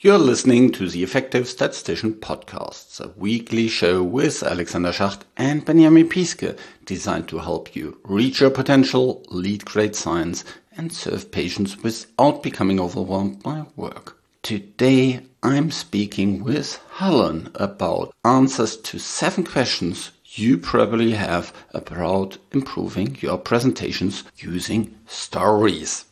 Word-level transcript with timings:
You're 0.00 0.18
listening 0.18 0.70
to 0.74 0.88
the 0.88 1.02
Effective 1.02 1.48
Statistician 1.48 2.12
Podcast, 2.14 3.00
a 3.00 3.08
weekly 3.18 3.66
show 3.66 4.00
with 4.00 4.44
Alexander 4.44 4.92
Schacht 4.92 5.22
and 5.36 5.64
Benjamin 5.64 6.08
Piske, 6.08 6.56
designed 6.84 7.26
to 7.26 7.38
help 7.38 7.74
you 7.74 7.98
reach 8.04 8.40
your 8.40 8.50
potential, 8.50 9.24
lead 9.28 9.64
great 9.64 9.96
science, 9.96 10.44
and 10.76 10.92
serve 10.92 11.32
patients 11.32 11.82
without 11.82 12.44
becoming 12.44 12.78
overwhelmed 12.78 13.42
by 13.42 13.64
work. 13.74 14.16
Today, 14.44 15.22
I'm 15.42 15.72
speaking 15.72 16.44
with 16.44 16.80
Helen 16.92 17.50
about 17.56 18.14
answers 18.24 18.76
to 18.76 19.00
seven 19.00 19.42
questions 19.42 20.12
you 20.26 20.58
probably 20.58 21.10
have 21.10 21.52
about 21.74 22.38
improving 22.52 23.16
your 23.20 23.36
presentations 23.36 24.22
using 24.36 24.94
stories. 25.08 26.04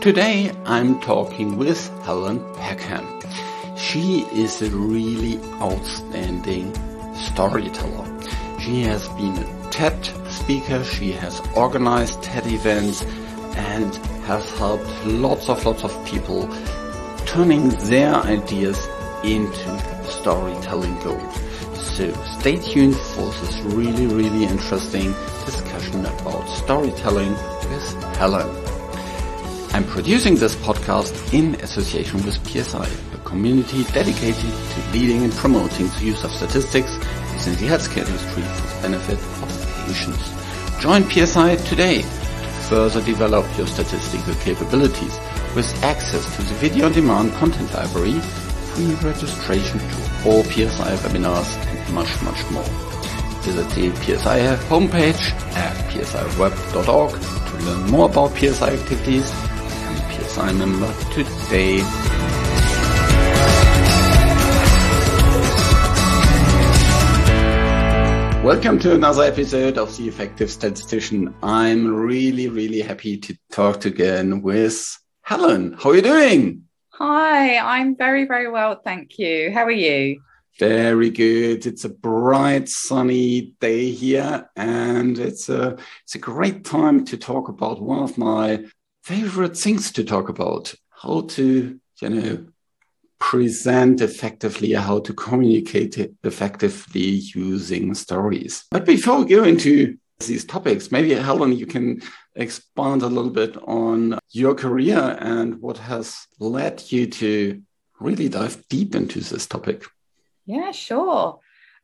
Today 0.00 0.50
I'm 0.64 0.98
talking 1.00 1.58
with 1.58 1.90
Helen 2.04 2.40
Packham. 2.54 3.06
She 3.76 4.20
is 4.32 4.62
a 4.62 4.70
really 4.70 5.38
outstanding 5.60 6.74
storyteller. 7.14 8.08
She 8.60 8.80
has 8.84 9.06
been 9.10 9.36
a 9.36 9.70
TED 9.70 10.02
speaker, 10.30 10.82
she 10.84 11.12
has 11.12 11.42
organized 11.54 12.22
TED 12.22 12.46
events 12.46 13.02
and 13.58 13.94
has 14.24 14.50
helped 14.52 14.88
lots 15.04 15.50
of 15.50 15.62
lots 15.66 15.84
of 15.84 15.92
people 16.06 16.48
turning 17.26 17.68
their 17.90 18.14
ideas 18.14 18.88
into 19.22 20.04
storytelling 20.08 20.98
gold. 21.00 21.30
So 21.74 22.10
stay 22.38 22.56
tuned 22.56 22.96
for 22.96 23.26
this 23.42 23.60
really, 23.64 24.06
really 24.06 24.44
interesting 24.44 25.12
discussion 25.44 26.06
about 26.06 26.48
storytelling 26.48 27.32
with 27.68 28.02
Helen. 28.16 28.69
I'm 29.72 29.84
producing 29.84 30.34
this 30.34 30.56
podcast 30.56 31.32
in 31.32 31.54
association 31.60 32.24
with 32.24 32.34
PSI, 32.44 32.88
a 33.14 33.18
community 33.18 33.84
dedicated 33.84 34.50
to 34.50 34.90
leading 34.92 35.22
and 35.22 35.32
promoting 35.34 35.86
the 35.86 36.06
use 36.06 36.24
of 36.24 36.32
statistics 36.32 36.92
within 37.32 37.54
the 37.54 37.72
healthcare 37.72 38.04
industry 38.04 38.42
for 38.42 38.66
the 38.66 38.82
benefit 38.82 39.18
of 39.18 39.86
patients. 39.86 40.82
Join 40.82 41.08
PSI 41.08 41.54
today 41.68 42.02
to 42.02 42.08
further 42.68 43.00
develop 43.02 43.46
your 43.56 43.68
statistical 43.68 44.34
capabilities 44.42 45.16
with 45.54 45.72
access 45.84 46.24
to 46.34 46.42
the 46.42 46.54
video 46.54 46.86
on 46.86 46.92
demand 46.92 47.32
content 47.34 47.72
library, 47.72 48.18
free 48.74 48.92
registration 49.08 49.78
to 49.78 50.28
all 50.28 50.42
PSI 50.42 50.96
webinars 50.96 51.46
and 51.68 51.94
much, 51.94 52.10
much 52.22 52.50
more. 52.50 52.64
Visit 53.42 53.68
the 53.70 53.94
PSI 54.02 54.56
homepage 54.68 55.30
at 55.54 55.76
psiweb.org 55.92 57.12
to 57.20 57.64
learn 57.64 57.88
more 57.88 58.10
about 58.10 58.36
PSI 58.36 58.74
activities 58.74 59.32
PSI 60.30 60.52
member 60.52 60.94
today. 61.12 61.78
Welcome 68.44 68.78
to 68.80 68.94
another 68.94 69.24
episode 69.24 69.76
of 69.76 69.96
The 69.96 70.06
Effective 70.06 70.48
Statistician. 70.48 71.34
I'm 71.42 71.92
really, 71.92 72.46
really 72.48 72.80
happy 72.80 73.16
to 73.18 73.36
talk 73.50 73.84
again 73.86 74.40
with 74.40 74.96
Helen. 75.22 75.76
How 75.76 75.90
are 75.90 75.96
you 75.96 76.02
doing? 76.02 76.64
Hi, 76.90 77.58
I'm 77.58 77.96
very, 77.96 78.24
very 78.24 78.48
well. 78.48 78.80
Thank 78.84 79.18
you. 79.18 79.50
How 79.52 79.64
are 79.64 79.72
you? 79.72 80.22
Very 80.60 81.10
good. 81.10 81.66
It's 81.66 81.84
a 81.84 81.88
bright, 81.88 82.68
sunny 82.68 83.54
day 83.60 83.90
here, 83.90 84.48
and 84.54 85.18
it's 85.18 85.48
a 85.48 85.76
it's 86.04 86.14
a 86.14 86.18
great 86.18 86.64
time 86.64 87.04
to 87.06 87.16
talk 87.16 87.48
about 87.48 87.82
one 87.82 88.02
of 88.02 88.16
my 88.16 88.64
favorite 89.10 89.56
things 89.56 89.90
to 89.90 90.04
talk 90.04 90.28
about? 90.28 90.72
How 90.90 91.22
to 91.34 91.80
you 92.00 92.08
know 92.08 92.46
present 93.18 94.00
effectively 94.00 94.72
how 94.72 95.00
to 95.00 95.12
communicate 95.12 95.98
effectively 96.24 97.10
using 97.44 97.94
stories. 97.94 98.64
But 98.70 98.86
before 98.86 99.18
we 99.18 99.34
go 99.36 99.42
into 99.44 99.98
these 100.20 100.44
topics 100.44 100.92
maybe 100.92 101.14
helen 101.14 101.52
you 101.52 101.66
can 101.66 102.02
expand 102.34 103.02
a 103.02 103.06
little 103.06 103.30
bit 103.30 103.56
on 103.64 104.18
your 104.30 104.54
career 104.54 105.16
and 105.18 105.60
what 105.62 105.78
has 105.78 106.26
led 106.38 106.76
you 106.92 107.06
to 107.06 107.62
really 107.98 108.28
dive 108.28 108.62
deep 108.68 108.94
into 108.94 109.18
this 109.20 109.46
topic. 109.46 109.86
Yeah 110.44 110.72
sure 110.72 111.39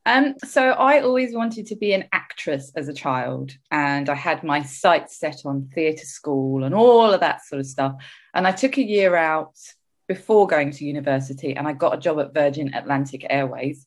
um, 0.06 0.36
so 0.44 0.70
I 0.70 1.00
always 1.00 1.34
wanted 1.34 1.66
to 1.66 1.76
be 1.76 1.92
an 1.92 2.04
actress 2.12 2.72
as 2.76 2.88
a 2.88 2.94
child, 2.94 3.52
and 3.72 4.08
I 4.08 4.14
had 4.14 4.44
my 4.44 4.62
sights 4.62 5.18
set 5.18 5.42
on 5.44 5.68
theatre 5.74 6.06
school 6.06 6.62
and 6.62 6.74
all 6.74 7.12
of 7.12 7.20
that 7.20 7.44
sort 7.44 7.60
of 7.60 7.66
stuff. 7.66 7.96
And 8.32 8.46
I 8.46 8.52
took 8.52 8.78
a 8.78 8.82
year 8.82 9.16
out 9.16 9.56
before 10.06 10.46
going 10.46 10.70
to 10.70 10.84
university, 10.84 11.56
and 11.56 11.66
I 11.66 11.72
got 11.72 11.94
a 11.94 12.00
job 12.00 12.20
at 12.20 12.32
Virgin 12.32 12.72
Atlantic 12.72 13.26
Airways. 13.28 13.86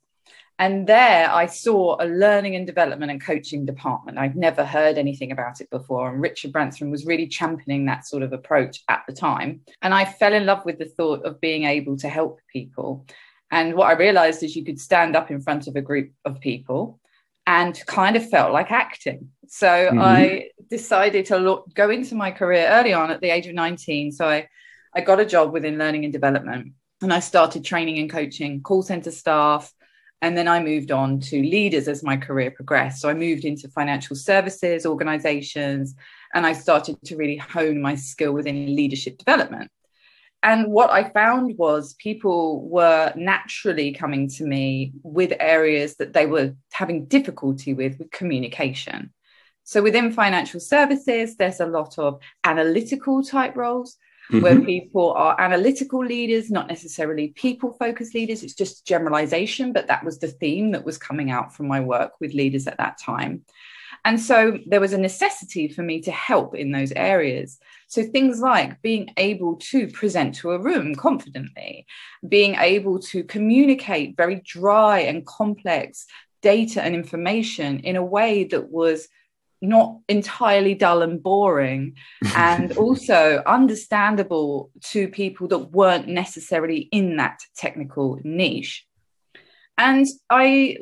And 0.60 0.86
there 0.86 1.32
I 1.32 1.46
saw 1.46 1.96
a 2.02 2.06
learning 2.06 2.58
and 2.58 2.68
development 2.68 3.12
and 3.12 3.24
coaching 3.24 3.66
department. 3.66 4.18
I'd 4.18 4.36
never 4.36 4.66
heard 4.66 4.98
anything 4.98 5.32
about 5.32 5.62
it 5.62 5.70
before. 5.70 6.12
And 6.12 6.22
Richard 6.22 6.52
Branson 6.52 6.92
was 6.92 7.06
really 7.06 7.28
championing 7.28 7.86
that 7.86 8.06
sort 8.06 8.24
of 8.24 8.34
approach 8.34 8.84
at 8.90 9.04
the 9.08 9.14
time. 9.14 9.62
And 9.82 9.94
I 9.94 10.04
fell 10.04 10.34
in 10.34 10.46
love 10.46 10.66
with 10.66 10.78
the 10.78 10.84
thought 10.84 11.24
of 11.24 11.40
being 11.40 11.64
able 11.64 11.96
to 12.00 12.10
help 12.10 12.42
people. 12.52 13.06
And 13.52 13.76
what 13.76 13.88
I 13.88 13.94
realized 13.94 14.44
is 14.44 14.56
you 14.56 14.64
could 14.64 14.80
stand 14.80 15.16
up 15.16 15.32
in 15.32 15.42
front 15.42 15.68
of 15.68 15.76
a 15.76 15.82
group 15.82 16.12
of 16.26 16.40
people 16.40 17.00
and 17.48 17.80
kind 17.88 18.16
of 18.16 18.30
felt 18.30 18.54
like 18.54 18.72
acting. 18.72 19.30
So 19.48 19.68
mm-hmm. 19.68 20.00
I 20.00 20.50
decided 20.70 21.26
to 21.28 21.38
look, 21.38 21.74
go 21.74 21.90
into 21.90 22.14
my 22.14 22.30
career 22.30 22.68
early 22.68 22.94
on 22.94 23.10
at 23.10 23.22
the 23.22 23.32
age 23.32 23.48
of 23.48 23.56
19. 23.56 24.12
So 24.12 24.28
I, 24.28 24.48
I 24.94 25.02
got 25.02 25.20
a 25.20 25.26
job 25.26 25.52
within 25.52 25.80
learning 25.80 26.04
and 26.04 26.14
development 26.14 26.74
and 27.02 27.12
I 27.12 27.20
started 27.20 27.66
training 27.66 27.98
and 27.98 28.10
coaching 28.10 28.62
call 28.62 28.84
center 28.84 29.12
staff. 29.12 29.74
And 30.22 30.38
then 30.38 30.48
I 30.48 30.62
moved 30.62 30.92
on 30.92 31.22
to 31.22 31.42
leaders 31.42 31.88
as 31.88 32.04
my 32.04 32.18
career 32.18 32.52
progressed. 32.52 33.02
So 33.02 33.10
I 33.10 33.14
moved 33.14 33.46
into 33.46 33.70
financial 33.70 34.16
services 34.16 34.86
organizations 34.86 35.96
and 36.36 36.46
I 36.46 36.54
started 36.54 36.98
to 37.06 37.16
really 37.16 37.38
hone 37.38 37.82
my 37.82 37.96
skill 37.96 38.34
within 38.34 38.76
leadership 38.76 39.18
development 39.18 39.72
and 40.42 40.72
what 40.72 40.90
I 40.90 41.10
found 41.10 41.58
was 41.58 41.96
people 41.96 42.68
were 42.68 43.12
naturally 43.16 43.94
coming 43.94 44.30
to 44.30 44.46
me 44.46 44.94
with 45.04 45.34
areas 45.40 45.98
that 45.98 46.14
they 46.14 46.26
were 46.26 46.56
having 46.72 47.06
difficulty 47.06 47.74
with 47.74 48.00
with 48.00 48.12
communication. 48.12 49.12
So 49.64 49.84
within 49.84 50.12
financial 50.12 50.60
services, 50.60 51.36
there's 51.36 51.60
a 51.60 51.66
lot 51.66 52.00
of 52.00 52.20
analytical 52.44 53.22
type 53.22 53.56
roles 53.56 53.98
mm-hmm. 54.32 54.42
where 54.42 54.60
people 54.62 55.14
are 55.14 55.40
analytical 55.40 56.04
leaders, 56.04 56.50
not 56.50 56.68
necessarily 56.68 57.30
people 57.30 57.74
focused 57.74 58.16
leaders. 58.16 58.42
It's 58.42 58.56
just 58.56 58.88
generalization, 58.88 59.74
but 59.74 59.88
that 59.88 60.04
was 60.04 60.20
the 60.20 60.28
theme 60.28 60.72
that 60.72 60.86
was 60.86 60.98
coming 60.98 61.32
out 61.32 61.54
from 61.54 61.68
my 61.68 61.82
work 61.82 62.14
with 62.20 62.34
leaders 62.34 62.66
at 62.66 62.78
that 62.78 62.98
time. 63.00 63.44
And 64.06 64.20
so 64.20 64.58
there 64.66 64.80
was 64.80 64.94
a 64.94 64.98
necessity 64.98 65.68
for 65.68 65.84
me 65.84 66.02
to 66.02 66.12
help 66.12 66.56
in 66.56 66.72
those 66.72 66.92
areas. 66.94 67.60
So 67.88 68.04
things 68.04 68.40
like 68.40 68.82
being 68.82 69.10
able 69.18 69.58
to 69.72 69.88
present 69.88 70.36
to 70.36 70.52
a 70.52 70.60
room 70.60 70.96
confidently, 70.96 71.86
being 72.28 72.56
able 72.56 73.00
to 73.00 73.24
communicate 73.24 74.18
very 74.18 74.42
dry 74.46 75.00
and 75.00 75.26
complex 75.26 76.06
data 76.42 76.82
and 76.82 76.96
information 76.96 77.80
in 77.80 77.96
a 77.96 78.04
way 78.04 78.46
that 78.46 78.70
was 78.70 79.08
not 79.62 79.98
entirely 80.08 80.74
dull 80.74 81.02
and 81.02 81.22
boring 81.22 81.96
and 82.36 82.72
also 82.78 83.44
understandable 83.46 84.72
to 84.82 85.08
people 85.10 85.48
that 85.50 85.72
weren't 85.72 86.08
necessarily 86.08 86.88
in 86.92 87.18
that 87.18 87.40
technical 87.56 88.20
niche. 88.24 88.86
And 89.78 90.06
I 90.30 90.78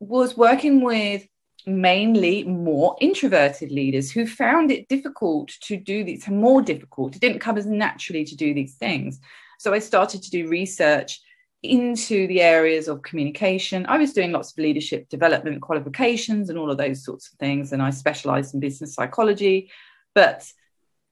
was 0.00 0.36
working 0.36 0.82
with 0.82 1.26
mainly 1.66 2.44
more 2.44 2.96
introverted 3.00 3.70
leaders 3.70 4.10
who 4.10 4.26
found 4.26 4.70
it 4.70 4.88
difficult 4.88 5.48
to 5.60 5.76
do 5.76 6.04
these 6.04 6.28
more 6.28 6.62
difficult 6.62 7.14
it 7.14 7.20
didn't 7.20 7.38
come 7.38 7.56
as 7.56 7.66
naturally 7.66 8.24
to 8.24 8.36
do 8.36 8.52
these 8.54 8.74
things. 8.74 9.20
So 9.58 9.72
i 9.72 9.78
started 9.78 10.22
to 10.22 10.30
do 10.30 10.48
research 10.48 11.20
into 11.62 12.26
the 12.26 12.40
areas 12.42 12.88
of 12.88 13.02
communication. 13.02 13.86
I 13.86 13.96
was 13.96 14.12
doing 14.12 14.32
lots 14.32 14.50
of 14.50 14.58
leadership 14.58 15.08
development 15.08 15.62
qualifications 15.62 16.50
and 16.50 16.58
all 16.58 16.72
of 16.72 16.78
those 16.78 17.04
sorts 17.04 17.32
of 17.32 17.38
things 17.38 17.72
and 17.72 17.80
i 17.80 17.90
specialized 17.90 18.54
in 18.54 18.60
business 18.60 18.94
psychology 18.94 19.70
but 20.14 20.50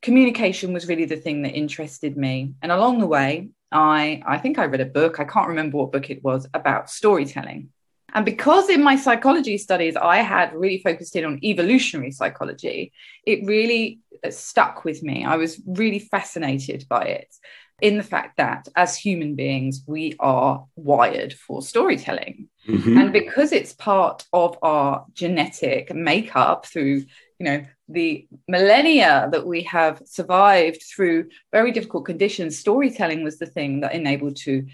communication 0.03 0.73
was 0.73 0.89
really 0.89 1.05
the 1.05 1.17
thing 1.17 1.43
that 1.43 1.53
interested 1.53 2.17
me. 2.17 2.55
And 2.63 2.73
along 2.73 2.99
the 2.99 3.07
way 3.07 3.51
i 3.73 4.21
i 4.27 4.37
think 4.39 4.59
i 4.59 4.65
read 4.65 4.81
a 4.81 4.87
book 4.87 5.21
i 5.21 5.25
can't 5.25 5.47
remember 5.47 5.77
what 5.77 5.93
book 5.93 6.11
it 6.11 6.25
was 6.25 6.49
about 6.55 6.91
storytelling 6.91 7.71
and 8.15 8.25
because 8.25 8.69
in 8.69 8.83
my 8.83 8.97
psychology 8.97 9.59
studies, 9.59 9.97
I 9.97 10.19
had 10.19 10.55
really 10.55 10.79
focused 10.79 11.17
in 11.17 11.25
on 11.25 11.41
evolutionary 11.45 12.11
psychology, 12.11 12.93
it 13.27 13.47
really 13.47 14.01
stuck 14.31 14.85
with 14.85 15.03
me. 15.03 15.25
I 15.25 15.37
was 15.37 15.61
really 15.67 15.99
fascinated 15.99 16.87
by 16.89 17.05
it 17.05 17.35
in 17.81 17.97
the 17.97 18.03
fact 18.03 18.37
that 18.37 18.69
as 18.77 18.97
human 18.97 19.35
beings, 19.35 19.83
we 19.87 20.15
are 20.21 20.67
wired 20.77 21.33
for 21.33 21.62
storytelling. 21.62 22.49
Mm-hmm. 22.69 22.99
And 22.99 23.12
because 23.12 23.53
it's 23.53 23.73
part 23.73 24.27
of 24.33 24.59
our 24.62 25.07
genetic 25.15 25.95
makeup 25.95 26.67
through 26.67 27.05
you 27.39 27.47
know 27.47 27.65
the 27.89 28.29
millennia 28.49 29.29
that 29.33 29.47
we 29.47 29.62
have 29.62 30.03
survived 30.05 30.83
through 30.83 31.27
very 31.51 31.73
difficult 31.73 32.05
conditions 32.05 32.59
storytelling 32.59 33.25
was 33.25 33.39
the 33.39 33.47
thing 33.47 33.81
that 33.81 33.95
enabled 33.95 34.37
to 34.37 34.67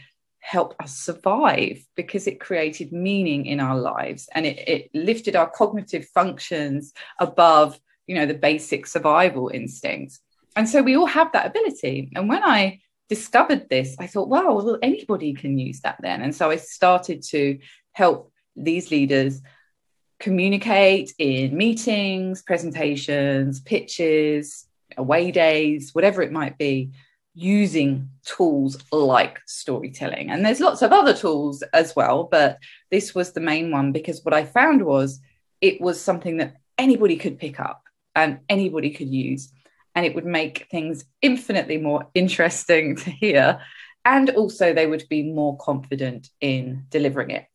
help 0.47 0.77
us 0.81 0.97
survive 0.97 1.85
because 1.97 2.29
it 2.29 2.39
created 2.39 2.93
meaning 2.93 3.47
in 3.47 3.59
our 3.59 3.77
lives 3.77 4.29
and 4.33 4.47
it, 4.47 4.57
it 4.69 4.91
lifted 4.95 5.35
our 5.35 5.51
cognitive 5.51 6.07
functions 6.15 6.93
above 7.19 7.81
you 8.07 8.15
know 8.15 8.27
the 8.27 8.35
basic 8.51 8.87
survival 8.87 9.51
instincts. 9.53 10.21
And 10.55 10.69
so 10.69 10.83
we 10.83 10.97
all 10.97 11.07
have 11.07 11.33
that 11.33 11.47
ability. 11.47 12.13
And 12.15 12.29
when 12.29 12.45
i 12.45 12.81
discovered 13.09 13.69
this 13.69 13.97
i 14.01 14.07
thought 14.09 14.29
wow 14.29 14.55
well 14.55 14.79
anybody 14.83 15.35
can 15.35 15.59
use 15.59 15.81
that 15.81 15.99
then. 16.01 16.23
And 16.23 16.33
so 16.35 16.49
i 16.51 16.57
started 16.57 17.23
to 17.35 17.59
help 17.93 18.33
these 18.55 18.93
leaders 18.93 19.43
communicate 20.21 21.13
in 21.19 21.57
meetings, 21.57 22.43
presentations, 22.43 23.61
pitches, 23.61 24.67
away 24.97 25.33
days, 25.33 25.93
whatever 25.93 26.23
it 26.23 26.31
might 26.31 26.57
be, 26.57 26.93
using 27.37 28.09
tools 28.25 28.77
like 28.91 29.41
storytelling. 29.47 30.31
And 30.31 30.44
there's 30.44 30.61
lots 30.61 30.83
of 30.83 30.93
other 30.93 31.15
tools 31.15 31.62
as 31.73 31.94
well, 31.94 32.25
but 32.25 32.59
this 32.91 33.15
was 33.15 33.33
the 33.33 33.41
main 33.41 33.71
one 33.71 33.93
because 33.93 34.25
what 34.25 34.35
I 34.35 34.44
found 34.44 34.85
was 34.85 35.21
it 35.61 35.81
was 35.81 36.00
something 36.00 36.38
that 36.38 36.56
anybody 36.79 37.17
could 37.17 37.38
pick 37.38 37.61
up 37.61 37.85
and 38.15 38.41
anybody 38.49 38.91
could 38.91 39.09
use. 39.09 39.53
And 39.94 40.05
it 40.05 40.15
would 40.15 40.27
make 40.27 40.67
things 40.71 41.05
infinitely 41.23 41.79
more 41.79 42.09
interesting 42.15 42.97
to 43.05 43.11
hear. 43.11 43.61
And 44.05 44.31
also, 44.31 44.73
they 44.73 44.87
would 44.87 45.05
be 45.09 45.23
more 45.23 45.56
confident 45.59 46.31
in 46.41 46.87
delivering 46.91 47.31
it. 47.31 47.47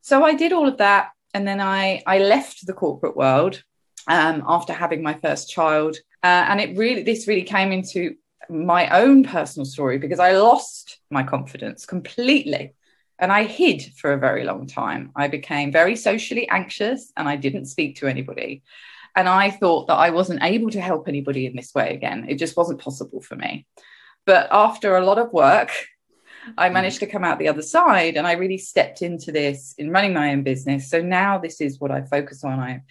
So 0.00 0.24
I 0.24 0.34
did 0.34 0.52
all 0.52 0.66
of 0.66 0.78
that 0.78 1.10
and 1.34 1.46
then 1.46 1.60
I 1.60 2.02
I 2.06 2.18
left 2.18 2.66
the 2.66 2.72
corporate 2.72 3.16
world 3.16 3.62
um, 4.08 4.42
after 4.46 4.72
having 4.72 5.02
my 5.02 5.14
first 5.14 5.50
child, 5.50 5.96
uh, 6.22 6.46
and 6.48 6.60
it 6.60 6.76
really 6.76 7.02
this 7.02 7.28
really 7.28 7.42
came 7.42 7.72
into 7.72 8.16
my 8.50 8.88
own 8.88 9.24
personal 9.24 9.64
story 9.64 9.98
because 9.98 10.18
I 10.18 10.32
lost 10.32 10.98
my 11.10 11.22
confidence 11.22 11.86
completely. 11.86 12.74
And 13.18 13.30
I 13.30 13.44
hid 13.44 13.82
for 13.96 14.12
a 14.12 14.18
very 14.18 14.44
long 14.44 14.66
time. 14.66 15.12
I 15.14 15.28
became 15.28 15.70
very 15.70 15.94
socially 15.94 16.48
anxious 16.48 17.12
and 17.16 17.28
I 17.28 17.36
didn't 17.36 17.66
speak 17.66 17.96
to 17.96 18.06
anybody. 18.06 18.62
And 19.14 19.28
I 19.28 19.50
thought 19.50 19.88
that 19.88 19.98
I 19.98 20.10
wasn't 20.10 20.42
able 20.42 20.70
to 20.70 20.80
help 20.80 21.06
anybody 21.06 21.46
in 21.46 21.54
this 21.54 21.74
way 21.74 21.94
again. 21.94 22.26
It 22.28 22.36
just 22.36 22.56
wasn't 22.56 22.80
possible 22.80 23.20
for 23.20 23.36
me. 23.36 23.66
But 24.24 24.48
after 24.50 24.96
a 24.96 25.04
lot 25.04 25.18
of 25.18 25.32
work 25.32 25.70
I 26.56 26.68
mm. 26.68 26.72
managed 26.72 27.00
to 27.00 27.06
come 27.06 27.24
out 27.24 27.38
the 27.38 27.48
other 27.48 27.62
side 27.62 28.16
and 28.16 28.26
I 28.26 28.32
really 28.32 28.58
stepped 28.58 29.02
into 29.02 29.32
this 29.32 29.74
in 29.78 29.90
running 29.90 30.14
my 30.14 30.32
own 30.32 30.42
business. 30.42 30.88
So 30.88 31.02
now 31.02 31.38
this 31.38 31.60
is 31.60 31.80
what 31.80 31.90
I 31.90 32.02
focus 32.02 32.44
on. 32.44 32.58
I 32.58 32.82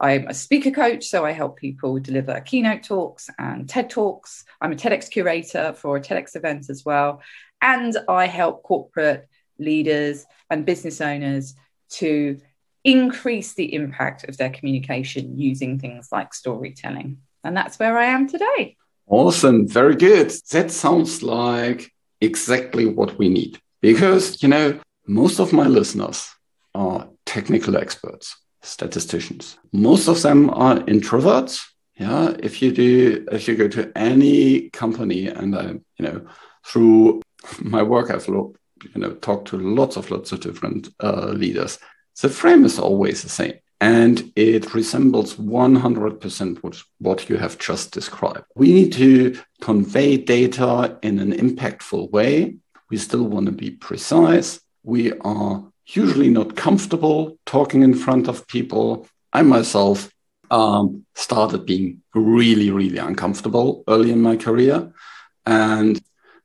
I'm 0.00 0.28
a 0.28 0.34
speaker 0.34 0.70
coach, 0.70 1.06
so 1.06 1.24
I 1.24 1.32
help 1.32 1.56
people 1.56 1.98
deliver 1.98 2.40
keynote 2.40 2.84
talks 2.84 3.28
and 3.38 3.68
TED 3.68 3.90
Talks. 3.90 4.44
I'm 4.60 4.72
a 4.72 4.76
TEDx 4.76 5.10
curator 5.10 5.72
for 5.72 5.96
a 5.96 6.00
TEDx 6.00 6.36
event 6.36 6.70
as 6.70 6.84
well. 6.84 7.20
And 7.60 7.96
I 8.08 8.26
help 8.26 8.62
corporate 8.62 9.28
leaders 9.58 10.24
and 10.50 10.64
business 10.64 11.00
owners 11.00 11.54
to 11.90 12.40
increase 12.84 13.54
the 13.54 13.74
impact 13.74 14.28
of 14.28 14.36
their 14.36 14.50
communication 14.50 15.38
using 15.38 15.78
things 15.78 16.08
like 16.12 16.32
storytelling. 16.32 17.18
And 17.42 17.56
that's 17.56 17.78
where 17.78 17.98
I 17.98 18.06
am 18.06 18.28
today. 18.28 18.76
Awesome. 19.08 19.66
Very 19.66 19.96
good. 19.96 20.30
That 20.50 20.70
sounds 20.70 21.22
like 21.22 21.92
exactly 22.20 22.86
what 22.86 23.18
we 23.18 23.28
need. 23.28 23.58
Because, 23.80 24.42
you 24.42 24.48
know, 24.48 24.78
most 25.06 25.40
of 25.40 25.52
my 25.52 25.66
listeners 25.66 26.30
are 26.74 27.08
technical 27.24 27.76
experts, 27.76 28.36
statisticians. 28.62 29.58
Most 29.72 30.08
of 30.08 30.22
them 30.22 30.50
are 30.50 30.76
introverts. 30.80 31.64
Yeah. 31.96 32.36
If 32.40 32.62
you 32.62 32.72
do, 32.72 33.26
if 33.32 33.48
you 33.48 33.56
go 33.56 33.68
to 33.68 33.90
any 33.96 34.70
company 34.70 35.26
and 35.26 35.56
I, 35.56 35.64
you 35.64 35.80
know, 36.00 36.26
through 36.64 37.22
my 37.60 37.82
work, 37.82 38.10
I've 38.10 38.28
looked, 38.28 38.58
you 38.94 39.00
know, 39.00 39.12
talked 39.14 39.48
to 39.48 39.58
lots 39.58 39.96
of 39.96 40.10
lots 40.10 40.32
of 40.32 40.40
different 40.40 40.88
uh, 41.02 41.26
leaders. 41.26 41.78
The 42.20 42.28
frame 42.28 42.64
is 42.64 42.78
always 42.78 43.22
the 43.22 43.28
same 43.28 43.54
and 43.80 44.32
it 44.34 44.74
resembles 44.74 45.36
100% 45.36 46.62
what, 46.62 46.82
what 46.98 47.28
you 47.28 47.36
have 47.36 47.58
just 47.58 47.92
described. 47.92 48.44
We 48.56 48.72
need 48.72 48.92
to 48.94 49.38
convey 49.60 50.16
data 50.16 50.98
in 51.02 51.20
an 51.20 51.32
impactful 51.32 52.10
way. 52.10 52.56
We 52.90 52.96
still 52.96 53.24
want 53.24 53.46
to 53.46 53.52
be 53.52 53.70
precise. 53.70 54.60
We 54.82 55.12
are 55.20 55.70
usually 55.88 56.28
not 56.28 56.56
comfortable 56.56 57.38
talking 57.46 57.82
in 57.82 57.94
front 57.94 58.28
of 58.28 58.46
people. 58.46 59.06
I 59.32 59.42
myself 59.42 60.10
um, 60.50 61.06
started 61.14 61.66
being 61.66 62.02
really, 62.14 62.70
really 62.70 62.98
uncomfortable 62.98 63.84
early 63.88 64.10
in 64.10 64.20
my 64.20 64.36
career. 64.36 64.92
And 65.46 66.00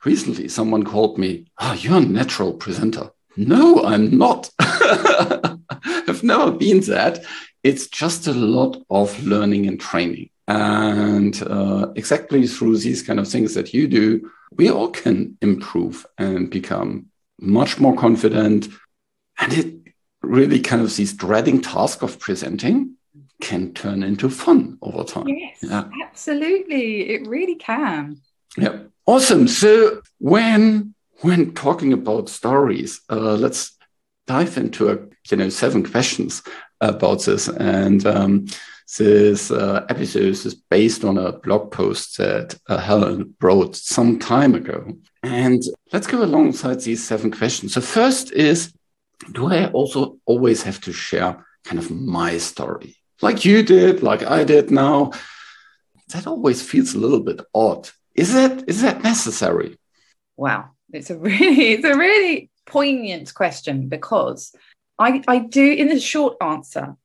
recently 0.05 0.47
someone 0.47 0.83
called 0.83 1.17
me, 1.17 1.45
Oh, 1.59 1.73
you're 1.73 1.97
a 1.97 2.01
natural 2.01 2.53
presenter. 2.53 3.09
No, 3.35 3.83
I'm 3.83 4.17
not. 4.17 4.49
I've 4.59 6.23
never 6.23 6.51
been 6.51 6.81
that. 6.81 7.23
It's 7.63 7.87
just 7.87 8.27
a 8.27 8.33
lot 8.33 8.81
of 8.89 9.23
learning 9.23 9.67
and 9.67 9.79
training. 9.79 10.29
And 10.47 11.41
uh, 11.43 11.91
exactly 11.95 12.47
through 12.47 12.77
these 12.77 13.01
kind 13.01 13.19
of 13.19 13.27
things 13.27 13.53
that 13.53 13.73
you 13.73 13.87
do, 13.87 14.29
we 14.51 14.69
all 14.69 14.89
can 14.89 15.37
improve 15.41 16.05
and 16.17 16.49
become 16.49 17.07
much 17.39 17.79
more 17.79 17.95
confident. 17.95 18.67
And 19.43 19.53
it 19.53 19.93
really 20.21 20.59
kind 20.59 20.81
of 20.81 20.95
this 20.95 21.13
dreading 21.13 21.61
task 21.61 22.01
of 22.01 22.19
presenting 22.19 22.95
can 23.41 23.73
turn 23.73 24.03
into 24.03 24.29
fun 24.29 24.77
over 24.81 25.03
time. 25.03 25.27
Yes, 25.27 25.57
yeah. 25.61 25.89
absolutely. 26.03 27.09
It 27.09 27.27
really 27.27 27.55
can. 27.55 28.21
Yeah. 28.57 28.79
Awesome. 29.05 29.47
So 29.47 30.01
when 30.19 30.95
when 31.21 31.53
talking 31.53 31.93
about 31.93 32.29
stories, 32.29 33.01
uh, 33.09 33.35
let's 33.35 33.77
dive 34.27 34.57
into 34.57 34.89
a 34.89 34.97
you 35.29 35.37
know 35.37 35.49
seven 35.49 35.83
questions 35.83 36.41
about 36.81 37.23
this 37.23 37.47
and 37.47 38.05
um, 38.05 38.45
this 38.97 39.51
uh, 39.51 39.85
episode 39.89 40.23
is 40.23 40.55
based 40.69 41.03
on 41.03 41.17
a 41.17 41.33
blog 41.39 41.71
post 41.71 42.17
that 42.17 42.55
uh, 42.67 42.77
helen 42.77 43.35
wrote 43.41 43.75
some 43.75 44.19
time 44.19 44.55
ago 44.55 44.93
and 45.23 45.63
let's 45.91 46.07
go 46.07 46.23
alongside 46.23 46.79
these 46.81 47.03
seven 47.03 47.31
questions 47.31 47.73
so 47.73 47.81
first 47.81 48.31
is 48.33 48.73
do 49.31 49.51
i 49.51 49.67
also 49.67 50.17
always 50.25 50.63
have 50.63 50.79
to 50.81 50.93
share 50.93 51.45
kind 51.63 51.79
of 51.79 51.89
my 51.91 52.37
story? 52.37 52.95
Like 53.21 53.45
you 53.45 53.63
did 53.63 54.03
like 54.03 54.23
i 54.23 54.43
did 54.43 54.71
now. 54.71 55.11
That 56.09 56.27
always 56.27 56.61
feels 56.61 56.93
a 56.93 56.99
little 56.99 57.21
bit 57.21 57.41
odd. 57.53 57.89
Is 58.13 58.33
that 58.33 58.65
is 58.67 58.81
that 58.81 59.03
necessary? 59.03 59.77
Wow. 60.35 60.71
It's 60.91 61.09
a 61.09 61.17
really 61.29 61.73
it's 61.73 61.85
a 61.85 61.97
really 61.97 62.49
poignant 62.65 63.33
question 63.33 63.89
because 63.89 64.53
I, 64.99 65.23
I 65.27 65.39
do, 65.39 65.71
in 65.71 65.87
the 65.89 65.99
short 65.99 66.37
answer, 66.41 66.95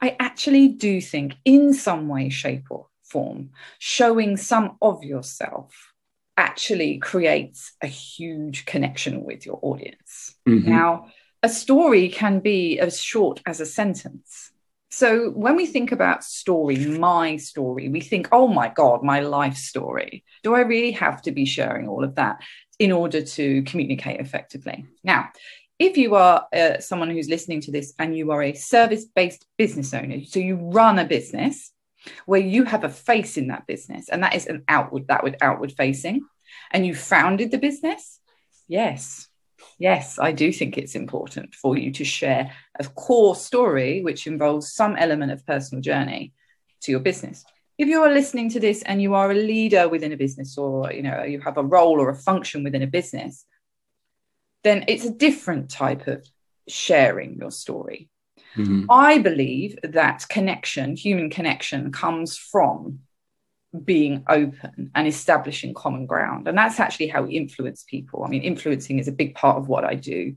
I 0.00 0.16
actually 0.18 0.68
do 0.68 1.00
think, 1.00 1.36
in 1.44 1.72
some 1.72 2.08
way, 2.08 2.28
shape, 2.28 2.66
or 2.70 2.88
form, 3.04 3.50
showing 3.78 4.36
some 4.36 4.76
of 4.82 5.04
yourself 5.04 5.92
actually 6.36 6.98
creates 6.98 7.72
a 7.80 7.86
huge 7.86 8.66
connection 8.66 9.24
with 9.24 9.46
your 9.46 9.58
audience. 9.62 10.34
Mm-hmm. 10.46 10.68
Now, 10.68 11.06
a 11.42 11.48
story 11.48 12.08
can 12.08 12.40
be 12.40 12.78
as 12.78 13.00
short 13.00 13.40
as 13.46 13.60
a 13.60 13.66
sentence. 13.66 14.50
So 14.90 15.30
when 15.30 15.56
we 15.56 15.66
think 15.66 15.92
about 15.92 16.24
story, 16.24 16.76
my 16.76 17.36
story, 17.36 17.88
we 17.88 18.00
think, 18.00 18.28
oh 18.32 18.48
my 18.48 18.68
God, 18.68 19.02
my 19.02 19.20
life 19.20 19.56
story. 19.56 20.24
Do 20.42 20.54
I 20.54 20.60
really 20.60 20.92
have 20.92 21.20
to 21.22 21.32
be 21.32 21.44
sharing 21.44 21.88
all 21.88 22.04
of 22.04 22.14
that 22.14 22.40
in 22.78 22.92
order 22.92 23.20
to 23.22 23.62
communicate 23.64 24.20
effectively? 24.20 24.86
Now, 25.04 25.30
if 25.78 25.98
you 25.98 26.14
are 26.14 26.46
uh, 26.54 26.78
someone 26.78 27.10
who's 27.10 27.28
listening 27.28 27.60
to 27.62 27.72
this 27.72 27.92
and 27.98 28.16
you 28.16 28.30
are 28.30 28.42
a 28.42 28.54
service 28.54 29.04
based 29.04 29.44
business 29.58 29.92
owner, 29.92 30.24
so 30.24 30.38
you 30.38 30.56
run 30.56 30.98
a 30.98 31.04
business 31.04 31.72
where 32.24 32.40
you 32.40 32.64
have 32.64 32.84
a 32.84 32.88
face 32.88 33.36
in 33.36 33.48
that 33.48 33.66
business, 33.66 34.08
and 34.08 34.22
that 34.22 34.34
is 34.34 34.46
an 34.46 34.64
outward, 34.68 35.08
that 35.08 35.24
would 35.24 35.36
outward 35.42 35.72
facing, 35.72 36.22
and 36.70 36.86
you 36.86 36.94
founded 36.94 37.50
the 37.50 37.58
business, 37.58 38.20
yes, 38.68 39.28
yes, 39.78 40.18
I 40.18 40.32
do 40.32 40.52
think 40.52 40.76
it's 40.76 40.94
important 40.94 41.54
for 41.54 41.76
you 41.76 41.92
to 41.92 42.04
share 42.04 42.52
a 42.78 42.84
core 42.84 43.36
story 43.36 44.02
which 44.02 44.26
involves 44.26 44.72
some 44.72 44.96
element 44.96 45.32
of 45.32 45.46
personal 45.46 45.82
journey 45.82 46.32
to 46.82 46.90
your 46.90 47.00
business. 47.00 47.44
If 47.78 47.88
you 47.88 48.02
are 48.02 48.12
listening 48.12 48.50
to 48.50 48.60
this 48.60 48.82
and 48.82 49.02
you 49.02 49.14
are 49.14 49.30
a 49.30 49.34
leader 49.34 49.88
within 49.88 50.12
a 50.12 50.16
business 50.16 50.56
or 50.56 50.92
you 50.92 51.02
know 51.02 51.24
you 51.24 51.40
have 51.40 51.58
a 51.58 51.64
role 51.64 52.00
or 52.00 52.10
a 52.10 52.16
function 52.16 52.64
within 52.64 52.82
a 52.82 52.86
business, 52.86 53.44
then 54.64 54.84
it's 54.88 55.04
a 55.04 55.10
different 55.10 55.70
type 55.70 56.06
of 56.06 56.26
sharing 56.68 57.36
your 57.36 57.50
story. 57.50 58.08
Mm-hmm. 58.56 58.86
I 58.90 59.18
believe 59.18 59.78
that 59.82 60.26
connection, 60.28 60.96
human 60.96 61.28
connection, 61.28 61.92
comes 61.92 62.38
from 62.38 63.00
being 63.84 64.24
open 64.28 64.90
and 64.94 65.06
establishing 65.06 65.74
common 65.74 66.06
ground. 66.06 66.48
And 66.48 66.56
that's 66.56 66.80
actually 66.80 67.08
how 67.08 67.22
we 67.22 67.34
influence 67.34 67.84
people. 67.84 68.24
I 68.24 68.28
mean, 68.28 68.42
influencing 68.42 68.98
is 68.98 69.08
a 69.08 69.12
big 69.12 69.34
part 69.34 69.58
of 69.58 69.68
what 69.68 69.84
I 69.84 69.94
do. 69.94 70.36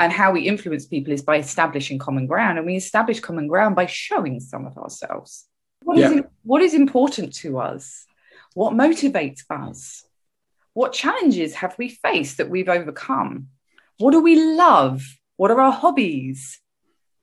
And 0.00 0.12
how 0.12 0.30
we 0.30 0.42
influence 0.42 0.86
people 0.86 1.12
is 1.12 1.22
by 1.22 1.38
establishing 1.38 1.98
common 1.98 2.26
ground. 2.26 2.58
And 2.58 2.66
we 2.66 2.76
establish 2.76 3.20
common 3.20 3.48
ground 3.48 3.74
by 3.74 3.86
showing 3.86 4.40
some 4.40 4.64
of 4.66 4.78
ourselves. 4.78 5.46
What, 5.82 5.98
yeah. 5.98 6.10
is, 6.10 6.22
what 6.44 6.62
is 6.62 6.74
important 6.74 7.34
to 7.36 7.58
us? 7.58 8.06
What 8.54 8.74
motivates 8.74 9.40
us? 9.50 10.04
What 10.72 10.92
challenges 10.92 11.54
have 11.54 11.76
we 11.78 11.88
faced 11.88 12.36
that 12.36 12.50
we've 12.50 12.68
overcome? 12.68 13.48
What 13.98 14.12
do 14.12 14.20
we 14.20 14.54
love? 14.54 15.02
What 15.36 15.50
are 15.50 15.60
our 15.60 15.72
hobbies? 15.72 16.60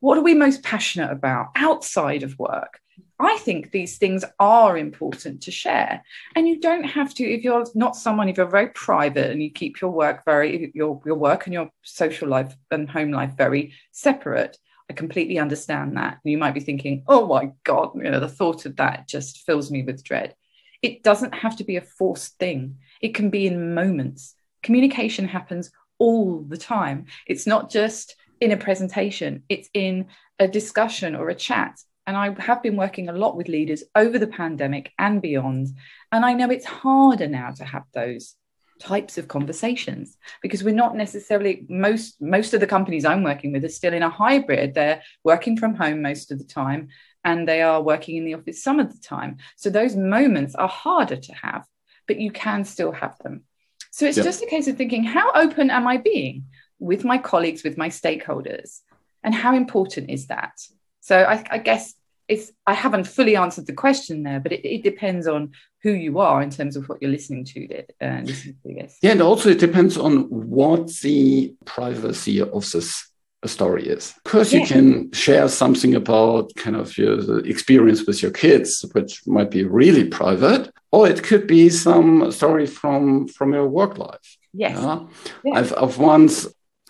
What 0.02 0.18
are 0.18 0.24
we 0.24 0.34
most 0.34 0.62
passionate 0.62 1.12
about 1.12 1.48
outside 1.56 2.24
of 2.24 2.38
work? 2.38 2.80
I 3.20 3.38
think 3.38 3.72
these 3.72 3.98
things 3.98 4.26
are 4.40 4.78
important 4.78 5.42
to 5.44 5.52
share. 5.52 6.04
And 6.36 6.48
you 6.48 6.60
don't 6.60 6.84
have 6.84 7.14
to, 7.16 7.24
if 7.24 7.44
you're 7.44 7.66
not 7.74 7.96
someone, 7.96 8.28
if 8.28 8.38
you're 8.38 8.46
very 8.46 8.68
private 8.70 9.32
and 9.32 9.42
you 9.42 9.52
keep 9.52 9.80
your 9.80 9.92
work 9.92 10.26
very, 10.26 10.72
your, 10.74 11.02
your 11.06 11.16
work 11.16 11.46
and 11.46 11.54
your 11.54 11.70
social 11.84 12.28
life 12.28 12.56
and 12.72 12.90
home 12.90 13.12
life 13.12 13.34
very 13.38 13.74
separate, 13.92 14.58
I 14.90 14.94
completely 14.94 15.40
understand 15.40 15.96
that. 15.98 16.20
You 16.24 16.38
might 16.38 16.54
be 16.54 16.60
thinking, 16.60 17.04
oh 17.08 17.26
my 17.28 17.52
God, 17.64 17.92
you 17.96 18.04
know, 18.04 18.20
the 18.20 18.28
thought 18.28 18.66
of 18.66 18.76
that 18.76 19.08
just 19.08 19.46
fills 19.46 19.72
me 19.72 19.84
with 19.84 20.04
dread. 20.04 20.36
It 20.82 21.02
doesn't 21.02 21.34
have 21.34 21.56
to 21.58 21.64
be 21.64 21.78
a 21.78 21.82
forced 21.82 22.38
thing, 22.38 22.78
it 23.02 23.16
can 23.16 23.30
be 23.30 23.48
in 23.48 23.74
moments. 23.74 24.36
Communication 24.62 25.28
happens 25.28 25.72
all 26.00 26.42
the 26.42 26.58
time. 26.58 27.06
It's 27.28 27.48
not 27.48 27.70
just 27.70 28.16
in 28.42 28.52
a 28.52 28.58
presentation, 28.58 29.44
it's 29.48 29.70
in 29.74 30.08
a 30.38 30.48
discussion 30.48 31.16
or 31.16 31.30
a 31.30 31.36
chat. 31.36 31.80
And 32.08 32.16
I 32.16 32.36
have 32.42 32.62
been 32.62 32.76
working 32.76 33.10
a 33.10 33.14
lot 33.14 33.36
with 33.36 33.48
leaders 33.48 33.84
over 33.96 34.20
the 34.20 34.28
pandemic 34.28 34.92
and 35.00 35.22
beyond. 35.22 35.70
And 36.12 36.24
I 36.26 36.34
know 36.34 36.50
it's 36.50 36.66
harder 36.66 37.28
now 37.28 37.52
to 37.52 37.66
have 37.66 37.84
those 37.94 38.36
types 38.80 39.18
of 39.18 39.28
conversations 39.28 40.18
because 40.42 40.64
we're 40.64 40.76
not 40.76 40.96
necessarily 40.96 41.66
most 41.70 42.22
most 42.22 42.54
of 42.54 42.60
the 42.60 42.68
companies 42.68 43.06
i'm 43.06 43.24
working 43.24 43.54
with 43.54 43.64
are 43.64 43.70
still 43.70 43.94
in 43.94 44.04
a 44.04 44.10
hybrid. 44.10 44.74
They're 44.74 45.02
working 45.24 45.58
from 45.58 45.76
home 45.76 46.02
most 46.02 46.32
of 46.32 46.40
the 46.40 46.46
time 46.46 46.90
and 47.24 47.48
they 47.48 47.62
are 47.62 47.82
working 47.82 48.18
in 48.18 48.26
the 48.26 48.36
office 48.36 48.62
some 48.62 48.80
of 48.80 48.92
the 48.92 49.00
time. 49.00 49.38
So 49.56 49.70
those 49.70 49.96
moments 49.96 50.56
are 50.56 50.68
harder 50.68 51.16
to 51.16 51.34
have 51.34 51.66
but 52.08 52.20
you 52.20 52.32
can 52.32 52.66
still 52.66 52.92
have 52.92 53.18
them. 53.20 53.44
So 53.92 54.06
it's 54.06 54.18
yep. 54.18 54.26
just 54.26 54.44
a 54.44 54.48
case 54.48 54.68
of 54.68 54.78
thinking 54.78 55.04
how 55.04 55.32
open 55.34 55.70
am 55.70 55.88
i 55.88 55.98
being 55.98 56.46
with 56.80 57.06
my 57.06 57.18
colleagues 57.18 57.64
with 57.64 57.78
my 57.78 57.90
stakeholders? 57.90 58.82
And 59.24 59.34
how 59.34 59.56
important 59.56 60.10
is 60.10 60.28
that 60.28 60.60
so 61.06 61.22
I, 61.22 61.44
I 61.52 61.58
guess 61.60 61.94
it's 62.28 62.52
I 62.66 62.74
haven't 62.74 63.06
fully 63.06 63.36
answered 63.36 63.68
the 63.68 63.74
question 63.74 64.24
there, 64.24 64.40
but 64.40 64.52
it, 64.52 64.68
it, 64.68 64.84
depends 64.84 65.28
on 65.28 65.52
who 65.84 65.92
you 65.92 66.18
are 66.18 66.42
in 66.42 66.50
terms 66.50 66.76
of 66.76 66.90
what 66.90 67.00
you're 67.00 67.12
listening 67.12 67.46
to. 67.46 67.84
Uh, 68.02 68.22
listening 68.24 68.56
to 68.64 68.74
yes. 68.74 68.98
Yeah, 69.04 69.12
and 69.12 69.22
also 69.22 69.50
it 69.50 69.60
depends 69.60 69.98
on 69.98 70.24
what 70.32 70.92
the 71.04 71.54
privacy 71.66 72.42
of 72.42 72.72
this 72.72 73.12
story 73.46 73.88
is. 73.88 74.16
Of 74.18 74.32
course, 74.32 74.52
yeah. 74.52 74.62
you 74.62 74.66
can 74.66 75.12
share 75.12 75.48
something 75.48 75.94
about 75.94 76.52
kind 76.56 76.76
of 76.76 76.98
your 76.98 77.46
experience 77.46 78.08
with 78.08 78.24
your 78.24 78.32
kids, 78.32 78.84
which 78.94 79.22
might 79.28 79.52
be 79.52 79.64
really 79.64 80.06
private, 80.06 80.72
or 80.92 81.08
it 81.08 81.22
could 81.22 81.46
be 81.46 81.70
some 81.70 82.32
story 82.32 82.66
from 82.66 83.28
from 83.28 83.54
your 83.54 83.68
work 83.68 84.00
life. 84.00 84.38
Yes. 84.54 84.76
Yeah? 84.82 85.06
Yeah. 85.44 85.60
I've, 85.60 85.74
I've 85.78 85.98
once 86.00 86.48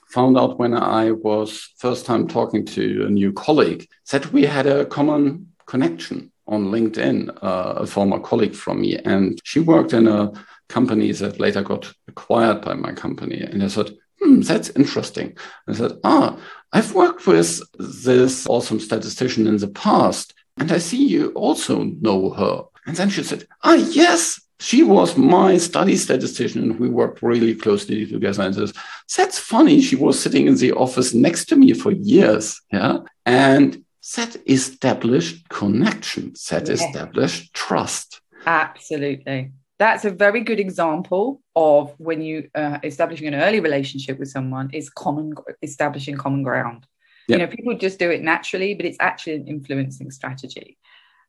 found 0.10 0.38
out 0.38 0.60
when 0.60 0.74
I 0.74 1.12
was 1.12 1.74
first 1.78 2.06
time 2.06 2.28
talking 2.28 2.66
to 2.66 3.06
a 3.08 3.10
new 3.10 3.34
colleague 3.34 3.88
that 4.12 4.32
we 4.32 4.44
had 4.44 4.68
a 4.68 4.86
common 4.86 5.54
connection 5.66 6.32
on 6.48 6.66
LinkedIn, 6.66 7.30
uh, 7.42 7.74
a 7.78 7.88
former 7.88 8.20
colleague 8.20 8.56
from 8.56 8.82
me, 8.82 8.98
and 8.98 9.40
she 9.44 9.60
worked 9.60 9.94
in 9.94 10.08
a 10.08 10.32
company 10.70 11.12
that 11.12 11.40
later 11.40 11.62
got 11.62 11.92
acquired 12.08 12.62
by 12.62 12.74
my 12.74 12.94
company. 12.94 13.42
And 13.42 13.64
I 13.64 13.68
said, 13.68 13.92
hmm, 14.22 14.42
that's 14.42 14.70
interesting. 14.72 15.36
I 15.68 15.74
said, 15.74 15.94
ah, 16.04 16.38
I've 16.72 16.94
worked 16.94 17.26
with 17.26 17.62
this 17.80 18.48
awesome 18.48 18.80
statistician 18.80 19.48
in 19.48 19.58
the 19.58 19.68
past, 19.68 20.34
and 20.58 20.72
I 20.72 20.78
see 20.78 21.06
you 21.08 21.32
also 21.32 21.84
know 21.84 22.30
her. 22.32 22.64
And 22.86 22.96
then 22.96 23.10
she 23.10 23.24
said, 23.24 23.48
ah, 23.64 23.74
yes, 23.74 24.40
she 24.60 24.84
was 24.84 25.18
my 25.18 25.58
study 25.58 25.98
statistician. 25.98 26.64
And 26.64 26.80
we 26.80 26.90
worked 26.90 27.22
really 27.22 27.56
closely 27.56 28.06
together. 28.06 28.44
And 28.44 28.56
says 28.56 28.74
that's 29.16 29.40
funny. 29.40 29.82
She 29.82 29.96
was 29.96 30.20
sitting 30.20 30.48
in 30.48 30.56
the 30.56 30.72
office 30.74 31.14
next 31.14 31.46
to 31.46 31.56
me 31.56 31.74
for 31.74 31.92
years 31.92 32.62
yeah? 32.72 33.00
And 33.26 33.84
that 34.16 34.38
established 34.48 35.50
connection 35.50 36.34
that 36.50 36.68
yeah. 36.68 36.74
established 36.74 37.54
trust. 37.54 38.22
Absolutely. 38.46 39.52
That's 39.78 40.06
a 40.06 40.12
very 40.12 40.42
good 40.42 40.60
example 40.60 41.42
of 41.56 41.94
when 41.98 42.22
you 42.22 42.50
uh, 42.56 42.80
establishing 42.84 43.28
an 43.28 43.36
early 43.36 43.60
relationship 43.60 44.20
with 44.20 44.30
someone 44.30 44.70
is 44.74 44.90
common 44.90 45.34
establishing 45.62 46.18
common 46.18 46.44
ground. 46.44 46.86
Yeah. 47.28 47.38
you 47.38 47.42
know 47.42 47.48
people 47.48 47.76
just 47.76 47.98
do 47.98 48.12
it 48.12 48.22
naturally 48.22 48.76
but 48.76 48.86
it's 48.86 48.98
actually 49.00 49.34
an 49.34 49.48
influencing 49.48 50.12
strategy 50.12 50.78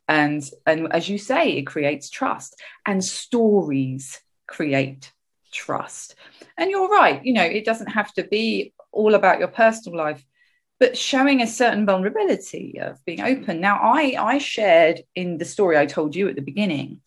and 0.08 0.48
and 0.66 0.92
as 0.92 1.08
you 1.08 1.18
say 1.18 1.52
it 1.52 1.66
creates 1.66 2.10
trust. 2.10 2.60
And 2.84 3.04
stories 3.04 4.20
create 4.46 5.12
trust. 5.52 6.14
And 6.58 6.70
you're 6.70 6.88
right 6.88 7.24
you 7.24 7.32
know 7.32 7.42
it 7.42 7.64
doesn't 7.64 7.88
have 7.88 8.12
to 8.14 8.24
be 8.24 8.72
all 8.92 9.14
about 9.14 9.38
your 9.38 9.48
personal 9.48 9.98
life 9.98 10.24
but 10.78 10.96
showing 10.96 11.40
a 11.40 11.46
certain 11.46 11.86
vulnerability 11.86 12.78
of 12.80 13.02
being 13.04 13.20
open. 13.20 13.60
Now 13.60 13.78
i 13.82 14.14
i 14.18 14.38
shared 14.38 15.02
in 15.14 15.38
the 15.38 15.44
story 15.44 15.76
i 15.76 15.86
told 15.86 16.14
you 16.14 16.28
at 16.28 16.36
the 16.36 16.42
beginning 16.42 17.00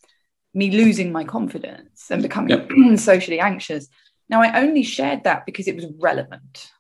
me 0.53 0.72
losing 0.72 1.12
my 1.12 1.24
confidence 1.24 2.10
and 2.10 2.24
becoming 2.24 2.50
yep. 2.50 2.70
socially 3.00 3.39
anxious. 3.39 3.88
Now 4.29 4.41
i 4.41 4.62
only 4.62 4.84
shared 4.84 5.24
that 5.24 5.46
because 5.46 5.68
it 5.68 5.75
was 5.75 5.86
relevant 6.00 6.72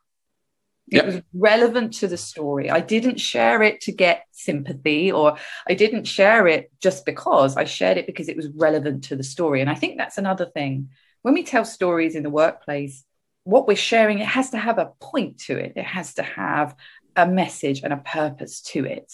it 0.91 0.95
yep. 0.95 1.05
was 1.05 1.21
relevant 1.33 1.93
to 1.95 2.07
the 2.07 2.17
story. 2.17 2.71
I 2.71 2.79
didn't 2.79 3.19
share 3.19 3.61
it 3.61 3.81
to 3.81 3.91
get 3.91 4.25
sympathy 4.31 5.11
or 5.11 5.37
I 5.67 5.75
didn't 5.75 6.05
share 6.05 6.47
it 6.47 6.71
just 6.81 7.05
because. 7.05 7.57
I 7.57 7.65
shared 7.65 7.97
it 7.97 8.07
because 8.07 8.27
it 8.27 8.35
was 8.35 8.47
relevant 8.55 9.03
to 9.05 9.15
the 9.15 9.23
story. 9.23 9.61
And 9.61 9.69
I 9.69 9.75
think 9.75 9.97
that's 9.97 10.17
another 10.17 10.47
thing. 10.47 10.89
When 11.21 11.35
we 11.35 11.43
tell 11.43 11.63
stories 11.63 12.15
in 12.15 12.23
the 12.23 12.29
workplace, 12.31 13.03
what 13.43 13.67
we're 13.67 13.75
sharing, 13.75 14.19
it 14.19 14.27
has 14.27 14.49
to 14.51 14.57
have 14.57 14.79
a 14.79 14.91
point 14.99 15.39
to 15.41 15.57
it, 15.57 15.73
it 15.75 15.85
has 15.85 16.15
to 16.15 16.23
have 16.23 16.75
a 17.15 17.27
message 17.27 17.81
and 17.83 17.93
a 17.93 17.97
purpose 17.97 18.61
to 18.61 18.85
it. 18.85 19.13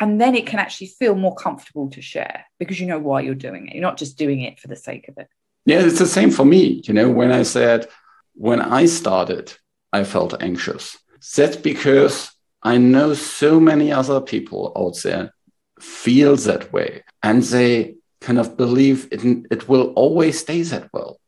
And 0.00 0.20
then 0.20 0.34
it 0.34 0.46
can 0.46 0.60
actually 0.60 0.88
feel 0.88 1.14
more 1.14 1.34
comfortable 1.34 1.90
to 1.90 2.02
share 2.02 2.44
because 2.58 2.78
you 2.78 2.86
know 2.86 2.98
why 2.98 3.22
you're 3.22 3.34
doing 3.34 3.66
it. 3.66 3.74
You're 3.74 3.82
not 3.82 3.96
just 3.96 4.18
doing 4.18 4.42
it 4.42 4.60
for 4.60 4.68
the 4.68 4.76
sake 4.76 5.08
of 5.08 5.18
it. 5.18 5.28
Yeah, 5.64 5.80
it's 5.80 5.98
the 5.98 6.06
same 6.06 6.30
for 6.30 6.44
me. 6.44 6.82
You 6.84 6.94
know, 6.94 7.10
when 7.10 7.32
I 7.32 7.42
said, 7.42 7.88
when 8.34 8.60
I 8.60 8.86
started, 8.86 9.54
I 9.92 10.04
felt 10.04 10.40
anxious 10.40 10.96
that's 11.36 11.56
because 11.56 12.30
I 12.62 12.78
know 12.78 13.14
so 13.14 13.60
many 13.60 13.92
other 13.92 14.20
people 14.20 14.72
out 14.76 14.98
there 15.02 15.32
feel 15.80 16.36
that 16.36 16.72
way 16.72 17.04
and 17.22 17.42
they 17.42 17.96
kind 18.20 18.38
of 18.38 18.56
believe 18.56 19.08
it, 19.12 19.22
it 19.50 19.68
will 19.68 19.92
always 19.94 20.40
stay 20.40 20.62
that 20.62 20.88
well. 20.92 21.20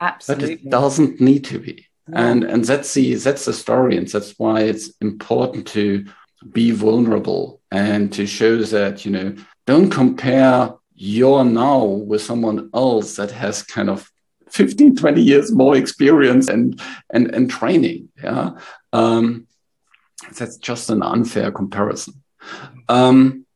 Absolutely. 0.00 0.56
But 0.56 0.64
it 0.64 0.70
doesn't 0.70 1.20
need 1.20 1.44
to 1.46 1.58
be. 1.58 1.86
And 2.12 2.44
and 2.44 2.64
that's 2.64 2.94
the 2.94 3.14
that's 3.14 3.46
the 3.46 3.52
story. 3.52 3.96
And 3.96 4.06
that's 4.06 4.38
why 4.38 4.60
it's 4.60 4.92
important 5.00 5.66
to 5.68 6.04
be 6.52 6.70
vulnerable 6.70 7.60
and 7.72 8.12
to 8.12 8.26
show 8.26 8.58
that, 8.58 9.04
you 9.04 9.10
know, 9.10 9.34
don't 9.66 9.90
compare 9.90 10.72
your 10.94 11.44
now 11.44 11.84
with 11.84 12.22
someone 12.22 12.70
else 12.72 13.16
that 13.16 13.32
has 13.32 13.62
kind 13.62 13.90
of 13.90 14.10
15, 14.56 14.96
20 14.96 15.20
years 15.20 15.52
more 15.52 15.76
experience 15.76 16.48
and 16.48 16.80
and 17.10 17.32
and 17.34 17.50
training. 17.50 18.08
Yeah. 18.22 18.52
Um, 18.92 19.46
that's 20.38 20.56
just 20.56 20.90
an 20.90 21.02
unfair 21.02 21.52
comparison. 21.52 22.14
Um, 22.88 23.46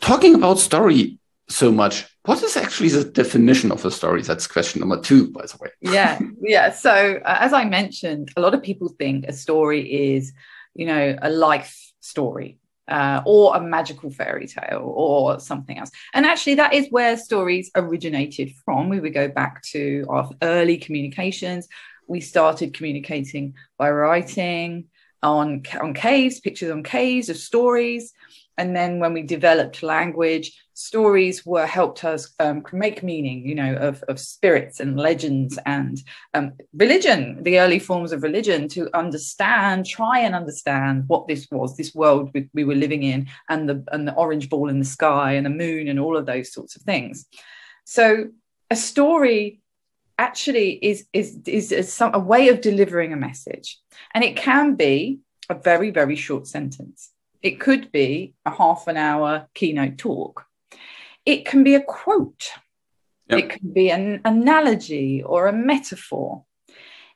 talking 0.00 0.34
about 0.34 0.58
story 0.58 1.18
so 1.48 1.70
much, 1.70 2.06
what 2.24 2.42
is 2.42 2.56
actually 2.56 2.88
the 2.88 3.04
definition 3.04 3.70
of 3.70 3.84
a 3.84 3.90
story? 3.90 4.22
That's 4.22 4.48
question 4.48 4.80
number 4.80 5.00
two, 5.00 5.30
by 5.30 5.42
the 5.42 5.56
way. 5.60 5.70
yeah, 5.80 6.18
yeah. 6.40 6.72
So 6.72 7.20
uh, 7.24 7.36
as 7.40 7.52
I 7.52 7.64
mentioned, 7.64 8.32
a 8.36 8.40
lot 8.40 8.54
of 8.54 8.62
people 8.62 8.88
think 8.88 9.26
a 9.26 9.32
story 9.32 10.14
is, 10.14 10.32
you 10.74 10.86
know, 10.86 11.16
a 11.22 11.30
life 11.30 11.92
story. 12.00 12.58
Uh, 12.88 13.20
or 13.26 13.56
a 13.56 13.60
magical 13.60 14.10
fairy 14.10 14.46
tale 14.46 14.92
or 14.94 15.40
something 15.40 15.76
else. 15.76 15.90
And 16.14 16.24
actually, 16.24 16.54
that 16.54 16.72
is 16.72 16.86
where 16.88 17.16
stories 17.16 17.68
originated 17.74 18.52
from. 18.64 18.88
We 18.88 19.00
would 19.00 19.12
go 19.12 19.26
back 19.26 19.62
to 19.72 20.06
our 20.08 20.30
early 20.40 20.78
communications. 20.78 21.66
We 22.06 22.20
started 22.20 22.74
communicating 22.74 23.54
by 23.76 23.90
writing, 23.90 24.84
on, 25.22 25.62
on 25.80 25.94
caves, 25.94 26.40
pictures 26.40 26.70
on 26.70 26.82
caves 26.82 27.28
of 27.28 27.36
stories. 27.36 28.12
And 28.56 28.74
then 28.74 29.00
when 29.00 29.12
we 29.12 29.22
developed 29.22 29.82
language, 29.82 30.52
stories 30.76 31.46
were 31.46 31.64
helped 31.64 32.04
us 32.04 32.34
um, 32.38 32.62
make 32.70 33.02
meaning, 33.02 33.46
you 33.46 33.54
know, 33.54 33.76
of, 33.76 34.02
of 34.08 34.20
spirits 34.20 34.78
and 34.78 35.00
legends 35.00 35.58
and 35.64 36.02
um, 36.34 36.52
religion, 36.74 37.42
the 37.42 37.58
early 37.58 37.78
forms 37.78 38.12
of 38.12 38.22
religion, 38.22 38.68
to 38.68 38.94
understand, 38.94 39.86
try 39.86 40.20
and 40.20 40.34
understand 40.34 41.04
what 41.06 41.26
this 41.26 41.48
was, 41.50 41.76
this 41.76 41.94
world 41.94 42.30
we, 42.34 42.50
we 42.52 42.62
were 42.62 42.74
living 42.74 43.02
in, 43.02 43.26
and 43.48 43.66
the 43.66 43.82
and 43.90 44.06
the 44.06 44.14
orange 44.14 44.50
ball 44.50 44.68
in 44.68 44.78
the 44.78 44.84
sky 44.84 45.32
and 45.32 45.46
the 45.46 45.50
moon 45.50 45.88
and 45.88 45.98
all 45.98 46.14
of 46.14 46.26
those 46.26 46.52
sorts 46.52 46.76
of 46.76 46.82
things. 46.82 47.24
So 47.84 48.26
a 48.70 48.76
story 48.76 49.62
actually 50.18 50.72
is 50.72 51.06
is 51.14 51.38
is, 51.46 51.90
some, 51.90 52.14
a 52.14 52.18
way 52.18 52.50
of 52.50 52.60
delivering 52.60 53.14
a 53.14 53.16
message. 53.16 53.80
And 54.12 54.22
it 54.22 54.36
can 54.36 54.74
be 54.74 55.20
a 55.48 55.54
very 55.54 55.90
very 55.90 56.16
short 56.16 56.46
sentence. 56.46 57.12
It 57.40 57.60
could 57.60 57.90
be 57.92 58.34
a 58.44 58.50
half 58.50 58.88
an 58.88 58.98
hour 58.98 59.48
keynote 59.54 59.96
talk 59.96 60.46
it 61.26 61.44
can 61.44 61.62
be 61.64 61.74
a 61.74 61.80
quote, 61.82 62.44
Yep. 63.28 63.38
it 63.40 63.50
can 63.50 63.72
be 63.72 63.90
an 63.90 64.20
analogy 64.24 65.22
or 65.22 65.48
a 65.48 65.52
metaphor. 65.52 66.44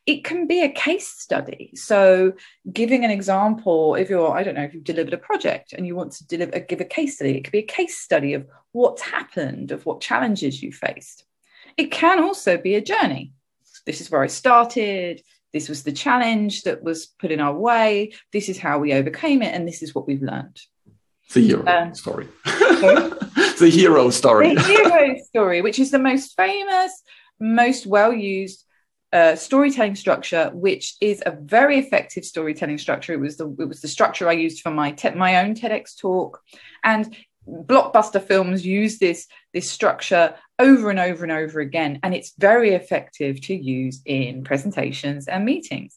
It 0.07 0.25
can 0.25 0.47
be 0.49 0.63
a 0.63 0.69
case 0.69 1.07
study. 1.07 1.71
So, 1.77 2.33
giving 2.73 3.05
an 3.05 3.13
example, 3.13 3.95
if 3.95 4.11
you're, 4.11 4.33
I 4.33 4.43
don't 4.43 4.57
know, 4.57 4.65
if 4.65 4.75
you've 4.75 4.83
delivered 4.83 5.13
a 5.15 5.19
project 5.19 5.73
and 5.73 5.87
you 5.87 5.95
want 5.95 6.13
to 6.13 6.27
deliver, 6.27 6.59
give 6.59 6.81
a 6.81 6.85
case 6.85 7.15
study, 7.15 7.37
it 7.37 7.45
could 7.45 7.53
be 7.53 7.59
a 7.61 7.63
case 7.63 7.99
study 7.99 8.35
of 8.35 8.45
what's 8.73 9.03
happened, 9.03 9.71
of 9.71 9.87
what 9.87 10.01
challenges 10.01 10.61
you 10.63 10.73
faced. 10.73 11.25
It 11.77 11.93
can 11.93 12.19
also 12.21 12.57
be 12.59 12.75
a 12.75 12.81
journey. 12.81 13.33
This 13.87 14.01
is 14.01 14.11
where 14.11 14.23
I 14.23 14.27
started. 14.27 15.23
This 15.53 15.69
was 15.69 15.85
the 15.85 15.93
challenge 15.93 16.63
that 16.63 16.83
was 16.83 17.07
put 17.07 17.31
in 17.31 17.41
our 17.41 17.55
way. 17.57 18.13
This 18.33 18.49
is 18.49 18.59
how 18.59 18.79
we 18.81 18.93
overcame 18.93 19.43
it. 19.43 19.55
And 19.55 19.69
this 19.69 19.81
is 19.83 19.95
what 19.95 20.09
we've 20.09 20.23
learned. 20.23 20.61
The 21.35 21.41
hero 21.41 21.65
Um, 21.67 21.95
story. 21.95 22.27
the 23.61 23.71
hero 23.71 24.11
story. 24.11 24.55
the 24.55 24.63
hero 24.63 25.17
story, 25.29 25.63
which 25.63 25.79
is 25.79 25.91
the 25.91 25.99
most 25.99 26.37
famous, 26.37 27.03
most 27.39 27.87
well 27.87 28.13
used 28.13 28.65
uh, 29.13 29.37
storytelling 29.37 29.97
structure, 29.97 30.51
which 30.55 30.97
is 31.01 31.23
a 31.27 31.33
very 31.33 31.79
effective 31.79 32.25
storytelling 32.25 32.79
structure. 32.79 33.13
It 33.13 33.21
was 33.21 33.37
the 33.37 33.49
it 33.59 33.69
was 33.69 33.81
the 33.81 33.89
structure 33.89 34.29
I 34.29 34.33
used 34.33 34.61
for 34.61 34.71
my 34.71 34.93
te- 34.93 35.11
my 35.11 35.45
own 35.45 35.55
TEDx 35.55 35.97
talk, 35.97 36.41
and 36.85 37.17
blockbuster 37.49 38.23
films 38.23 38.65
use 38.65 38.99
this 38.99 39.27
this 39.53 39.71
structure 39.71 40.35
over 40.59 40.91
and 40.91 40.99
over 40.99 41.25
and 41.25 41.33
over 41.33 41.61
again, 41.61 42.01
and 42.03 42.15
it's 42.15 42.33
very 42.39 42.75
effective 42.75 43.41
to 43.43 43.55
use 43.55 44.01
in 44.05 44.45
presentations 44.45 45.27
and 45.27 45.45
meetings. 45.45 45.97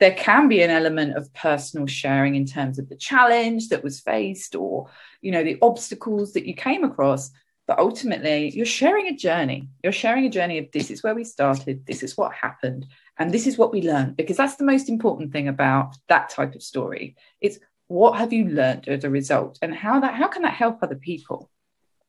There 0.00 0.14
can 0.14 0.48
be 0.48 0.62
an 0.62 0.70
element 0.70 1.16
of 1.16 1.32
personal 1.34 1.86
sharing 1.86 2.34
in 2.34 2.46
terms 2.46 2.78
of 2.78 2.88
the 2.88 2.96
challenge 2.96 3.68
that 3.68 3.84
was 3.84 4.00
faced, 4.00 4.54
or 4.54 4.88
you 5.20 5.30
know 5.30 5.44
the 5.44 5.58
obstacles 5.62 6.32
that 6.32 6.46
you 6.46 6.54
came 6.54 6.84
across 6.84 7.30
but 7.70 7.78
ultimately 7.78 8.50
you're 8.50 8.66
sharing 8.66 9.06
a 9.06 9.14
journey. 9.14 9.68
You're 9.84 9.92
sharing 9.92 10.26
a 10.26 10.28
journey 10.28 10.58
of 10.58 10.66
this 10.72 10.90
is 10.90 11.04
where 11.04 11.14
we 11.14 11.22
started. 11.22 11.86
This 11.86 12.02
is 12.02 12.16
what 12.16 12.32
happened. 12.32 12.84
And 13.16 13.30
this 13.30 13.46
is 13.46 13.56
what 13.56 13.70
we 13.70 13.80
learned. 13.82 14.16
Because 14.16 14.36
that's 14.36 14.56
the 14.56 14.64
most 14.64 14.88
important 14.88 15.30
thing 15.30 15.46
about 15.46 15.94
that 16.08 16.30
type 16.30 16.56
of 16.56 16.64
story. 16.64 17.14
It's 17.40 17.60
what 17.86 18.18
have 18.18 18.32
you 18.32 18.48
learned 18.48 18.88
as 18.88 19.04
a 19.04 19.10
result? 19.10 19.56
And 19.62 19.72
how 19.72 20.00
that 20.00 20.14
how 20.14 20.26
can 20.26 20.42
that 20.42 20.54
help 20.54 20.82
other 20.82 20.96
people? 20.96 21.48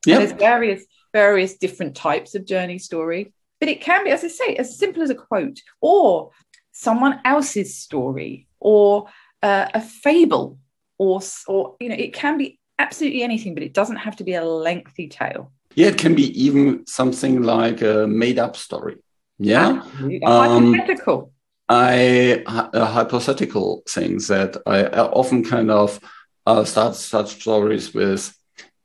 Yeah. 0.04 0.18
there's 0.18 0.32
various 0.32 0.84
various 1.12 1.56
different 1.56 1.94
types 1.94 2.34
of 2.34 2.44
journey 2.44 2.78
story 2.78 3.32
but 3.60 3.68
it 3.68 3.80
can 3.80 4.02
be 4.02 4.10
as 4.10 4.24
i 4.24 4.28
say 4.28 4.56
as 4.56 4.76
simple 4.76 5.02
as 5.02 5.10
a 5.10 5.14
quote 5.14 5.60
or 5.80 6.30
someone 6.72 7.20
else's 7.24 7.78
story 7.78 8.48
or 8.60 9.06
uh, 9.42 9.68
a 9.74 9.80
fable 9.80 10.58
or 10.98 11.20
or 11.46 11.76
you 11.80 11.88
know 11.88 11.94
it 11.94 12.12
can 12.12 12.38
be 12.38 12.58
absolutely 12.78 13.22
anything 13.22 13.54
but 13.54 13.62
it 13.62 13.74
doesn't 13.74 13.96
have 13.96 14.16
to 14.16 14.24
be 14.24 14.34
a 14.34 14.44
lengthy 14.44 15.08
tale 15.08 15.52
Yeah, 15.74 15.88
it 15.88 15.98
can 15.98 16.14
be 16.14 16.28
even 16.44 16.84
something 16.86 17.42
like 17.42 17.80
a 17.82 18.06
made 18.06 18.38
up 18.38 18.56
story. 18.56 18.96
Yeah. 19.38 19.82
Um, 20.24 20.74
hypothetical 20.74 21.32
I 21.68 22.42
a 22.46 22.84
hypothetical 22.84 23.82
things 23.88 24.28
that 24.28 24.56
I 24.66 24.84
I 24.84 25.00
often 25.08 25.44
kind 25.44 25.70
of 25.70 25.98
uh, 26.46 26.64
start 26.64 26.96
such 26.96 27.40
stories 27.40 27.94
with 27.94 28.34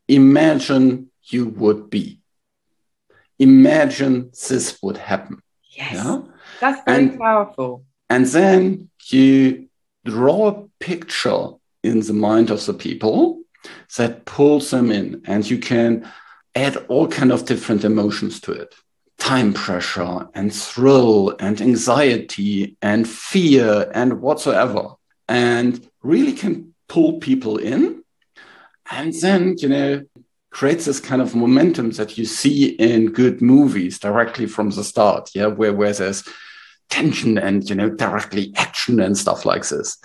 imagine 0.07 1.11
you 1.31 1.49
would 1.61 1.89
be. 1.89 2.21
Imagine 3.39 4.31
this 4.49 4.77
would 4.81 4.97
happen. 4.97 5.41
yes 5.77 5.93
Yeah. 5.93 6.21
That's 6.59 6.81
very 6.85 7.03
And- 7.09 7.19
powerful 7.19 7.83
And 8.09 8.25
then 8.27 8.89
you 9.11 9.67
draw 10.05 10.47
a 10.47 10.63
picture 10.79 11.49
in 11.83 11.99
the 12.01 12.13
mind 12.13 12.49
of 12.49 12.65
the 12.65 12.73
people 12.73 13.41
that 13.97 14.25
pulls 14.25 14.69
them 14.71 14.91
in, 14.91 15.21
and 15.25 15.49
you 15.49 15.57
can 15.59 16.07
add 16.55 16.77
all 16.87 17.07
kind 17.07 17.31
of 17.31 17.45
different 17.45 17.83
emotions 17.83 18.39
to 18.41 18.51
it. 18.53 18.73
Time 19.17 19.51
pressure 19.53 20.27
and 20.33 20.53
thrill 20.53 21.35
and 21.39 21.59
anxiety 21.61 22.77
and 22.81 23.07
fear 23.07 23.91
and 23.93 24.21
whatsoever. 24.21 24.95
And 25.27 25.85
really 26.01 26.33
can 26.33 26.73
pull 26.87 27.19
people 27.19 27.57
in. 27.57 28.03
And 28.89 29.13
then, 29.21 29.55
you 29.57 29.67
know, 29.69 30.03
creates 30.49 30.85
this 30.85 31.01
kind 31.01 31.21
of 31.21 31.35
momentum 31.35 31.91
that 31.91 32.17
you 32.17 32.25
see 32.25 32.67
in 32.67 33.11
good 33.11 33.41
movies 33.41 33.99
directly 33.99 34.45
from 34.45 34.69
the 34.69 34.83
start. 34.83 35.31
Yeah, 35.35 35.47
where, 35.47 35.73
where 35.73 35.93
there's 35.93 36.23
tension 36.89 37.37
and 37.37 37.69
you 37.69 37.75
know 37.75 37.89
directly 37.89 38.53
action 38.55 38.99
and 38.99 39.17
stuff 39.17 39.45
like 39.45 39.67
this. 39.67 39.97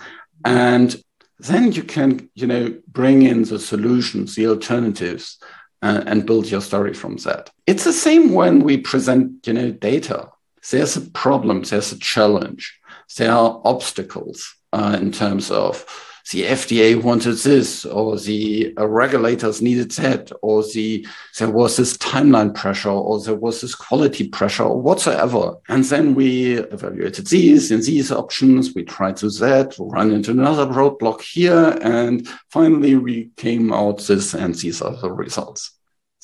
And 0.45 0.95
then 1.39 1.71
you 1.71 1.83
can 1.83 2.29
you 2.35 2.47
know 2.47 2.75
bring 2.87 3.23
in 3.23 3.43
the 3.43 3.59
solutions 3.59 4.35
the 4.35 4.47
alternatives 4.47 5.37
uh, 5.81 6.03
and 6.05 6.25
build 6.25 6.49
your 6.49 6.61
story 6.61 6.93
from 6.93 7.17
that. 7.17 7.49
It's 7.67 7.83
the 7.83 7.93
same 7.93 8.33
when 8.33 8.63
we 8.63 8.77
present 8.77 9.45
you 9.47 9.53
know 9.53 9.71
data. 9.71 10.29
There's 10.71 10.95
a 10.95 11.01
problem 11.01 11.63
there's 11.63 11.91
a 11.91 11.99
challenge. 11.99 12.79
There 13.17 13.31
are 13.31 13.61
obstacles 13.65 14.55
uh, 14.71 14.97
in 14.99 15.11
terms 15.11 15.51
of 15.51 15.85
the 16.31 16.43
FDA 16.43 17.01
wanted 17.01 17.37
this, 17.37 17.85
or 17.85 18.17
the 18.17 18.73
uh, 18.77 18.87
regulators 18.87 19.61
needed 19.61 19.91
that, 19.91 20.31
or 20.41 20.63
the 20.63 21.05
there 21.37 21.49
was 21.49 21.77
this 21.77 21.97
timeline 21.97 22.55
pressure, 22.55 22.89
or 22.89 23.21
there 23.21 23.35
was 23.35 23.61
this 23.61 23.75
quality 23.75 24.29
pressure, 24.29 24.63
or 24.63 24.81
whatsoever. 24.81 25.55
And 25.67 25.83
then 25.83 26.15
we 26.15 26.53
evaluated 26.53 27.27
these 27.27 27.71
and 27.71 27.83
these 27.83 28.11
options. 28.11 28.73
We 28.73 28.83
tried 28.83 29.17
to 29.17 29.29
that, 29.31 29.75
run 29.77 30.11
into 30.11 30.31
another 30.31 30.65
roadblock 30.65 31.21
here, 31.21 31.77
and 31.81 32.27
finally 32.49 32.95
we 32.95 33.31
came 33.35 33.73
out 33.73 33.99
this, 33.99 34.33
and 34.33 34.55
these 34.55 34.81
are 34.81 34.95
the 34.95 35.11
results. 35.11 35.71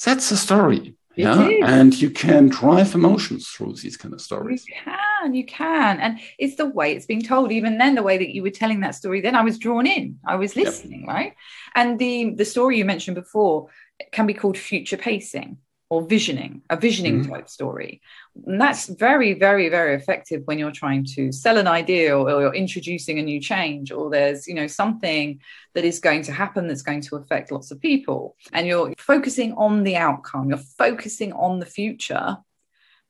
That's 0.04 0.30
the 0.30 0.38
story. 0.38 0.96
Yeah, 1.20 1.50
and 1.62 2.00
you 2.02 2.10
can 2.10 2.48
drive 2.50 2.96
emotions 2.96 3.48
through 3.50 3.74
these 3.74 3.98
kind 3.98 4.14
of 4.14 4.22
stories. 4.22 4.66
You 4.68 4.76
can, 4.84 5.34
you 5.34 5.46
can. 5.46 6.00
And 6.00 6.20
it's 6.38 6.56
the 6.56 6.66
way 6.66 6.94
it's 6.94 7.06
being 7.06 7.22
told. 7.22 7.52
Even 7.52 7.78
then, 7.78 7.96
the 7.96 8.04
way 8.04 8.18
that 8.18 8.34
you 8.34 8.42
were 8.42 8.50
telling 8.52 8.80
that 8.82 8.96
story, 8.96 9.22
then 9.22 9.36
I 9.36 9.42
was 9.42 9.58
drawn 9.58 9.86
in. 9.86 10.20
I 10.26 10.36
was 10.36 10.56
Yep. 10.56 10.66
listening, 10.66 11.06
right? 11.06 11.34
And 11.76 12.00
the 12.00 12.34
the 12.36 12.46
story 12.46 12.78
you 12.78 12.86
mentioned 12.86 13.16
before 13.16 13.68
can 14.12 14.28
be 14.28 14.34
called 14.34 14.58
future 14.58 14.98
pacing 14.98 15.58
or 15.90 16.04
visioning, 16.04 16.62
a 16.70 16.78
visioning 16.78 17.22
Mhm. 17.24 17.30
type 17.30 17.50
story. 17.50 18.02
And 18.46 18.62
that's 18.62 18.86
very, 18.88 19.34
very, 19.34 19.70
very 19.70 19.96
effective 19.96 20.44
when 20.46 20.60
you're 20.60 20.72
trying 20.72 21.04
to 21.16 21.32
sell 21.32 21.58
an 21.58 21.68
idea 21.68 22.16
or, 22.16 22.30
or 22.32 22.42
you're 22.42 22.54
introducing 22.56 23.18
a 23.20 23.24
new 23.24 23.40
change 23.42 23.92
or 23.92 24.10
there's, 24.12 24.48
you 24.48 24.54
know, 24.54 24.68
something 24.68 25.42
that 25.74 25.86
is 25.86 26.00
going 26.00 26.22
to 26.24 26.32
happen 26.32 26.68
that's 26.68 26.84
going 26.84 27.02
to 27.02 27.16
affect 27.16 27.52
lots 27.52 27.72
of 27.72 27.82
people. 27.82 28.36
And 28.54 28.68
you're 28.68 28.94
focusing 29.00 29.54
on 29.54 29.84
the 29.84 29.98
outcome, 29.98 30.50
you're 30.50 30.58
focusing 30.78 31.34
on 31.34 31.60
the 31.60 31.66
future 31.66 32.38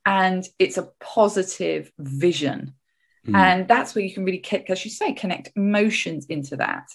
and 0.06 0.48
it's 0.58 0.78
a 0.78 0.90
positive 1.00 1.92
vision 2.00 2.74
Mm. 3.28 3.36
and 3.36 3.68
that's 3.68 3.94
where 3.94 4.04
you 4.06 4.14
can 4.14 4.24
really 4.24 4.38
kick, 4.40 4.70
as 4.70 4.86
you 4.86 4.90
say 4.90 5.12
connect 5.12 5.52
emotions 5.58 6.26
into 6.28 6.56
that 6.56 6.88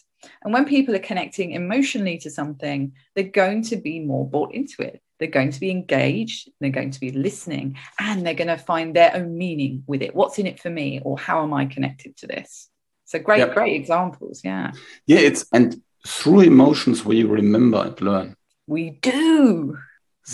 and 0.42 0.54
when 0.54 0.64
people 0.64 0.94
are 0.94 0.98
connecting 1.10 1.50
emotionally 1.52 2.16
to 2.16 2.30
something 2.30 2.92
they're 3.14 3.24
going 3.42 3.60
to 3.62 3.76
be 3.76 4.00
more 4.00 4.26
bought 4.26 4.54
into 4.54 4.80
it 4.80 5.02
they're 5.18 5.29
going 5.29 5.50
to 5.53 5.61
be 5.61 5.70
engaged 5.70 6.50
they're 6.61 6.70
going 6.70 6.90
to 6.90 7.00
be 7.00 7.11
listening 7.12 7.77
and 7.98 8.24
they're 8.27 8.35
going 8.35 8.48
to 8.48 8.57
find 8.59 8.94
their 8.94 9.14
own 9.14 9.37
meaning 9.37 9.83
with 9.87 10.03
it 10.03 10.14
what's 10.14 10.38
in 10.38 10.46
it 10.46 10.59
for 10.61 10.70
me 10.70 11.00
or 11.05 11.18
how 11.18 11.42
am 11.42 11.53
i 11.55 11.64
connected 11.66 12.16
to 12.16 12.27
this 12.27 12.68
so 13.05 13.18
great 13.18 13.38
Yep. 13.38 13.55
great 13.55 13.74
examples 13.77 14.42
yeah 14.44 14.72
Yeah, 15.07 15.18
it's 15.18 15.46
and 15.53 15.81
through 16.07 16.40
emotions 16.40 17.05
we 17.05 17.22
remember 17.24 17.79
and 17.87 18.00
learn. 18.00 18.37
we 18.66 18.90
do 18.90 19.79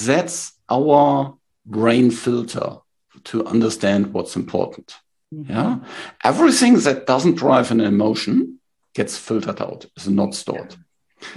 That's 0.07 0.53
our 0.69 1.37
brain 1.67 2.11
filter 2.11 2.77
to 3.25 3.45
understand 3.45 4.13
what's 4.15 4.37
important. 4.37 4.95
Mm-hmm. 5.35 5.53
Yeah. 5.53 5.79
Everything 6.25 6.75
that 6.87 7.07
doesn't 7.07 7.37
drive 7.37 7.71
an 7.71 7.81
emotion 7.81 8.59
gets 8.95 9.19
filtered 9.19 9.61
out, 9.61 9.87
is 9.97 10.09
not 10.09 10.35
stored. 10.35 10.75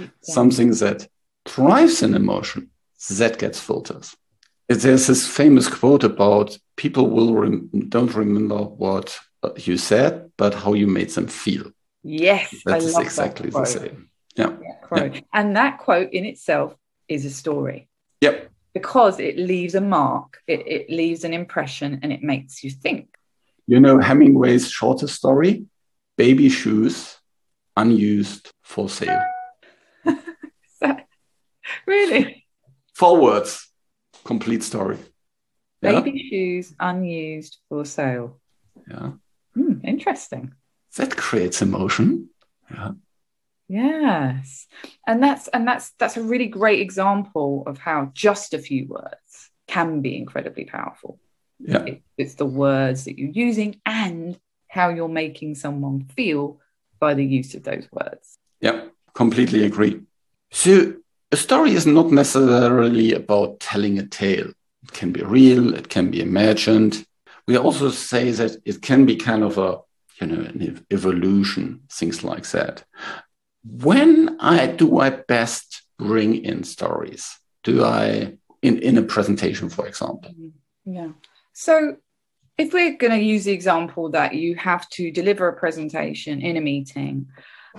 Yeah. 0.00 0.06
Something 0.22 0.70
that 0.82 1.08
drives 1.44 2.02
an 2.02 2.14
emotion, 2.14 2.70
that 3.08 3.38
gets 3.38 3.60
filters. 3.60 4.16
There's 4.68 5.06
this 5.06 5.26
famous 5.26 5.68
quote 5.68 6.04
about 6.04 6.58
people 6.76 7.10
will 7.10 7.34
rem- 7.34 7.68
don't 7.88 8.14
remember 8.14 8.58
what 8.62 9.18
uh, 9.42 9.50
you 9.56 9.76
said, 9.76 10.30
but 10.38 10.54
how 10.54 10.72
you 10.72 10.86
made 10.86 11.10
them 11.10 11.26
feel. 11.26 11.70
yes 12.02 12.54
I 12.66 12.72
That 12.72 12.78
is 12.82 12.84
love 12.94 13.02
that 13.02 13.06
exactly 13.06 13.50
the 13.50 13.64
same. 13.66 14.10
Yeah. 14.36 14.56
Yeah, 14.60 14.74
quote. 14.82 15.22
And 15.32 15.56
that 15.56 15.78
quote 15.78 16.12
in 16.12 16.24
itself 16.24 16.74
is 17.08 17.24
a 17.24 17.30
story 17.30 17.88
Yep. 18.20 18.50
because 18.72 19.20
it 19.20 19.36
leaves 19.36 19.74
a 19.74 19.80
mark, 19.80 20.38
it, 20.46 20.66
it 20.66 20.90
leaves 20.90 21.24
an 21.24 21.34
impression, 21.34 22.00
and 22.02 22.12
it 22.12 22.22
makes 22.22 22.64
you 22.64 22.70
think. 22.70 23.08
You 23.66 23.80
know 23.80 23.98
Hemingway's 23.98 24.68
shortest 24.70 25.14
story? 25.14 25.66
Baby 26.16 26.48
shoes 26.48 27.16
unused 27.76 28.50
for 28.62 28.88
sale. 28.88 29.22
Really? 31.86 32.43
Four 33.04 33.20
words, 33.20 33.70
complete 34.24 34.62
story. 34.62 34.96
Yeah. 35.82 36.00
Baby 36.00 36.26
shoes 36.30 36.74
unused 36.80 37.58
for 37.68 37.84
sale. 37.84 38.40
yeah. 38.90 39.10
Hmm, 39.54 39.84
interesting. 39.84 40.54
That 40.96 41.14
creates 41.14 41.60
emotion. 41.60 42.30
Yeah. 42.70 42.92
Yes. 43.68 44.66
And 45.06 45.22
that's 45.22 45.48
and 45.48 45.68
that's 45.68 45.90
that's 45.98 46.16
a 46.16 46.22
really 46.22 46.46
great 46.46 46.80
example 46.80 47.64
of 47.66 47.76
how 47.76 48.10
just 48.14 48.54
a 48.54 48.58
few 48.58 48.86
words 48.88 49.50
can 49.66 50.00
be 50.00 50.16
incredibly 50.16 50.64
powerful. 50.64 51.20
Yeah. 51.58 51.84
It, 51.84 52.02
it's 52.16 52.36
the 52.36 52.46
words 52.46 53.04
that 53.04 53.18
you're 53.18 53.28
using 53.46 53.82
and 53.84 54.40
how 54.68 54.88
you're 54.88 55.08
making 55.24 55.56
someone 55.56 56.06
feel 56.16 56.58
by 56.98 57.12
the 57.12 57.26
use 57.38 57.54
of 57.54 57.64
those 57.64 57.86
words. 57.92 58.38
Yeah, 58.62 58.86
completely 59.12 59.62
agree. 59.66 60.00
So 60.50 60.94
a 61.34 61.36
story 61.36 61.72
is 61.72 61.84
not 61.84 62.12
necessarily 62.12 63.12
about 63.12 63.58
telling 63.58 63.98
a 63.98 64.06
tale. 64.06 64.50
It 64.84 64.92
can 64.92 65.10
be 65.10 65.22
real, 65.22 65.74
it 65.74 65.88
can 65.88 66.06
be 66.12 66.20
imagined. 66.20 67.04
We 67.48 67.58
also 67.58 67.90
say 67.90 68.30
that 68.30 68.52
it 68.64 68.82
can 68.82 69.04
be 69.04 69.16
kind 69.16 69.42
of 69.42 69.58
a 69.58 69.80
you 70.20 70.26
know 70.28 70.42
an 70.50 70.86
evolution, 70.92 71.66
things 71.90 72.22
like 72.22 72.46
that. 72.50 72.84
When 73.64 74.36
I 74.38 74.68
do 74.68 75.00
I 75.00 75.10
best 75.10 75.82
bring 75.98 76.44
in 76.50 76.62
stories? 76.62 77.24
Do 77.64 77.84
I 77.84 78.36
in, 78.62 78.78
in 78.78 78.96
a 78.98 79.02
presentation, 79.02 79.68
for 79.70 79.86
example? 79.88 80.30
Mm-hmm. 80.30 80.94
Yeah. 80.98 81.12
So 81.52 81.96
if 82.56 82.72
we're 82.72 82.96
going 82.96 83.18
to 83.18 83.30
use 83.34 83.44
the 83.44 83.52
example 83.60 84.10
that 84.10 84.34
you 84.34 84.54
have 84.54 84.88
to 84.90 85.10
deliver 85.10 85.48
a 85.48 85.58
presentation 85.64 86.40
in 86.40 86.56
a 86.56 86.60
meeting 86.60 87.26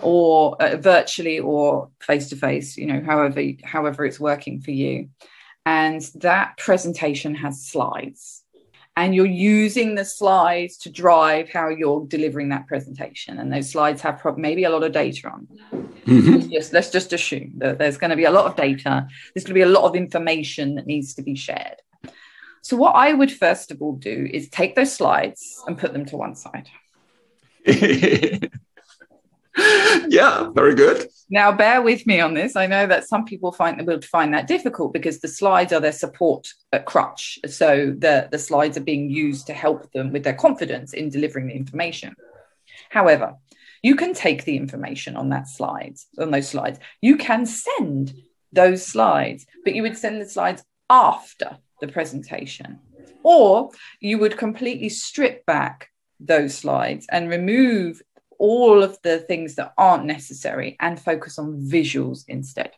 or 0.01 0.61
uh, 0.61 0.77
virtually 0.77 1.39
or 1.39 1.89
face 1.99 2.29
to 2.29 2.35
face 2.35 2.77
you 2.77 2.85
know 2.85 3.01
however 3.05 3.41
however 3.63 4.05
it's 4.05 4.19
working 4.19 4.61
for 4.61 4.71
you. 4.71 5.09
And 5.67 6.01
that 6.15 6.57
presentation 6.57 7.33
has 7.35 7.65
slides. 7.65 8.43
And 8.97 9.13
you're 9.13 9.25
using 9.25 9.95
the 9.95 10.05
slides 10.05 10.77
to 10.79 10.91
drive 10.91 11.49
how 11.49 11.69
you're 11.69 12.05
delivering 12.07 12.49
that 12.49 12.67
presentation. 12.67 13.39
And 13.39 13.51
those 13.51 13.71
slides 13.71 14.01
have 14.03 14.21
maybe 14.37 14.63
a 14.63 14.69
lot 14.69 14.83
of 14.83 14.93
data 14.93 15.27
on 15.27 15.47
mm-hmm. 16.05 16.49
yes 16.49 16.71
let's 16.71 16.91
just 16.91 17.11
assume 17.11 17.53
that 17.57 17.77
there's 17.77 17.97
going 17.97 18.11
to 18.11 18.15
be 18.15 18.25
a 18.25 18.31
lot 18.31 18.45
of 18.45 18.55
data. 18.55 19.07
There's 19.33 19.43
going 19.43 19.55
to 19.59 19.65
be 19.65 19.69
a 19.69 19.79
lot 19.79 19.85
of 19.85 19.95
information 19.95 20.75
that 20.75 20.85
needs 20.85 21.13
to 21.15 21.23
be 21.23 21.35
shared. 21.35 21.81
So 22.61 22.75
what 22.77 22.95
i 22.95 23.13
would 23.13 23.31
first 23.31 23.69
of 23.71 23.81
all 23.81 23.95
do 23.95 24.27
is 24.31 24.49
take 24.49 24.75
those 24.75 24.93
slides 24.93 25.63
and 25.67 25.77
put 25.77 25.93
them 25.93 26.05
to 26.05 26.17
one 26.17 26.35
side 26.35 26.67
yeah, 30.09 30.49
very 30.53 30.75
good. 30.75 31.07
Now, 31.29 31.51
bear 31.51 31.81
with 31.81 32.05
me 32.05 32.19
on 32.19 32.33
this. 32.33 32.55
I 32.55 32.67
know 32.67 32.85
that 32.87 33.07
some 33.07 33.25
people 33.25 33.51
find 33.51 33.85
will 33.87 34.01
find 34.01 34.33
that 34.33 34.47
difficult 34.47 34.93
because 34.93 35.19
the 35.19 35.27
slides 35.27 35.71
are 35.71 35.79
their 35.79 35.91
support 35.91 36.47
uh, 36.73 36.79
crutch. 36.79 37.39
So 37.47 37.93
the, 37.97 38.27
the 38.31 38.39
slides 38.39 38.77
are 38.77 38.81
being 38.81 39.09
used 39.09 39.47
to 39.47 39.53
help 39.53 39.91
them 39.93 40.11
with 40.11 40.23
their 40.23 40.33
confidence 40.33 40.93
in 40.93 41.09
delivering 41.09 41.47
the 41.47 41.55
information. 41.55 42.15
However, 42.89 43.35
you 43.81 43.95
can 43.95 44.13
take 44.13 44.43
the 44.43 44.57
information 44.57 45.15
on 45.15 45.29
that 45.29 45.47
slide, 45.47 45.95
on 46.19 46.31
those 46.31 46.49
slides. 46.49 46.79
You 47.01 47.17
can 47.17 47.45
send 47.45 48.13
those 48.51 48.85
slides, 48.85 49.45
but 49.63 49.75
you 49.75 49.83
would 49.83 49.97
send 49.97 50.21
the 50.21 50.29
slides 50.29 50.63
after 50.89 51.57
the 51.81 51.87
presentation. 51.87 52.79
Or 53.23 53.71
you 53.99 54.17
would 54.19 54.37
completely 54.37 54.89
strip 54.89 55.45
back 55.45 55.89
those 56.19 56.55
slides 56.57 57.07
and 57.11 57.29
remove 57.29 58.01
all 58.39 58.83
of 58.83 59.01
the 59.01 59.19
things 59.19 59.55
that 59.55 59.73
aren't 59.77 60.05
necessary 60.05 60.75
and 60.79 60.99
focus 60.99 61.37
on 61.39 61.61
visuals 61.61 62.25
instead. 62.27 62.71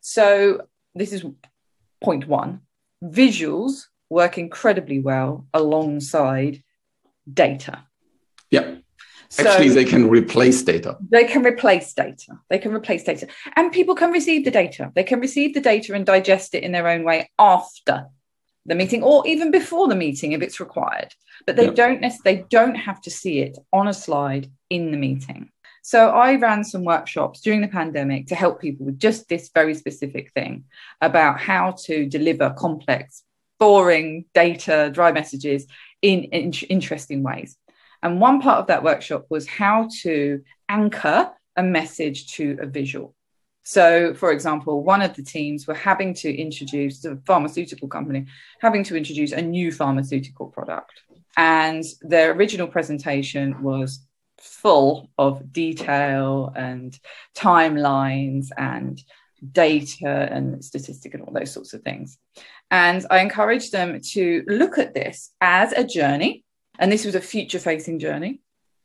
So, 0.00 0.66
this 0.94 1.12
is 1.12 1.24
point 2.00 2.26
one 2.26 2.60
visuals 3.02 3.86
work 4.10 4.38
incredibly 4.38 5.00
well 5.00 5.46
alongside 5.52 6.62
data. 7.32 7.84
Yeah. 8.50 8.76
So 9.28 9.48
Actually, 9.48 9.70
they 9.70 9.84
can 9.84 10.08
replace 10.08 10.62
data. 10.62 10.96
They 11.10 11.24
can 11.24 11.42
replace 11.44 11.92
data. 11.92 12.38
They 12.50 12.58
can 12.58 12.72
replace 12.72 13.02
data. 13.02 13.26
And 13.56 13.72
people 13.72 13.96
can 13.96 14.12
receive 14.12 14.44
the 14.44 14.50
data. 14.50 14.92
They 14.94 15.02
can 15.02 15.18
receive 15.18 15.54
the 15.54 15.60
data 15.60 15.94
and 15.94 16.06
digest 16.06 16.54
it 16.54 16.62
in 16.62 16.70
their 16.70 16.86
own 16.86 17.02
way 17.02 17.30
after 17.38 18.06
the 18.66 18.74
meeting 18.74 19.02
or 19.02 19.26
even 19.26 19.50
before 19.50 19.88
the 19.88 19.94
meeting 19.94 20.32
if 20.32 20.42
it's 20.42 20.60
required. 20.60 21.14
But 21.46 21.56
they 21.56 21.70
don't 21.70 22.04
they 22.24 22.44
don't 22.50 22.74
have 22.74 23.00
to 23.02 23.10
see 23.10 23.40
it 23.40 23.58
on 23.72 23.88
a 23.88 23.94
slide 23.94 24.50
in 24.70 24.90
the 24.90 24.96
meeting. 24.96 25.50
So 25.82 26.10
i 26.10 26.36
ran 26.36 26.64
some 26.64 26.82
workshops 26.84 27.42
during 27.42 27.60
the 27.60 27.68
pandemic 27.68 28.28
to 28.28 28.34
help 28.34 28.60
people 28.60 28.86
with 28.86 28.98
just 28.98 29.28
this 29.28 29.50
very 29.54 29.74
specific 29.74 30.32
thing 30.32 30.64
about 31.02 31.38
how 31.38 31.72
to 31.84 32.06
deliver 32.06 32.50
complex 32.50 33.22
boring 33.58 34.24
data 34.34 34.90
dry 34.92 35.12
messages 35.12 35.66
in, 36.00 36.24
in 36.24 36.52
interesting 36.70 37.22
ways. 37.22 37.56
And 38.02 38.20
one 38.20 38.40
part 38.40 38.60
of 38.60 38.66
that 38.68 38.82
workshop 38.82 39.26
was 39.30 39.46
how 39.46 39.88
to 40.02 40.42
anchor 40.68 41.30
a 41.56 41.62
message 41.62 42.32
to 42.34 42.58
a 42.60 42.66
visual 42.66 43.14
so, 43.64 44.12
for 44.12 44.30
example, 44.30 44.84
one 44.84 45.00
of 45.00 45.14
the 45.14 45.22
teams 45.22 45.66
were 45.66 45.74
having 45.74 46.12
to 46.14 46.32
introduce 46.32 47.00
the 47.00 47.18
pharmaceutical 47.26 47.88
company 47.88 48.26
having 48.60 48.84
to 48.84 48.96
introduce 48.96 49.32
a 49.32 49.40
new 49.40 49.72
pharmaceutical 49.72 50.48
product. 50.48 51.00
And 51.38 51.82
their 52.02 52.32
original 52.32 52.68
presentation 52.68 53.62
was 53.62 54.06
full 54.38 55.08
of 55.16 55.50
detail 55.50 56.52
and 56.54 56.98
timelines 57.34 58.48
and 58.58 59.02
data 59.52 60.28
and 60.30 60.62
statistic 60.62 61.14
and 61.14 61.22
all 61.22 61.32
those 61.32 61.52
sorts 61.52 61.72
of 61.72 61.82
things. 61.82 62.18
And 62.70 63.04
I 63.10 63.20
encouraged 63.20 63.72
them 63.72 63.98
to 64.12 64.44
look 64.46 64.76
at 64.76 64.92
this 64.92 65.30
as 65.40 65.72
a 65.72 65.84
journey. 65.84 66.44
And 66.78 66.92
this 66.92 67.06
was 67.06 67.14
a 67.14 67.20
future 67.20 67.58
facing 67.58 67.98
journey. 67.98 68.40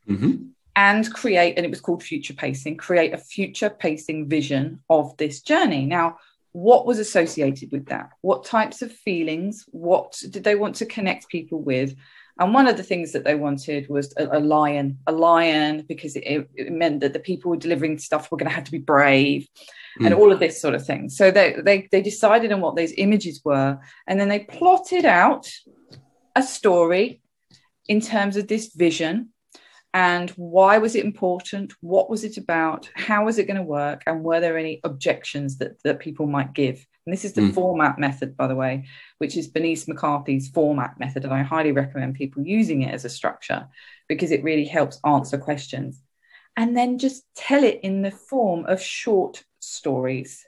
Mm-hmm 0.08 0.52
and 0.76 1.12
create, 1.14 1.56
and 1.58 1.66
it 1.66 1.70
was 1.70 1.82
called 1.82 2.04
future 2.04 2.34
pacing, 2.34 2.78
create 2.78 3.14
a 3.14 3.18
future 3.18 3.70
pacing 3.70 4.30
vision 4.30 4.82
of 4.90 5.16
this 5.18 5.42
journey. 5.42 5.86
Now, 5.86 6.18
what 6.52 6.86
was 6.86 7.00
associated 7.00 7.72
with 7.72 7.88
that? 7.88 8.12
What 8.22 8.46
types 8.46 8.82
of 8.82 8.92
feelings? 8.92 9.66
What 9.72 10.22
did 10.30 10.44
they 10.44 10.56
want 10.56 10.76
to 10.76 10.86
connect 10.86 11.30
people 11.30 11.62
with? 11.62 11.96
And 12.40 12.54
one 12.54 12.68
of 12.68 12.78
the 12.78 12.84
things 12.84 13.12
that 13.12 13.26
they 13.26 13.36
wanted 13.36 13.90
was 13.90 14.14
a, 14.18 14.38
a 14.38 14.40
lion, 14.40 15.00
a 15.08 15.12
lion, 15.12 15.86
because 15.88 16.16
it, 16.16 16.48
it, 16.56 16.72
meant 16.72 17.02
that 17.02 17.12
the 17.12 17.20
people 17.20 17.50
who 17.50 17.50
were 17.50 17.62
delivering 17.62 17.98
stuff 18.00 18.32
were 18.32 18.38
going 18.38 18.50
to 18.50 18.56
have 18.56 18.64
to 18.64 18.72
be 18.72 18.78
brave 18.78 19.48
mm. 20.00 20.06
and 20.06 20.16
all 20.16 20.32
of 20.32 20.40
this 20.40 20.62
sort 20.62 20.74
of 20.74 20.86
thing. 20.86 21.10
So 21.10 21.32
they, 21.32 21.58
they, 21.62 21.90
they 21.92 22.02
decided 22.02 22.54
on 22.54 22.62
what 22.62 22.78
those 22.78 22.94
images 22.98 23.42
were. 23.44 23.78
And 24.08 24.20
then 24.20 24.30
they 24.30 24.40
plotted 24.40 25.04
out 25.04 25.52
a 26.34 26.42
story 26.42 27.22
in 27.90 28.00
terms 28.00 28.38
of 28.38 28.48
this 28.48 28.74
vision 28.74 29.30
and 29.94 30.30
why 30.32 30.78
was 30.78 30.96
it 30.96 31.06
important? 31.06 31.74
What 31.82 32.10
was 32.10 32.24
it 32.24 32.38
about? 32.38 32.90
How 32.96 33.26
was 33.26 33.40
it 33.40 33.48
going 33.48 33.58
to 33.58 33.64
work? 33.64 34.04
And 34.06 34.24
were 34.24 34.40
there 34.40 34.58
any 34.58 34.80
objections 34.84 35.58
that, 35.58 35.82
that 35.84 36.00
people 36.00 36.28
might 36.28 36.54
give? 36.54 36.86
And 37.06 37.14
this 37.14 37.26
is 37.26 37.34
the 37.34 37.42
mm. 37.42 37.54
4MAT 37.54 37.98
method 37.98 38.38
by 38.38 38.46
the 38.46 38.56
way 38.56 38.86
which 39.18 39.36
is 39.36 39.48
bernice 39.48 39.86
mccarthy's 39.86 40.52
4MAT 40.52 41.00
method 41.00 41.24
and 41.24 41.34
i 41.34 41.42
highly 41.42 41.72
recommend 41.72 42.14
people 42.14 42.44
using 42.46 42.84
it 42.84 42.94
as 42.94 43.04
a 43.04 43.10
structure 43.10 43.68
because 44.10 44.32
it 44.32 44.44
really 44.44 44.66
helps 44.66 45.00
answer 45.06 45.38
questions. 45.38 46.02
And 46.58 46.76
then 46.76 46.98
just 46.98 47.24
tell 47.36 47.64
it 47.64 47.80
in 47.84 48.02
the 48.02 48.12
form 48.12 48.66
of 48.66 48.82
short 48.82 49.44
stories. 49.60 50.46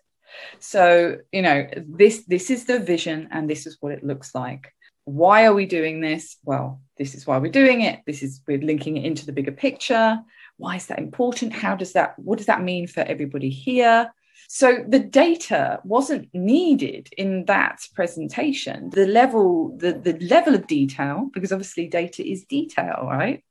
So 0.60 1.17
you 1.32 1.41
know 1.41 1.67
this 1.75 2.25
this 2.25 2.49
is 2.49 2.65
the 2.65 2.80
vision 2.80 3.30
and 3.32 3.49
this 3.49 3.67
is 3.67 3.77
what 3.80 3.93
it 3.93 4.04
looks 4.04 4.34
like 4.34 4.73
why 5.05 5.45
are 5.45 5.53
we 5.53 5.65
doing 5.65 6.01
this? 6.01 6.37
Well, 6.43 6.81
this 6.97 7.15
is 7.15 7.25
why 7.25 7.37
we're 7.37 7.51
doing 7.51 7.81
it. 7.81 8.01
This 8.05 8.23
is 8.23 8.41
we're 8.47 8.61
linking 8.61 8.97
it 8.97 9.05
into 9.05 9.25
the 9.25 9.31
bigger 9.31 9.51
picture. 9.51 10.19
Why 10.57 10.75
is 10.75 10.85
that 10.87 10.99
important? 10.99 11.53
How 11.53 11.75
does 11.75 11.93
that 11.93 12.17
what 12.19 12.37
does 12.37 12.47
that 12.47 12.63
mean 12.63 12.87
for 12.87 13.01
everybody 13.01 13.49
here? 13.49 14.11
So 14.47 14.83
the 14.87 14.99
data 14.99 15.79
wasn't 15.83 16.29
needed 16.33 17.09
in 17.17 17.45
that 17.45 17.79
presentation. 17.95 18.89
The 18.89 19.07
level, 19.07 19.77
the, 19.77 19.93
the 19.93 20.19
level 20.19 20.55
of 20.55 20.67
detail, 20.67 21.29
because 21.33 21.53
obviously 21.53 21.87
data 21.87 22.29
is 22.29 22.43
detail, 22.43 22.99
right? 23.03 23.43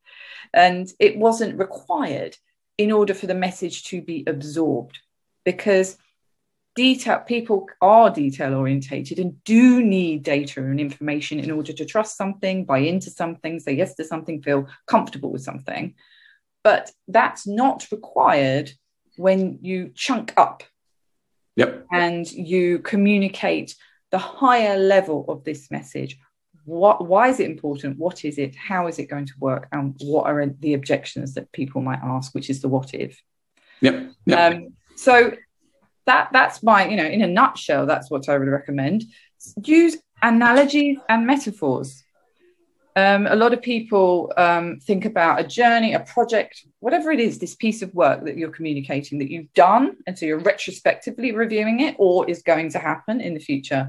And 0.53 0.93
it 0.99 1.17
wasn't 1.17 1.59
required 1.59 2.37
in 2.77 2.93
order 2.93 3.15
for 3.15 3.27
the 3.27 3.35
message 3.35 3.85
to 3.85 4.03
be 4.03 4.25
absorbed 4.27 4.99
because 5.45 5.97
detail 6.77 7.21
people 7.21 7.67
are 7.81 8.11
detail 8.11 8.55
orientated 8.55 9.19
and 9.19 9.43
do 9.45 9.83
need 9.83 10.23
data 10.23 10.61
and 10.61 10.81
information 10.81 11.41
in 11.41 11.51
order 11.51 11.73
to 11.73 11.85
trust 11.85 12.17
something 12.17 12.65
buy 12.65 12.79
into 12.79 13.11
something 13.11 13.59
say 13.59 13.73
yes 13.73 13.95
to 13.95 14.05
something 14.05 14.41
feel 14.43 14.69
comfortable 14.87 15.31
with 15.31 15.43
something. 15.43 15.95
But 16.63 16.93
that's 17.09 17.47
not 17.47 17.87
required 17.91 18.71
when 19.17 19.59
you 19.63 19.91
chunk 19.95 20.33
up. 20.37 20.63
Yep. 21.57 21.87
and 21.93 22.31
you 22.33 22.79
communicate 22.79 23.75
the 24.11 24.19
higher 24.19 24.79
level 24.79 25.27
of 25.29 25.45
this 25.45 25.71
message. 25.71 26.17
What 26.65 27.07
why 27.07 27.29
is 27.29 27.41
it 27.41 27.51
important? 27.51 27.99
What 27.99 28.25
is 28.25 28.39
it? 28.39 28.55
How 28.55 28.87
is 28.87 28.99
it 28.99 29.11
going 29.11 29.27
to 29.27 29.35
work? 29.39 29.69
And 29.73 29.95
what 30.01 30.27
are 30.27 30.47
the 30.47 30.75
objections 30.75 31.35
that 31.35 31.53
people 31.53 31.83
might 31.83 32.01
ask 32.03 32.35
which 32.35 32.49
is 32.51 32.63
the 32.63 32.69
what 32.69 32.95
if? 32.95 33.21
Yep, 33.81 34.13
yep. 34.27 34.53
Um, 34.55 34.69
so 34.97 35.33
that 36.11 36.29
that's 36.37 36.59
my 36.71 36.81
you 36.91 36.97
know 37.01 37.11
in 37.17 37.23
a 37.23 37.31
nutshell 37.39 37.85
that's 37.93 38.09
what 38.13 38.29
i 38.29 38.35
would 38.39 38.53
recommend 38.59 38.99
use 39.81 39.95
analogies 40.23 40.99
and 41.09 41.27
metaphors 41.33 41.91
Um, 42.97 43.27
a 43.27 43.37
lot 43.37 43.53
of 43.55 43.61
people 43.63 44.33
um, 44.37 44.67
think 44.89 45.05
about 45.05 45.41
a 45.43 45.45
journey, 45.45 45.95
a 45.95 46.01
project, 46.01 46.55
whatever 46.81 47.09
it 47.13 47.21
is, 47.21 47.39
this 47.39 47.55
piece 47.55 47.81
of 47.83 47.95
work 47.95 48.19
that 48.25 48.37
you're 48.39 48.57
communicating 48.59 49.19
that 49.21 49.31
you've 49.33 49.53
done. 49.55 49.85
And 50.07 50.19
so 50.19 50.27
you're 50.27 50.49
retrospectively 50.53 51.31
reviewing 51.33 51.81
it 51.87 51.95
or 51.99 52.29
is 52.33 52.43
going 52.43 52.69
to 52.75 52.81
happen 52.91 53.21
in 53.21 53.33
the 53.35 53.41
future. 53.51 53.83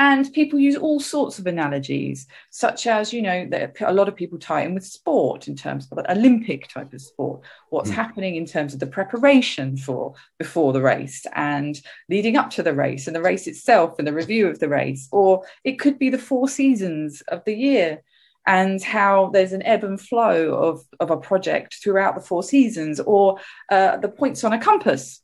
And 0.00 0.32
people 0.32 0.58
use 0.58 0.76
all 0.76 0.98
sorts 0.98 1.38
of 1.38 1.46
analogies, 1.46 2.26
such 2.48 2.86
as, 2.86 3.12
you 3.12 3.20
know, 3.20 3.46
that 3.50 3.76
a 3.82 3.92
lot 3.92 4.08
of 4.08 4.16
people 4.16 4.38
tie 4.38 4.62
in 4.62 4.72
with 4.72 4.86
sport 4.86 5.46
in 5.46 5.54
terms 5.54 5.86
of 5.92 5.98
Olympic 6.08 6.68
type 6.68 6.94
of 6.94 7.02
sport, 7.02 7.42
what's 7.68 7.90
mm. 7.90 7.96
happening 7.96 8.36
in 8.36 8.46
terms 8.46 8.72
of 8.72 8.80
the 8.80 8.86
preparation 8.86 9.76
for 9.76 10.14
before 10.38 10.72
the 10.72 10.80
race 10.80 11.26
and 11.34 11.82
leading 12.08 12.38
up 12.38 12.48
to 12.48 12.62
the 12.62 12.72
race 12.72 13.06
and 13.06 13.14
the 13.14 13.20
race 13.20 13.46
itself 13.46 13.98
and 13.98 14.08
the 14.08 14.12
review 14.14 14.48
of 14.48 14.58
the 14.58 14.70
race. 14.70 15.06
Or 15.12 15.44
it 15.64 15.78
could 15.78 15.98
be 15.98 16.08
the 16.08 16.16
four 16.16 16.48
seasons 16.48 17.20
of 17.28 17.44
the 17.44 17.54
year 17.54 18.02
and 18.46 18.82
how 18.82 19.28
there's 19.34 19.52
an 19.52 19.62
ebb 19.64 19.84
and 19.84 20.00
flow 20.00 20.54
of, 20.54 20.80
of 20.98 21.10
a 21.10 21.18
project 21.18 21.74
throughout 21.74 22.14
the 22.14 22.22
four 22.22 22.42
seasons 22.42 23.00
or 23.00 23.38
uh, 23.70 23.98
the 23.98 24.08
points 24.08 24.44
on 24.44 24.54
a 24.54 24.58
compass. 24.58 25.20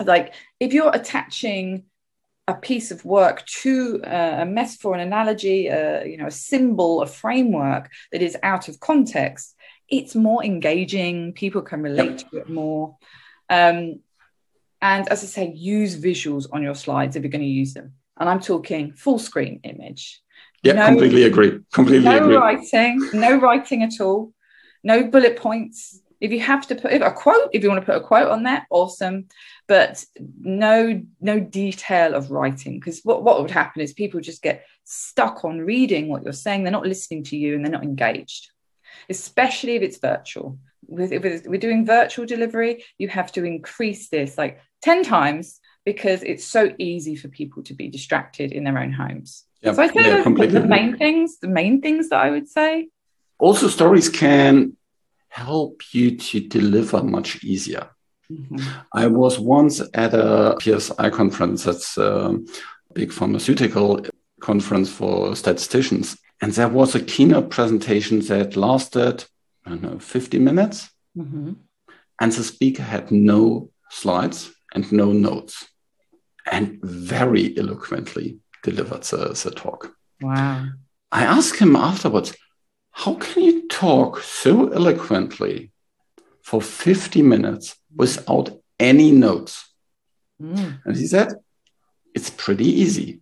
Like 0.00 0.32
if 0.60 0.72
you're 0.72 0.94
attaching 0.94 1.86
a 2.50 2.54
piece 2.54 2.90
of 2.90 3.04
work 3.04 3.46
to 3.46 4.02
uh, 4.04 4.38
a 4.40 4.44
metaphor, 4.44 4.94
an 4.94 5.00
analogy, 5.00 5.70
uh, 5.70 6.02
you 6.02 6.16
know, 6.16 6.26
a 6.26 6.30
symbol, 6.50 7.02
a 7.02 7.06
framework 7.06 7.90
that 8.12 8.22
is 8.22 8.36
out 8.42 8.68
of 8.68 8.80
context, 8.80 9.54
it's 9.88 10.14
more 10.14 10.44
engaging. 10.44 11.32
People 11.32 11.62
can 11.62 11.82
relate 11.82 12.18
to 12.18 12.38
it 12.38 12.48
more. 12.48 12.96
Um, 13.48 14.00
and 14.82 15.08
as 15.08 15.22
I 15.22 15.26
say, 15.26 15.52
use 15.52 15.96
visuals 15.96 16.46
on 16.52 16.62
your 16.62 16.74
slides 16.74 17.14
if 17.14 17.22
you're 17.22 17.30
going 17.30 17.40
to 17.42 17.46
use 17.46 17.74
them. 17.74 17.92
And 18.18 18.28
I'm 18.28 18.40
talking 18.40 18.94
full 18.94 19.18
screen 19.18 19.60
image. 19.62 20.20
Yeah, 20.62 20.74
no, 20.74 20.86
completely 20.86 21.24
agree. 21.24 21.60
Completely 21.72 22.04
no 22.04 22.16
agree. 22.16 22.36
writing, 22.36 23.10
no 23.14 23.38
writing 23.38 23.82
at 23.82 24.00
all, 24.00 24.32
no 24.82 25.04
bullet 25.04 25.36
points. 25.36 26.00
If 26.20 26.32
you 26.32 26.40
have 26.40 26.66
to 26.68 26.74
put 26.74 26.92
a 26.92 27.10
quote, 27.10 27.50
if 27.52 27.62
you 27.62 27.68
want 27.70 27.80
to 27.80 27.86
put 27.86 27.96
a 27.96 28.06
quote 28.06 28.28
on 28.28 28.42
there, 28.42 28.66
awesome. 28.70 29.26
But 29.66 30.04
no, 30.40 31.02
no 31.20 31.40
detail 31.40 32.14
of 32.14 32.30
writing 32.30 32.78
because 32.78 33.00
what, 33.04 33.22
what 33.22 33.40
would 33.40 33.50
happen 33.50 33.80
is 33.80 33.92
people 33.92 34.20
just 34.20 34.42
get 34.42 34.66
stuck 34.84 35.44
on 35.44 35.60
reading 35.60 36.08
what 36.08 36.22
you're 36.22 36.32
saying. 36.32 36.62
They're 36.62 36.72
not 36.72 36.86
listening 36.86 37.24
to 37.24 37.36
you 37.36 37.54
and 37.54 37.64
they're 37.64 37.72
not 37.72 37.84
engaged, 37.84 38.50
especially 39.08 39.76
if 39.76 39.82
it's 39.82 39.98
virtual. 39.98 40.58
With, 40.86 41.12
if 41.12 41.46
we're 41.46 41.58
doing 41.58 41.86
virtual 41.86 42.26
delivery, 42.26 42.84
you 42.98 43.08
have 43.08 43.32
to 43.32 43.44
increase 43.44 44.08
this 44.08 44.36
like 44.36 44.60
10 44.82 45.04
times 45.04 45.60
because 45.84 46.22
it's 46.22 46.44
so 46.44 46.74
easy 46.78 47.16
for 47.16 47.28
people 47.28 47.62
to 47.64 47.74
be 47.74 47.88
distracted 47.88 48.52
in 48.52 48.64
their 48.64 48.78
own 48.78 48.92
homes. 48.92 49.44
Yep. 49.62 49.74
So 49.76 49.82
I 49.82 49.88
think 49.88 50.06
yeah, 50.06 50.22
the 50.46 50.66
main 50.66 50.96
things, 50.96 51.38
the 51.38 51.48
main 51.48 51.80
things 51.80 52.08
that 52.08 52.20
I 52.20 52.30
would 52.30 52.48
say. 52.48 52.88
Also, 53.38 53.68
stories 53.68 54.08
can 54.08 54.76
help 55.30 55.82
you 55.92 56.16
to 56.16 56.40
deliver 56.40 57.02
much 57.02 57.42
easier. 57.42 57.88
Mm-hmm. 58.30 58.58
I 58.92 59.06
was 59.06 59.38
once 59.38 59.80
at 59.94 60.14
a 60.14 60.56
PSI 60.60 61.10
conference, 61.10 61.64
that's 61.64 61.96
a 61.96 62.38
big 62.92 63.12
pharmaceutical 63.12 64.04
conference 64.40 64.90
for 64.90 65.34
statisticians. 65.34 66.16
And 66.42 66.52
there 66.52 66.68
was 66.68 66.94
a 66.94 67.00
keynote 67.00 67.50
presentation 67.50 68.20
that 68.20 68.56
lasted, 68.56 69.24
I 69.64 69.70
don't 69.70 69.82
know, 69.82 69.98
50 69.98 70.38
minutes. 70.38 70.90
Mm-hmm. 71.16 71.52
And 72.20 72.32
the 72.32 72.44
speaker 72.44 72.82
had 72.82 73.10
no 73.10 73.70
slides 73.90 74.52
and 74.74 74.90
no 74.92 75.12
notes 75.12 75.66
and 76.50 76.78
very 76.82 77.56
eloquently 77.58 78.38
delivered 78.62 79.02
the, 79.04 79.40
the 79.44 79.50
talk. 79.50 79.92
Wow. 80.20 80.66
I 81.12 81.24
asked 81.24 81.58
him 81.58 81.76
afterwards, 81.76 82.36
how 82.92 83.14
can 83.14 83.42
you 83.42 83.68
talk 83.68 84.20
so 84.20 84.68
eloquently 84.68 85.72
for 86.42 86.60
50 86.60 87.22
minutes 87.22 87.76
without 87.94 88.50
any 88.78 89.10
notes? 89.12 89.72
Mm. 90.40 90.80
And 90.84 90.96
he 90.96 91.06
said, 91.06 91.34
it's 92.14 92.30
pretty 92.30 92.66
easy. 92.66 93.20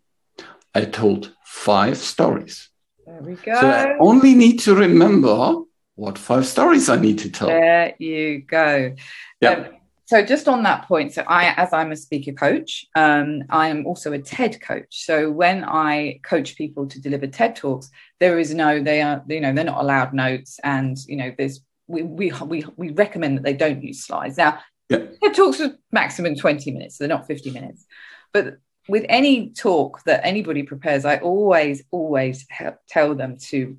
I 0.75 0.85
told 0.85 1.35
five 1.45 1.99
stories. 1.99 2.71
There 3.07 3.21
we 3.23 3.35
go. 3.35 3.61
So 3.61 3.69
I 3.69 3.97
only 3.99 4.35
need 4.35 4.59
to 4.61 4.75
remember 4.75 5.63
what 5.95 6.19
five 6.19 6.47
stories 6.47 6.89
I 6.89 6.97
need 6.97 7.19
to 7.21 7.31
tell. 7.31 7.49
There 7.49 7.95
you 7.99 8.43
go. 8.43 8.95
Yeah. 9.41 9.51
Um, 9.51 9.67
so 10.09 10.23
just 10.25 10.49
on 10.49 10.63
that 10.63 10.89
point 10.89 11.13
so 11.13 11.23
i 11.29 11.53
as 11.57 11.73
i'm 11.73 11.93
a 11.93 11.97
speaker 11.97 12.33
coach 12.33 12.87
um, 12.97 13.43
i 13.51 13.69
am 13.69 13.87
also 13.87 14.13
a 14.13 14.19
ted 14.19 14.61
coach 14.61 15.05
so 15.05 15.31
when 15.31 15.63
i 15.65 16.19
coach 16.25 16.57
people 16.57 16.87
to 16.87 17.01
deliver 17.01 17.27
ted 17.27 17.55
talks 17.55 17.91
there 18.19 18.39
is 18.39 18.55
no 18.55 18.83
they 18.83 19.03
are 19.03 19.23
you 19.29 19.41
know 19.41 19.53
they're 19.53 19.65
not 19.65 19.81
allowed 19.81 20.13
notes 20.13 20.59
and 20.65 20.97
you 21.07 21.17
know 21.17 21.33
there's 21.39 21.61
we 21.87 22.03
we 22.03 22.33
we, 22.47 22.65
we 22.77 22.91
recommend 22.91 23.37
that 23.37 23.45
they 23.45 23.53
don't 23.53 23.83
use 23.83 24.05
slides 24.05 24.39
now 24.39 24.59
yeah. 24.89 25.05
ted 25.23 25.35
talks 25.35 25.61
are 25.61 25.77
maximum 25.93 26.35
20 26.35 26.73
minutes 26.73 26.97
so 26.97 27.05
they're 27.05 27.17
not 27.17 27.27
50 27.27 27.51
minutes 27.51 27.85
but 28.33 28.59
with 28.89 29.05
any 29.11 29.51
talk 29.51 30.03
that 30.05 30.25
anybody 30.25 30.63
prepares 30.63 31.05
i 31.05 31.19
always 31.19 31.83
always 31.91 32.47
tell 32.89 33.15
them 33.15 33.37
to 33.37 33.77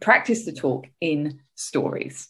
practice 0.00 0.44
the 0.44 0.52
talk 0.52 0.86
in 1.00 1.40
stories 1.56 2.28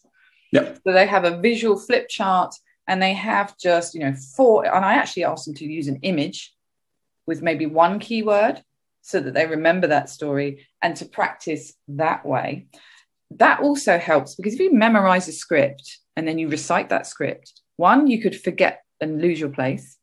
yeah. 0.51 0.73
so 0.73 0.93
they 0.93 1.07
have 1.07 1.23
a 1.23 1.37
visual 1.37 1.77
flip 1.77 2.07
chart 2.09 2.53
and 2.87 3.01
they 3.01 3.13
have 3.13 3.57
just 3.57 3.93
you 3.93 4.01
know 4.01 4.13
four 4.35 4.65
and 4.65 4.85
i 4.85 4.93
actually 4.93 5.23
asked 5.23 5.45
them 5.45 5.53
to 5.53 5.65
use 5.65 5.87
an 5.87 5.99
image 6.01 6.53
with 7.25 7.41
maybe 7.41 7.65
one 7.65 7.99
keyword 7.99 8.61
so 9.01 9.19
that 9.19 9.33
they 9.33 9.45
remember 9.45 9.87
that 9.87 10.09
story 10.09 10.65
and 10.81 10.95
to 10.95 11.05
practice 11.05 11.73
that 11.87 12.25
way 12.25 12.67
that 13.31 13.59
also 13.61 13.97
helps 13.97 14.35
because 14.35 14.53
if 14.53 14.59
you 14.59 14.73
memorize 14.73 15.27
a 15.27 15.31
script 15.31 15.99
and 16.15 16.27
then 16.27 16.37
you 16.37 16.47
recite 16.47 16.89
that 16.89 17.07
script 17.07 17.61
one 17.77 18.07
you 18.07 18.21
could 18.21 18.39
forget 18.39 18.83
and 19.01 19.21
lose 19.21 19.39
your 19.39 19.49
place 19.49 19.97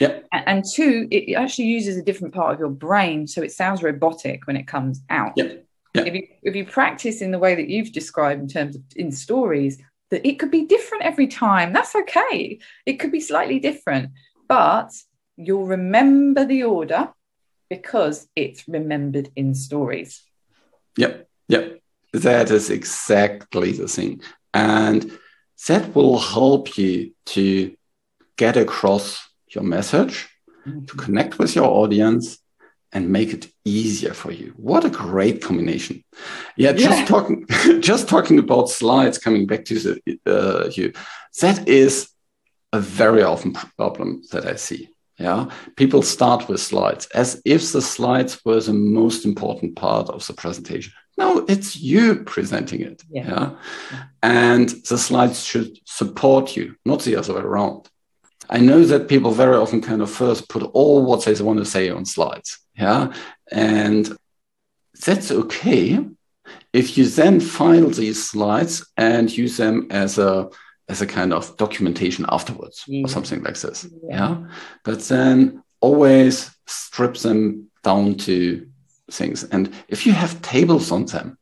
Yep. 0.00 0.26
And 0.32 0.64
two, 0.64 1.06
it 1.10 1.34
actually 1.34 1.66
uses 1.66 1.96
a 1.96 2.02
different 2.02 2.34
part 2.34 2.52
of 2.52 2.58
your 2.58 2.68
brain, 2.68 3.26
so 3.26 3.42
it 3.42 3.52
sounds 3.52 3.82
robotic 3.82 4.46
when 4.46 4.56
it 4.56 4.66
comes 4.66 5.00
out. 5.08 5.34
Yep. 5.36 5.64
Yep. 5.94 6.06
If 6.06 6.14
you 6.14 6.26
if 6.42 6.56
you 6.56 6.66
practice 6.66 7.22
in 7.22 7.30
the 7.30 7.38
way 7.38 7.54
that 7.54 7.68
you've 7.68 7.92
described 7.92 8.40
in 8.40 8.48
terms 8.48 8.74
of 8.74 8.82
in 8.96 9.12
stories, 9.12 9.80
that 10.10 10.26
it 10.26 10.38
could 10.38 10.50
be 10.50 10.66
different 10.66 11.04
every 11.04 11.26
time. 11.26 11.72
That's 11.72 11.94
okay. 11.94 12.58
It 12.86 12.94
could 12.94 13.12
be 13.12 13.20
slightly 13.20 13.58
different, 13.58 14.10
but 14.48 14.92
you'll 15.36 15.66
remember 15.66 16.44
the 16.44 16.64
order 16.64 17.12
because 17.68 18.28
it's 18.36 18.68
remembered 18.68 19.30
in 19.34 19.54
stories. 19.54 20.22
Yep. 20.96 21.28
Yep. 21.48 21.80
That 22.12 22.50
is 22.50 22.70
exactly 22.70 23.72
the 23.72 23.88
thing. 23.88 24.20
And 24.52 25.18
that 25.66 25.94
will 25.94 26.18
help 26.18 26.78
you 26.78 27.12
to 27.26 27.74
get 28.36 28.56
across 28.56 29.26
your 29.48 29.64
message, 29.64 30.28
mm-hmm. 30.66 30.84
to 30.84 30.96
connect 30.96 31.38
with 31.38 31.56
your 31.56 31.66
audience, 31.66 32.38
and 32.92 33.10
make 33.10 33.32
it 33.32 33.48
easier 33.64 34.14
for 34.14 34.30
you. 34.30 34.54
What 34.56 34.84
a 34.84 34.90
great 34.90 35.42
combination. 35.42 36.04
Yeah, 36.56 36.72
just 36.72 37.00
yeah. 37.00 37.04
talking 37.06 37.44
just 37.80 38.08
talking 38.08 38.38
about 38.38 38.68
slides 38.68 39.18
coming 39.18 39.46
back 39.46 39.64
to 39.66 39.78
the, 39.78 40.20
uh, 40.26 40.70
you. 40.70 40.92
That 41.40 41.68
is 41.68 42.10
a 42.72 42.80
very 42.80 43.22
often 43.22 43.52
problem 43.52 44.22
that 44.32 44.46
I 44.46 44.56
see. 44.56 44.88
Yeah, 45.18 45.50
people 45.76 46.02
start 46.02 46.48
with 46.48 46.60
slides 46.60 47.06
as 47.14 47.40
if 47.44 47.70
the 47.70 47.80
slides 47.80 48.44
were 48.44 48.60
the 48.60 48.72
most 48.72 49.24
important 49.24 49.76
part 49.76 50.08
of 50.10 50.26
the 50.26 50.32
presentation. 50.32 50.92
No, 51.16 51.44
it's 51.48 51.76
you 51.76 52.24
presenting 52.24 52.80
it. 52.80 53.00
Yeah. 53.08 53.28
yeah? 53.28 53.50
And 54.24 54.68
the 54.68 54.98
slides 54.98 55.44
should 55.44 55.78
support 55.84 56.56
you, 56.56 56.74
not 56.84 57.02
the 57.02 57.14
other 57.14 57.34
way 57.34 57.42
around. 57.42 57.88
I 58.50 58.58
know 58.58 58.84
that 58.84 59.08
people 59.08 59.30
very 59.30 59.56
often 59.56 59.80
kind 59.80 60.02
of 60.02 60.10
first 60.10 60.48
put 60.48 60.64
all 60.74 61.04
what 61.04 61.24
they 61.24 61.40
want 61.40 61.60
to 61.60 61.64
say 61.64 61.90
on 61.90 62.04
slides. 62.04 62.58
Yeah. 62.76 63.12
And 63.52 64.16
that's 65.06 65.30
okay 65.30 66.04
if 66.74 66.98
you 66.98 67.06
then 67.06 67.38
file 67.38 67.88
these 67.88 68.28
slides 68.28 68.84
and 68.96 69.34
use 69.34 69.56
them 69.56 69.86
as 69.90 70.18
a 70.18 70.50
as 70.88 71.00
a 71.00 71.06
kind 71.06 71.32
of 71.32 71.56
documentation 71.56 72.26
afterwards 72.28 72.84
yeah. 72.86 73.04
or 73.04 73.06
mm. 73.06 73.10
something 73.10 73.42
like 73.42 73.58
this. 73.58 73.86
Yeah. 74.02 74.16
yeah. 74.16 74.46
But 74.84 75.00
then 75.04 75.62
always 75.80 76.50
strip 76.66 77.16
them 77.16 77.70
down 77.82 78.16
to 78.16 78.68
things. 79.10 79.44
And 79.44 79.72
if 79.88 80.04
you 80.04 80.12
have 80.12 80.42
tables 80.42 80.90
on 80.90 81.06
them, 81.06 81.38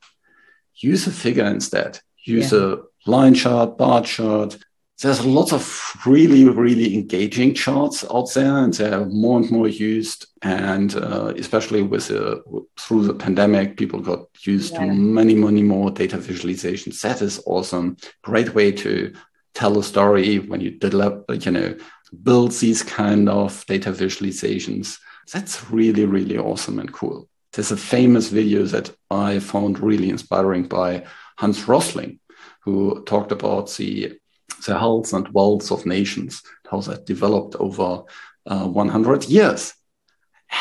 use 0.76 1.08
a 1.08 1.10
figure 1.10 1.46
instead. 1.46 1.98
Use 2.24 2.52
yeah. 2.52 2.74
a 2.74 3.10
line 3.10 3.34
chart, 3.34 3.76
bar 3.78 4.02
chart, 4.02 4.58
there's 5.02 5.24
lots 5.24 5.52
of 5.52 5.92
really, 6.06 6.44
really 6.44 6.94
engaging 6.94 7.54
charts 7.54 8.04
out 8.04 8.32
there, 8.34 8.58
and 8.58 8.72
they're 8.72 9.04
more 9.06 9.40
and 9.40 9.50
more 9.50 9.68
used. 9.68 10.26
And 10.42 10.94
uh, 10.94 11.34
especially 11.36 11.82
with 11.82 12.10
uh, 12.10 12.36
through 12.78 13.06
the 13.08 13.14
pandemic, 13.14 13.76
people 13.76 14.00
got 14.00 14.28
used 14.46 14.72
yeah. 14.74 14.86
to 14.86 14.92
many, 14.92 15.34
many 15.34 15.62
more 15.62 15.90
data 15.90 16.18
visualizations. 16.18 17.00
That 17.00 17.20
is 17.20 17.42
awesome. 17.46 17.96
Great 18.22 18.54
way 18.54 18.70
to 18.72 19.12
tell 19.54 19.76
a 19.78 19.82
story 19.82 20.38
when 20.38 20.60
you 20.60 20.70
develop, 20.70 21.24
you 21.44 21.50
know, 21.50 21.76
build 22.22 22.52
these 22.52 22.82
kind 22.82 23.28
of 23.28 23.66
data 23.66 23.90
visualizations. 23.90 24.98
That's 25.32 25.70
really, 25.70 26.06
really 26.06 26.38
awesome 26.38 26.78
and 26.78 26.92
cool. 26.92 27.28
there's 27.52 27.70
a 27.70 27.76
famous 27.76 28.28
video 28.28 28.64
that 28.64 28.90
I 29.10 29.38
found 29.38 29.78
really 29.78 30.08
inspiring 30.08 30.64
by 30.64 31.04
Hans 31.36 31.68
Rosling, 31.68 32.18
who 32.60 33.02
talked 33.04 33.32
about 33.32 33.70
the, 33.74 34.18
the 34.66 34.78
health 34.78 35.12
and 35.12 35.28
wealth 35.28 35.70
of 35.70 35.86
nations, 35.86 36.42
how 36.70 36.80
that 36.80 37.06
developed 37.06 37.56
over 37.56 38.02
uh, 38.46 38.66
100 38.66 39.28
years. 39.28 39.74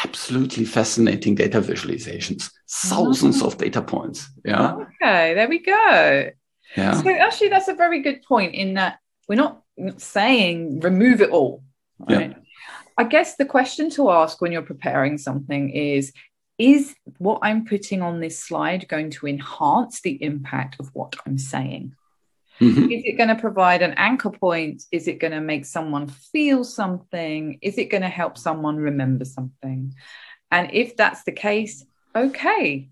Absolutely 0.03 0.65
fascinating 0.65 1.35
data 1.35 1.59
visualizations, 1.61 2.49
thousands 2.69 3.41
oh. 3.41 3.47
of 3.47 3.57
data 3.57 3.81
points. 3.81 4.29
Yeah. 4.45 4.75
Okay, 4.75 5.33
there 5.33 5.49
we 5.49 5.59
go. 5.59 6.29
Yeah. 6.77 7.01
So 7.01 7.09
actually, 7.09 7.49
that's 7.49 7.67
a 7.67 7.75
very 7.75 8.01
good 8.01 8.21
point 8.23 8.55
in 8.55 8.75
that 8.75 8.99
we're 9.27 9.35
not 9.35 9.61
saying 9.97 10.79
remove 10.79 11.21
it 11.21 11.31
all. 11.31 11.63
Right? 11.99 12.31
Yeah. 12.31 12.37
I 12.97 13.03
guess 13.03 13.35
the 13.35 13.45
question 13.45 13.89
to 13.91 14.11
ask 14.11 14.41
when 14.41 14.51
you're 14.51 14.61
preparing 14.61 15.17
something 15.17 15.69
is 15.69 16.13
is 16.57 16.95
what 17.17 17.39
I'm 17.41 17.65
putting 17.65 18.01
on 18.01 18.19
this 18.19 18.39
slide 18.39 18.87
going 18.87 19.09
to 19.11 19.27
enhance 19.27 20.01
the 20.01 20.21
impact 20.21 20.75
of 20.79 20.89
what 20.93 21.15
I'm 21.25 21.39
saying? 21.39 21.95
Mm-hmm. 22.61 22.91
Is 22.91 23.03
it 23.05 23.17
going 23.17 23.29
to 23.29 23.35
provide 23.35 23.81
an 23.81 23.95
anchor 23.97 24.29
point? 24.29 24.83
Is 24.91 25.07
it 25.07 25.19
going 25.19 25.33
to 25.33 25.41
make 25.41 25.65
someone 25.65 26.07
feel 26.07 26.63
something? 26.63 27.57
Is 27.61 27.77
it 27.79 27.85
going 27.85 28.03
to 28.03 28.09
help 28.09 28.37
someone 28.37 28.77
remember 28.77 29.25
something? 29.25 29.95
And 30.51 30.69
if 30.71 30.95
that's 30.95 31.23
the 31.23 31.31
case, 31.31 31.83
okay, 32.15 32.89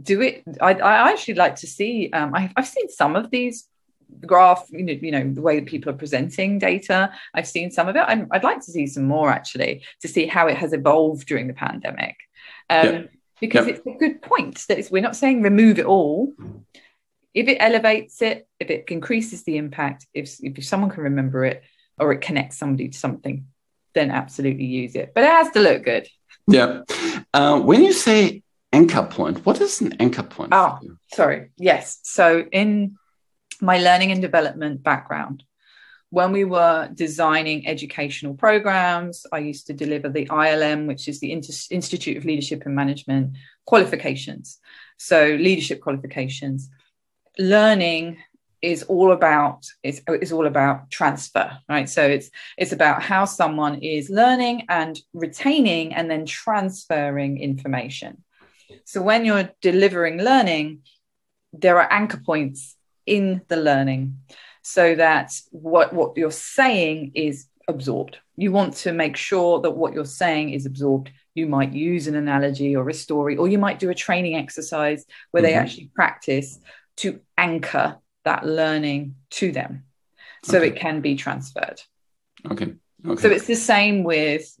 do 0.00 0.20
it. 0.22 0.42
I, 0.60 0.74
I 0.74 1.10
actually 1.10 1.34
like 1.34 1.56
to 1.56 1.68
see, 1.68 2.10
um, 2.12 2.34
I, 2.34 2.50
I've 2.56 2.66
seen 2.66 2.88
some 2.88 3.14
of 3.14 3.30
these 3.30 3.68
graph 4.24 4.66
you 4.70 4.84
know, 4.84 4.92
you 4.92 5.10
know 5.10 5.32
the 5.32 5.40
way 5.40 5.60
people 5.60 5.90
are 5.90 5.96
presenting 5.96 6.60
data 6.60 7.10
i've 7.34 7.46
seen 7.46 7.72
some 7.72 7.88
of 7.88 7.96
it 7.96 8.00
i 8.00 8.14
would 8.14 8.44
like 8.44 8.60
to 8.60 8.70
see 8.70 8.86
some 8.86 9.04
more 9.04 9.30
actually 9.30 9.82
to 10.00 10.06
see 10.06 10.26
how 10.26 10.46
it 10.46 10.56
has 10.56 10.72
evolved 10.72 11.26
during 11.26 11.48
the 11.48 11.52
pandemic 11.52 12.16
um, 12.70 13.08
because 13.40 13.66
it's 13.66 13.84
a 13.84 13.96
good 13.98 14.22
point 14.22 14.64
that 14.68 14.88
we're 14.92 15.02
not 15.02 15.16
saying 15.16 15.42
remove 15.42 15.78
it 15.78 15.86
all 15.86 16.32
if 17.36 17.46
it 17.48 17.58
elevates 17.60 18.20
it 18.22 18.48
if 18.58 18.70
it 18.70 18.84
increases 18.88 19.44
the 19.44 19.56
impact 19.56 20.06
if, 20.12 20.36
if 20.40 20.64
someone 20.64 20.90
can 20.90 21.04
remember 21.04 21.44
it 21.44 21.62
or 21.98 22.12
it 22.12 22.20
connects 22.20 22.56
somebody 22.56 22.88
to 22.88 22.98
something 22.98 23.46
then 23.94 24.10
absolutely 24.10 24.64
use 24.64 24.94
it 24.94 25.12
but 25.14 25.24
it 25.24 25.30
has 25.30 25.50
to 25.50 25.60
look 25.60 25.84
good 25.84 26.08
yeah 26.48 26.82
uh, 27.34 27.60
when 27.60 27.82
you 27.82 27.92
say 27.92 28.42
anchor 28.72 29.04
point 29.04 29.44
what 29.46 29.60
is 29.60 29.80
an 29.80 29.92
anchor 30.00 30.22
point 30.22 30.50
oh 30.52 30.78
sorry 31.12 31.50
yes 31.56 32.00
so 32.02 32.44
in 32.52 32.96
my 33.60 33.78
learning 33.78 34.12
and 34.12 34.20
development 34.20 34.82
background. 34.82 35.42
When 36.10 36.32
we 36.32 36.44
were 36.44 36.88
designing 36.94 37.66
educational 37.66 38.34
programs, 38.34 39.26
I 39.32 39.38
used 39.38 39.66
to 39.66 39.72
deliver 39.72 40.08
the 40.08 40.26
ILM, 40.26 40.86
which 40.86 41.08
is 41.08 41.20
the 41.20 41.32
Inter- 41.32 41.52
Institute 41.70 42.16
of 42.16 42.24
Leadership 42.24 42.62
and 42.64 42.76
Management 42.76 43.36
qualifications. 43.64 44.58
So, 44.98 45.36
leadership 45.40 45.80
qualifications. 45.80 46.70
Learning 47.38 48.18
is 48.62 48.82
all 48.84 49.12
about 49.12 49.66
is, 49.82 50.02
is 50.08 50.32
all 50.32 50.46
about 50.46 50.90
transfer 50.90 51.58
right 51.68 51.90
so 51.90 52.02
it's 52.02 52.30
it's 52.56 52.72
about 52.72 53.02
how 53.02 53.26
someone 53.26 53.76
is 53.82 54.08
learning 54.08 54.64
and 54.70 54.98
retaining 55.12 55.94
and 55.94 56.10
then 56.10 56.24
transferring 56.24 57.38
information 57.38 58.24
so 58.84 59.02
when 59.02 59.26
you're 59.26 59.50
delivering 59.60 60.18
learning 60.22 60.80
there 61.52 61.78
are 61.78 61.92
anchor 61.92 62.20
points 62.24 62.76
in 63.04 63.42
the 63.48 63.56
learning 63.56 64.16
so 64.62 64.96
that 64.96 65.32
what, 65.52 65.92
what 65.92 66.16
you're 66.16 66.32
saying 66.32 67.12
is 67.14 67.46
absorbed. 67.68 68.18
You 68.36 68.50
want 68.50 68.74
to 68.78 68.92
make 68.92 69.16
sure 69.16 69.60
that 69.60 69.70
what 69.70 69.92
you're 69.92 70.04
saying 70.04 70.50
is 70.50 70.66
absorbed. 70.66 71.10
You 71.34 71.46
might 71.46 71.72
use 71.72 72.08
an 72.08 72.16
analogy 72.16 72.74
or 72.74 72.88
a 72.88 72.94
story, 72.94 73.36
or 73.36 73.46
you 73.46 73.58
might 73.58 73.78
do 73.78 73.90
a 73.90 73.94
training 73.94 74.34
exercise 74.34 75.06
where 75.30 75.40
mm-hmm. 75.40 75.52
they 75.52 75.54
actually 75.54 75.90
practice 75.94 76.58
to 76.98 77.20
anchor 77.36 77.98
that 78.24 78.44
learning 78.44 79.16
to 79.30 79.52
them 79.52 79.84
so 80.42 80.58
okay. 80.58 80.68
it 80.68 80.76
can 80.76 81.00
be 81.00 81.16
transferred. 81.16 81.80
Okay. 82.50 82.74
okay. 83.06 83.22
So 83.22 83.28
it's 83.28 83.46
the 83.46 83.56
same 83.56 84.04
with 84.04 84.56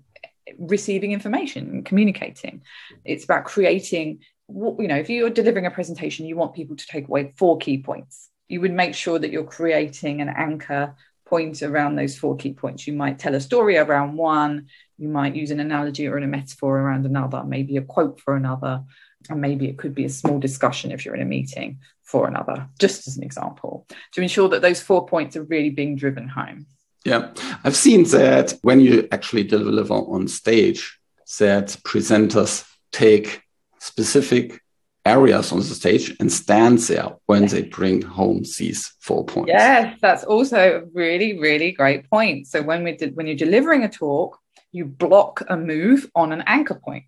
receiving 0.58 1.12
information 1.12 1.68
and 1.70 1.84
communicating. 1.84 2.62
It's 3.04 3.24
about 3.24 3.44
creating, 3.44 4.20
you 4.48 4.88
know, 4.88 4.96
if 4.96 5.10
you're 5.10 5.30
delivering 5.30 5.66
a 5.66 5.70
presentation, 5.70 6.26
you 6.26 6.36
want 6.36 6.54
people 6.54 6.76
to 6.76 6.86
take 6.86 7.08
away 7.08 7.32
four 7.36 7.58
key 7.58 7.82
points 7.82 8.30
you 8.48 8.60
would 8.60 8.72
make 8.72 8.94
sure 8.94 9.18
that 9.18 9.30
you're 9.30 9.44
creating 9.44 10.20
an 10.20 10.28
anchor 10.28 10.94
point 11.26 11.62
around 11.62 11.96
those 11.96 12.16
four 12.16 12.36
key 12.36 12.52
points. 12.52 12.86
You 12.86 12.92
might 12.92 13.18
tell 13.18 13.34
a 13.34 13.40
story 13.40 13.76
around 13.76 14.16
one, 14.16 14.68
you 14.98 15.08
might 15.08 15.34
use 15.34 15.50
an 15.50 15.60
analogy 15.60 16.06
or 16.06 16.16
a 16.16 16.26
metaphor 16.26 16.78
around 16.78 17.04
another, 17.04 17.42
maybe 17.42 17.76
a 17.76 17.82
quote 17.82 18.20
for 18.20 18.36
another, 18.36 18.84
and 19.28 19.40
maybe 19.40 19.66
it 19.68 19.78
could 19.78 19.94
be 19.94 20.04
a 20.04 20.10
small 20.10 20.38
discussion 20.38 20.92
if 20.92 21.04
you're 21.04 21.16
in 21.16 21.22
a 21.22 21.26
meeting 21.26 21.78
for 22.06 22.26
another, 22.26 22.68
just 22.78 23.06
as 23.06 23.16
an 23.16 23.24
example, 23.24 23.86
to 24.12 24.22
ensure 24.22 24.48
that 24.48 24.62
those 24.62 24.80
four 24.80 25.06
points 25.06 25.36
are 25.36 25.42
really 25.42 25.70
being 25.70 25.96
driven 25.96 26.28
home. 26.28 26.66
Yeah, 27.04 27.32
I've 27.62 27.76
seen 27.76 28.04
that 28.04 28.54
when 28.62 28.80
you 28.80 29.06
actually 29.12 29.44
deliver 29.44 29.94
on 29.94 30.26
stage, 30.28 30.98
that 31.38 31.76
presenters 31.84 32.66
take 32.92 33.42
specific 33.78 34.60
areas 35.04 35.52
on 35.52 35.58
the 35.58 35.64
stage 35.64 36.16
and 36.18 36.32
stand 36.32 36.78
there 36.80 37.10
when 37.26 37.46
they 37.46 37.62
bring 37.62 38.02
home 38.02 38.42
these 38.58 38.92
four 39.00 39.24
points. 39.24 39.48
Yes, 39.48 39.98
that's 40.00 40.24
also 40.24 40.80
a 40.80 40.84
really, 40.92 41.38
really 41.38 41.70
great 41.72 42.08
point. 42.10 42.46
So 42.48 42.62
when 42.62 42.82
we 42.82 42.96
did, 42.96 43.16
when 43.16 43.26
you're 43.26 43.36
delivering 43.36 43.84
a 43.84 43.88
talk, 43.88 44.38
you 44.72 44.84
block 44.84 45.42
a 45.48 45.56
move 45.56 46.10
on 46.14 46.32
an 46.32 46.42
anchor 46.46 46.74
point. 46.74 47.04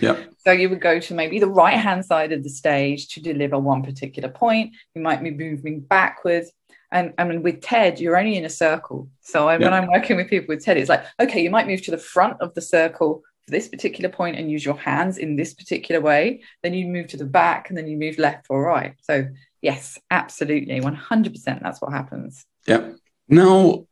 Yeah. 0.00 0.16
So 0.44 0.52
you 0.52 0.68
would 0.70 0.80
go 0.80 0.98
to 1.00 1.14
maybe 1.14 1.38
the 1.38 1.48
right 1.48 1.76
hand 1.76 2.04
side 2.04 2.32
of 2.32 2.42
the 2.42 2.50
stage 2.50 3.08
to 3.08 3.20
deliver 3.20 3.58
one 3.58 3.82
particular 3.82 4.28
point. 4.28 4.74
You 4.94 5.02
might 5.02 5.22
be 5.22 5.30
moving 5.30 5.80
backwards. 5.80 6.50
And 6.90 7.12
I 7.18 7.24
mean, 7.24 7.42
with 7.42 7.60
TED, 7.60 8.00
you're 8.00 8.16
only 8.16 8.36
in 8.36 8.44
a 8.44 8.50
circle. 8.50 9.10
So 9.20 9.48
I, 9.48 9.58
yeah. 9.58 9.64
when 9.64 9.74
I'm 9.74 9.90
working 9.90 10.16
with 10.16 10.28
people 10.28 10.54
with 10.54 10.64
TED, 10.64 10.78
it's 10.78 10.88
like, 10.88 11.04
okay, 11.20 11.42
you 11.42 11.50
might 11.50 11.66
move 11.66 11.82
to 11.82 11.90
the 11.90 11.98
front 11.98 12.40
of 12.40 12.54
the 12.54 12.62
circle 12.62 13.22
for 13.48 13.52
this 13.52 13.68
particular 13.68 14.10
point 14.10 14.36
and 14.36 14.50
use 14.50 14.64
your 14.64 14.76
hands 14.76 15.18
in 15.18 15.36
this 15.36 15.54
particular 15.54 16.00
way, 16.00 16.42
then 16.62 16.74
you 16.74 16.86
move 16.86 17.08
to 17.08 17.16
the 17.16 17.24
back 17.24 17.68
and 17.68 17.78
then 17.78 17.88
you 17.88 17.96
move 17.96 18.18
left 18.18 18.46
or 18.50 18.62
right. 18.62 18.94
So, 19.02 19.26
yes, 19.62 19.98
absolutely, 20.10 20.80
100% 20.80 21.62
that's 21.62 21.80
what 21.80 21.92
happens. 21.92 22.44
Yeah. 22.66 22.92
Now, 23.28 23.86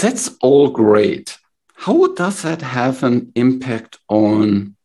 that's 0.00 0.30
all 0.40 0.70
great. 0.70 1.38
How 1.74 2.14
does 2.14 2.42
that 2.42 2.62
have 2.62 3.02
an 3.02 3.32
impact 3.34 3.98
on 4.08 4.76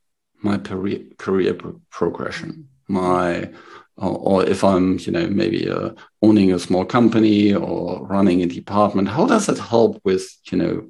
my 0.42 0.58
career, 0.58 1.02
career 1.18 1.56
progression? 1.90 2.70
My 2.88 3.50
or, 3.98 4.46
if 4.46 4.64
I'm, 4.64 5.00
you 5.00 5.12
know, 5.12 5.28
maybe 5.28 5.70
uh, 5.70 5.92
owning 6.22 6.54
a 6.54 6.60
small 6.60 6.86
company 6.86 7.54
or 7.54 8.06
running 8.06 8.44
a 8.44 8.46
department, 8.46 9.08
how 9.08 9.26
does 9.26 9.48
that 9.48 9.58
help 9.58 10.00
with, 10.04 10.38
you 10.52 10.58
know, 10.58 10.88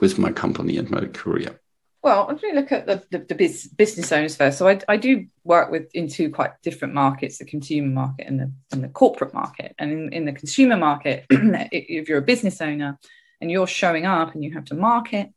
with 0.00 0.18
my 0.18 0.32
company 0.32 0.78
and 0.78 0.90
my 0.90 1.06
career? 1.06 1.60
Well, 2.02 2.30
if 2.30 2.40
we 2.40 2.52
look 2.52 2.72
at 2.72 2.86
the, 2.86 3.04
the, 3.10 3.18
the 3.18 3.34
business 3.76 4.12
owners 4.12 4.36
first, 4.36 4.56
so 4.56 4.68
I, 4.68 4.80
I, 4.88 4.96
do 4.96 5.26
work 5.42 5.70
with 5.70 5.90
in 5.94 6.08
two 6.08 6.30
quite 6.30 6.52
different 6.62 6.94
markets: 6.94 7.38
the 7.38 7.44
consumer 7.44 7.88
market 7.88 8.28
and 8.28 8.40
the 8.40 8.52
and 8.70 8.84
the 8.84 8.88
corporate 8.88 9.34
market. 9.34 9.74
And 9.78 9.90
in, 9.90 10.12
in 10.12 10.24
the 10.24 10.32
consumer 10.32 10.76
market, 10.76 11.26
if 11.30 12.08
you're 12.08 12.18
a 12.18 12.22
business 12.22 12.60
owner 12.60 12.98
and 13.40 13.50
you're 13.50 13.66
showing 13.66 14.06
up 14.06 14.34
and 14.34 14.44
you 14.44 14.54
have 14.54 14.64
to 14.66 14.74
market 14.74 15.32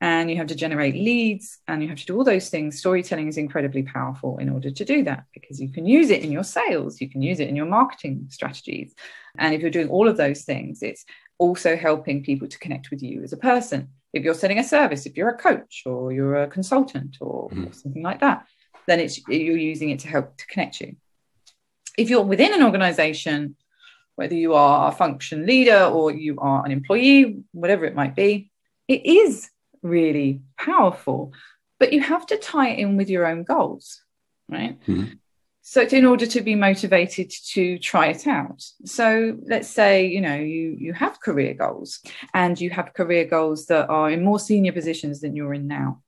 and 0.00 0.30
you 0.30 0.36
have 0.36 0.46
to 0.46 0.54
generate 0.54 0.94
leads 0.94 1.58
and 1.66 1.82
you 1.82 1.88
have 1.88 1.98
to 1.98 2.06
do 2.06 2.16
all 2.16 2.24
those 2.24 2.50
things, 2.50 2.78
storytelling 2.78 3.28
is 3.28 3.36
incredibly 3.36 3.82
powerful 3.82 4.38
in 4.38 4.48
order 4.48 4.70
to 4.70 4.84
do 4.84 5.02
that 5.04 5.24
because 5.34 5.60
you 5.60 5.68
can 5.68 5.86
use 5.86 6.10
it 6.10 6.22
in 6.22 6.30
your 6.30 6.44
sales, 6.44 7.00
you 7.00 7.10
can 7.10 7.20
use 7.20 7.40
it 7.40 7.48
in 7.48 7.56
your 7.56 7.66
marketing 7.66 8.26
strategies, 8.28 8.94
and 9.38 9.54
if 9.54 9.60
you're 9.60 9.70
doing 9.70 9.88
all 9.88 10.08
of 10.08 10.16
those 10.16 10.42
things, 10.42 10.82
it's 10.82 11.04
also 11.38 11.76
helping 11.76 12.22
people 12.22 12.48
to 12.48 12.58
connect 12.58 12.90
with 12.90 13.02
you 13.02 13.22
as 13.22 13.32
a 13.32 13.36
person 13.36 13.88
if 14.12 14.24
you're 14.24 14.34
selling 14.34 14.58
a 14.58 14.64
service, 14.64 15.06
if 15.06 15.16
you're 15.16 15.28
a 15.28 15.36
coach 15.36 15.82
or 15.86 16.12
you're 16.12 16.42
a 16.42 16.48
consultant 16.48 17.18
or, 17.20 17.50
mm. 17.50 17.68
or 17.68 17.72
something 17.72 18.02
like 18.02 18.20
that, 18.20 18.46
then 18.86 19.00
it's 19.00 19.20
you're 19.28 19.56
using 19.56 19.90
it 19.90 20.00
to 20.00 20.08
help 20.08 20.36
to 20.36 20.46
connect 20.46 20.80
you. 20.80 20.96
If 21.96 22.08
you're 22.08 22.22
within 22.22 22.54
an 22.54 22.62
organization, 22.62 23.56
whether 24.14 24.34
you 24.34 24.54
are 24.54 24.88
a 24.88 24.92
function 24.92 25.46
leader 25.46 25.84
or 25.84 26.10
you 26.10 26.38
are 26.38 26.64
an 26.64 26.72
employee, 26.72 27.42
whatever 27.52 27.84
it 27.84 27.94
might 27.94 28.16
be, 28.16 28.50
it 28.86 29.04
is 29.04 29.50
really 29.82 30.42
powerful, 30.56 31.32
but 31.78 31.92
you 31.92 32.00
have 32.00 32.26
to 32.26 32.36
tie 32.36 32.70
it 32.70 32.78
in 32.78 32.96
with 32.96 33.08
your 33.08 33.26
own 33.26 33.44
goals, 33.44 34.02
right? 34.48 34.80
Mm-hmm. 34.82 35.14
So 35.62 35.82
in 35.82 36.06
order 36.06 36.24
to 36.26 36.40
be 36.40 36.54
motivated 36.54 37.30
to 37.52 37.78
try 37.78 38.06
it 38.06 38.26
out. 38.26 38.64
So 38.86 39.36
let's 39.42 39.68
say, 39.68 40.06
you 40.06 40.22
know, 40.22 40.36
you 40.36 40.74
you 40.78 40.94
have 40.94 41.20
career 41.20 41.52
goals 41.52 42.00
and 42.32 42.58
you 42.58 42.70
have 42.70 42.94
career 42.94 43.26
goals 43.26 43.66
that 43.66 43.90
are 43.90 44.10
in 44.10 44.24
more 44.24 44.40
senior 44.40 44.72
positions 44.72 45.20
than 45.20 45.36
you're 45.36 45.52
in 45.52 45.66
now. 45.66 46.02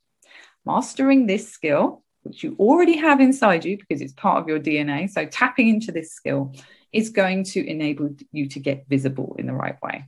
Mastering 0.64 1.26
this 1.26 1.50
skill, 1.50 2.02
which 2.22 2.42
you 2.42 2.56
already 2.58 2.96
have 2.96 3.20
inside 3.20 3.66
you 3.66 3.76
because 3.76 4.00
it's 4.00 4.14
part 4.14 4.40
of 4.40 4.48
your 4.48 4.60
DNA, 4.60 5.10
so 5.10 5.26
tapping 5.26 5.68
into 5.68 5.92
this 5.92 6.12
skill 6.12 6.54
is 6.90 7.10
going 7.10 7.44
to 7.44 7.60
enable 7.68 8.16
you 8.32 8.48
to 8.48 8.60
get 8.60 8.88
visible 8.88 9.36
in 9.38 9.46
the 9.46 9.52
right 9.52 9.76
way. 9.82 10.06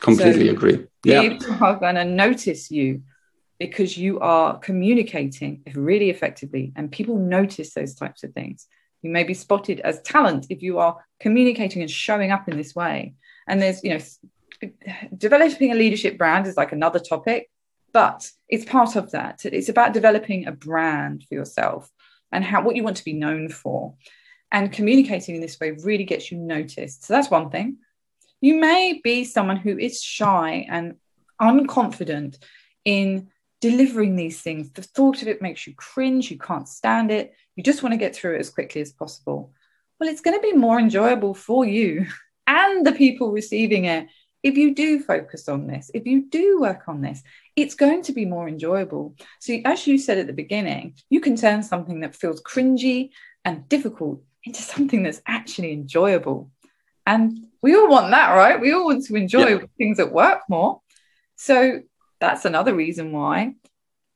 Completely 0.00 0.46
so 0.46 0.52
agree. 0.52 0.86
Yeah. 1.04 1.20
People 1.22 1.56
are 1.60 1.78
going 1.78 1.94
to 1.96 2.04
notice 2.04 2.70
you 2.70 3.02
because 3.58 3.96
you 3.96 4.18
are 4.20 4.58
communicating 4.58 5.62
really 5.74 6.10
effectively 6.10 6.72
and 6.74 6.90
people 6.90 7.16
notice 7.16 7.74
those 7.74 7.94
types 7.94 8.24
of 8.24 8.32
things. 8.32 8.66
You 9.02 9.10
may 9.10 9.24
be 9.24 9.34
spotted 9.34 9.80
as 9.80 10.00
talent 10.02 10.46
if 10.50 10.62
you 10.62 10.78
are 10.78 11.04
communicating 11.20 11.82
and 11.82 11.90
showing 11.90 12.30
up 12.30 12.48
in 12.48 12.56
this 12.56 12.74
way. 12.74 13.14
And 13.46 13.60
there's, 13.60 13.82
you 13.82 13.90
know, 13.90 14.70
developing 15.16 15.72
a 15.72 15.76
leadership 15.76 16.18
brand 16.18 16.46
is 16.46 16.56
like 16.56 16.72
another 16.72 16.98
topic, 17.00 17.50
but 17.92 18.30
it's 18.48 18.64
part 18.64 18.96
of 18.96 19.10
that. 19.10 19.44
It's 19.44 19.68
about 19.68 19.92
developing 19.92 20.46
a 20.46 20.52
brand 20.52 21.24
for 21.28 21.34
yourself 21.34 21.90
and 22.30 22.44
how 22.44 22.62
what 22.62 22.76
you 22.76 22.82
want 22.82 22.96
to 22.98 23.04
be 23.04 23.12
known 23.12 23.48
for. 23.48 23.94
And 24.50 24.72
communicating 24.72 25.34
in 25.34 25.40
this 25.40 25.58
way 25.58 25.72
really 25.82 26.04
gets 26.04 26.30
you 26.30 26.38
noticed. 26.38 27.04
So 27.04 27.14
that's 27.14 27.30
one 27.30 27.50
thing. 27.50 27.78
You 28.42 28.60
may 28.60 29.00
be 29.02 29.24
someone 29.24 29.56
who 29.56 29.78
is 29.78 30.02
shy 30.02 30.66
and 30.68 30.96
unconfident 31.40 32.38
in 32.84 33.28
delivering 33.60 34.16
these 34.16 34.42
things. 34.42 34.70
The 34.70 34.82
thought 34.82 35.22
of 35.22 35.28
it 35.28 35.40
makes 35.40 35.66
you 35.66 35.74
cringe, 35.74 36.30
you 36.30 36.38
can't 36.38 36.68
stand 36.68 37.10
it, 37.10 37.34
you 37.56 37.62
just 37.62 37.82
want 37.82 37.94
to 37.94 37.98
get 37.98 38.14
through 38.14 38.34
it 38.34 38.40
as 38.40 38.50
quickly 38.50 38.80
as 38.80 38.92
possible. 38.92 39.52
Well, 39.98 40.10
it's 40.10 40.20
going 40.20 40.36
to 40.36 40.42
be 40.42 40.52
more 40.52 40.78
enjoyable 40.78 41.32
for 41.32 41.64
you 41.64 42.06
and 42.46 42.84
the 42.84 42.92
people 42.92 43.32
receiving 43.32 43.86
it 43.86 44.08
if 44.42 44.56
you 44.56 44.74
do 44.74 44.98
focus 44.98 45.48
on 45.48 45.68
this, 45.68 45.90
if 45.94 46.04
you 46.04 46.28
do 46.28 46.60
work 46.60 46.88
on 46.88 47.00
this, 47.00 47.22
it's 47.54 47.76
going 47.76 48.02
to 48.02 48.12
be 48.12 48.24
more 48.24 48.48
enjoyable. 48.48 49.14
So, 49.40 49.60
as 49.64 49.86
you 49.86 49.98
said 49.98 50.18
at 50.18 50.26
the 50.26 50.32
beginning, 50.32 50.94
you 51.10 51.20
can 51.20 51.36
turn 51.36 51.62
something 51.62 52.00
that 52.00 52.16
feels 52.16 52.42
cringy 52.42 53.10
and 53.44 53.68
difficult 53.68 54.22
into 54.44 54.60
something 54.60 55.04
that's 55.04 55.22
actually 55.26 55.72
enjoyable. 55.72 56.50
And 57.06 57.46
we 57.62 57.76
all 57.76 57.88
want 57.88 58.10
that, 58.10 58.34
right? 58.34 58.60
We 58.60 58.72
all 58.72 58.86
want 58.86 59.04
to 59.06 59.16
enjoy 59.16 59.48
yeah. 59.48 59.58
things 59.78 59.98
at 60.00 60.12
work 60.12 60.40
more. 60.48 60.80
So, 61.36 61.82
that's 62.20 62.44
another 62.44 62.74
reason 62.74 63.12
why. 63.12 63.54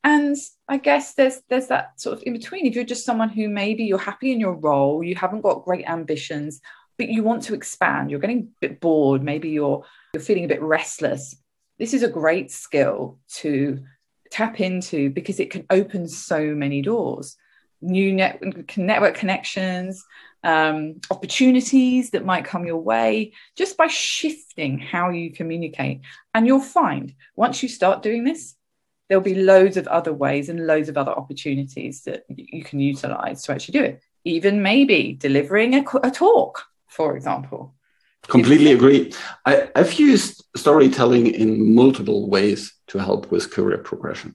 And 0.05 0.37
I 0.69 0.77
guess 0.77 1.15
there's 1.15 1.41
there's 1.49 1.67
that 1.67 2.01
sort 2.01 2.19
of 2.19 2.23
in 2.25 2.33
between. 2.33 2.67
If 2.67 2.77
you're 2.77 2.85
just 2.85 3.05
someone 3.05 3.29
who 3.29 3.49
maybe 3.49 3.85
you're 3.85 3.99
happy 3.99 4.31
in 4.31 4.39
your 4.39 4.55
role, 4.55 5.03
you 5.03 5.17
haven't 5.17 5.41
got 5.41 5.65
great 5.65 5.85
ambitions, 5.89 6.61
but 6.97 7.09
you 7.09 7.25
want 7.25 7.43
to 7.45 7.55
expand, 7.55 8.11
you're 8.11 8.21
getting 8.21 8.41
a 8.41 8.61
bit 8.61 8.81
bored, 8.81 9.23
maybe 9.23 9.51
you're 9.51 9.85
you're 10.15 10.23
feeling 10.23 10.45
a 10.45 10.49
bit 10.49 10.63
restless. 10.63 11.37
This 11.79 11.93
is 11.93 12.05
a 12.05 12.09
great 12.09 12.53
skill 12.53 13.19
to 13.39 13.83
tap 14.31 14.61
into 14.61 15.11
because 15.11 15.41
it 15.41 15.51
can 15.51 15.67
open 15.71 16.09
so 16.09 16.55
many 16.55 16.83
doors, 16.83 17.37
new 17.81 18.13
net, 18.13 18.41
network 18.77 19.15
connections, 19.17 20.05
um, 20.43 21.01
opportunities 21.11 22.11
that 22.11 22.25
might 22.25 22.45
come 22.45 22.67
your 22.67 22.79
way 22.79 23.33
just 23.57 23.77
by 23.77 23.87
shifting 23.87 24.79
how 24.79 25.11
you 25.11 25.33
communicate. 25.33 26.01
And 26.35 26.47
you'll 26.47 26.61
find 26.61 27.15
once 27.35 27.63
you 27.63 27.69
start 27.69 28.03
doing 28.03 28.25
this, 28.25 28.55
there'll 29.09 29.23
be 29.23 29.35
loads 29.35 29.77
of 29.77 29.87
other 29.89 30.13
ways 30.13 30.49
and 30.49 30.67
loads 30.67 30.89
of 30.89 30.97
other 30.97 31.13
opportunities 31.13 32.03
that 32.03 32.25
you 32.29 32.63
can 32.63 32.81
utilize 32.81 33.43
to 33.45 33.53
actually 33.53 33.79
do 33.79 33.85
it. 33.85 34.03
Even 34.25 34.63
maybe 34.63 35.13
delivering 35.19 35.75
a, 35.75 35.85
a 36.03 36.11
talk, 36.11 36.65
for 36.89 37.17
example. 37.17 37.75
Completely 38.27 38.73
agree. 38.73 39.13
I, 39.45 39.69
I've 39.77 39.95
used 39.95 40.45
storytelling 40.57 41.29
in 41.29 41.75
multiple 41.75 42.29
ways 42.29 42.75
to 42.89 42.99
help 42.99 43.31
with 43.31 43.53
career 43.53 43.79
progression. 43.79 44.35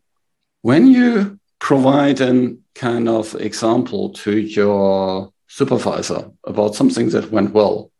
When 0.61 0.87
you 0.87 1.39
provide 1.59 2.21
a 2.21 2.55
kind 2.73 3.09
of 3.09 3.35
example 3.35 4.09
to 4.11 4.37
your 4.37 5.31
supervisor 5.57 6.31
about 6.45 6.75
something 6.75 7.09
that 7.09 7.31
went 7.31 7.53
well, 7.53 7.91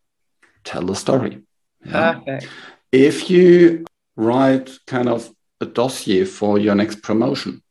tell 0.64 0.86
the 0.86 0.95
story. 0.95 1.34
Yeah? 1.86 2.14
Perfect. 2.14 2.47
If 2.91 3.30
you 3.30 3.86
write 4.16 4.70
kind 4.88 5.10
of 5.10 5.32
a 5.62 5.66
dossier 5.66 6.26
for 6.26 6.58
your 6.60 6.76
next 6.76 7.02
promotion. 7.02 7.62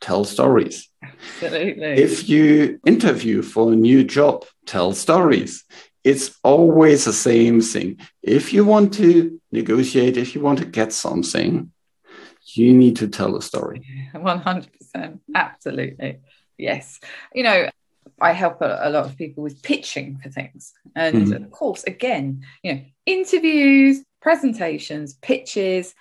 Tell 0.00 0.24
stories. 0.24 0.88
Absolutely. 1.02 1.94
If 1.94 2.28
you 2.28 2.80
interview 2.86 3.42
for 3.42 3.72
a 3.72 3.76
new 3.76 4.04
job, 4.04 4.44
tell 4.66 4.92
stories. 4.92 5.64
It's 6.04 6.36
always 6.42 7.04
the 7.04 7.12
same 7.12 7.60
thing. 7.60 8.00
If 8.22 8.52
you 8.52 8.64
want 8.64 8.94
to 8.94 9.40
negotiate, 9.50 10.16
if 10.16 10.34
you 10.34 10.40
want 10.40 10.58
to 10.58 10.64
get 10.64 10.92
something, 10.92 11.70
you 12.54 12.74
need 12.74 12.96
to 12.96 13.08
tell 13.08 13.36
a 13.36 13.42
story. 13.42 13.86
100%. 14.14 15.20
Absolutely. 15.34 16.18
Yes. 16.58 17.00
You 17.32 17.44
know, 17.44 17.68
I 18.20 18.32
help 18.32 18.60
a, 18.60 18.78
a, 18.82 18.90
lot 18.90 19.06
of 19.06 19.16
people 19.16 19.42
with 19.42 19.62
pitching 19.62 20.18
for 20.22 20.28
things. 20.28 20.72
And 20.94 21.26
mm-hmm. 21.26 21.44
of 21.44 21.50
course, 21.50 21.84
again, 21.84 22.44
you 22.62 22.74
know, 22.74 22.80
interviews, 23.06 24.04
presentations, 24.20 25.14
pitches, 25.14 25.94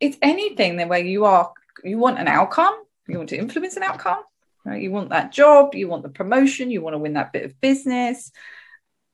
it's 0.00 0.18
anything 0.22 0.76
that 0.76 0.88
where 0.88 1.04
you 1.04 1.24
are 1.24 1.52
you 1.82 1.98
want 1.98 2.18
an 2.18 2.28
outcome 2.28 2.74
you 3.08 3.16
want 3.16 3.28
to 3.28 3.38
influence 3.38 3.76
an 3.76 3.82
outcome 3.82 4.22
right 4.64 4.82
you 4.82 4.90
want 4.90 5.10
that 5.10 5.32
job 5.32 5.74
you 5.74 5.88
want 5.88 6.02
the 6.02 6.08
promotion 6.08 6.70
you 6.70 6.82
want 6.82 6.94
to 6.94 6.98
win 6.98 7.14
that 7.14 7.32
bit 7.32 7.44
of 7.44 7.60
business 7.60 8.30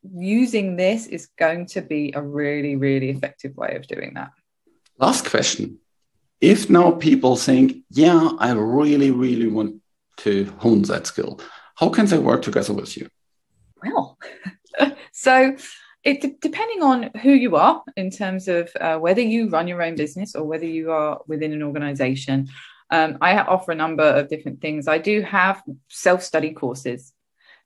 using 0.03 0.77
this 0.77 1.07
is 1.07 1.29
going 1.39 1.67
to 1.67 1.81
be 1.81 2.13
a 2.15 2.23
really 2.23 2.77
really 2.77 3.11
effective 3.11 3.57
way 3.57 3.75
of 3.77 3.87
doing 3.87 4.15
that 4.15 4.31
last 4.99 5.29
question 5.29 5.79
if 6.41 6.71
now 6.71 6.91
people 6.91 7.37
think 7.37 7.77
yeah 7.91 8.31
i 8.39 8.51
really 8.53 9.11
really 9.11 9.47
want 9.47 9.77
to 10.17 10.53
hone 10.59 10.83
that 10.83 11.07
skill 11.07 11.41
how 11.81 11.89
can 11.89 12.07
they 12.07 12.19
work 12.19 12.43
together 12.43 12.75
with 12.75 12.97
you? 12.97 13.09
Well 13.83 14.19
so 15.13 15.57
it 16.05 16.41
depending 16.41 16.83
on 16.83 17.11
who 17.23 17.33
you 17.33 17.57
are 17.57 17.83
in 17.97 18.11
terms 18.11 18.49
of 18.49 18.71
uh, 18.81 18.99
whether 18.99 19.21
you 19.21 19.49
run 19.49 19.69
your 19.69 19.83
own 19.83 19.97
business 19.97 20.35
or 20.35 20.45
whether 20.45 20.67
you 20.67 20.93
are 20.93 21.21
within 21.27 21.53
an 21.53 21.63
organization 21.63 22.49
um, 22.91 23.19
i 23.21 23.37
offer 23.39 23.73
a 23.73 23.75
number 23.75 24.03
of 24.03 24.29
different 24.29 24.61
things. 24.61 24.89
I 24.89 24.99
do 24.99 25.23
have 25.23 25.63
self-study 25.89 26.53
courses. 26.53 27.13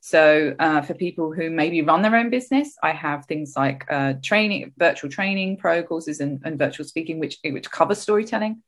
So 0.00 0.54
uh, 0.58 0.82
for 0.82 0.92
people 0.92 1.32
who 1.32 1.48
maybe 1.48 1.80
run 1.80 2.02
their 2.02 2.16
own 2.16 2.30
business 2.30 2.76
i 2.82 2.92
have 2.92 3.24
things 3.24 3.54
like 3.56 3.84
uh, 3.90 4.14
training 4.22 4.72
virtual 4.76 5.10
training 5.10 5.56
pro 5.56 5.82
courses 5.82 6.20
and, 6.20 6.40
and 6.44 6.58
virtual 6.58 6.86
speaking 6.86 7.18
which 7.18 7.38
which 7.44 7.70
cover 7.70 7.94
storytelling 7.94 8.62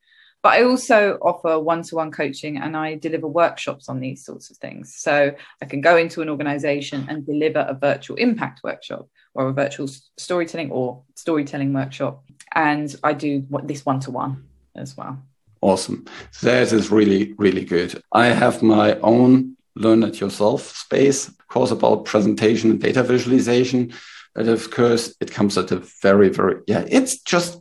but 0.47 0.53
I 0.53 0.63
also 0.63 1.17
offer 1.21 1.59
one 1.59 1.81
to 1.83 1.95
one 1.95 2.09
coaching 2.09 2.55
and 2.55 2.77
I 2.77 2.95
deliver 2.95 3.27
workshops 3.27 3.89
on 3.89 3.99
these 3.99 4.23
sorts 4.23 4.49
of 4.49 4.55
things. 4.55 4.95
So 4.95 5.35
I 5.61 5.65
can 5.65 5.81
go 5.81 5.97
into 5.97 6.21
an 6.21 6.29
organization 6.29 7.05
and 7.09 7.25
deliver 7.25 7.65
a 7.67 7.73
virtual 7.73 8.15
impact 8.15 8.61
workshop 8.63 9.09
or 9.33 9.49
a 9.49 9.51
virtual 9.51 9.89
storytelling 10.15 10.71
or 10.71 11.03
storytelling 11.15 11.73
workshop. 11.73 12.23
And 12.55 12.95
I 13.03 13.11
do 13.11 13.45
this 13.63 13.85
one 13.85 13.99
to 13.99 14.11
one 14.11 14.47
as 14.73 14.95
well. 14.95 15.21
Awesome. 15.59 16.05
That 16.41 16.71
is 16.71 16.91
really, 16.91 17.33
really 17.33 17.65
good. 17.65 18.01
I 18.13 18.27
have 18.27 18.63
my 18.63 18.95
own 18.99 19.57
learn 19.75 20.01
it 20.03 20.21
yourself 20.21 20.61
space 20.77 21.29
course 21.49 21.71
about 21.71 22.05
presentation 22.05 22.71
and 22.71 22.79
data 22.79 23.03
visualization. 23.03 23.91
But 24.33 24.47
of 24.47 24.71
course, 24.71 25.13
it 25.19 25.29
comes 25.29 25.57
at 25.57 25.71
a 25.71 25.83
very, 26.01 26.29
very, 26.29 26.61
yeah, 26.67 26.85
it's 26.87 27.21
just 27.21 27.59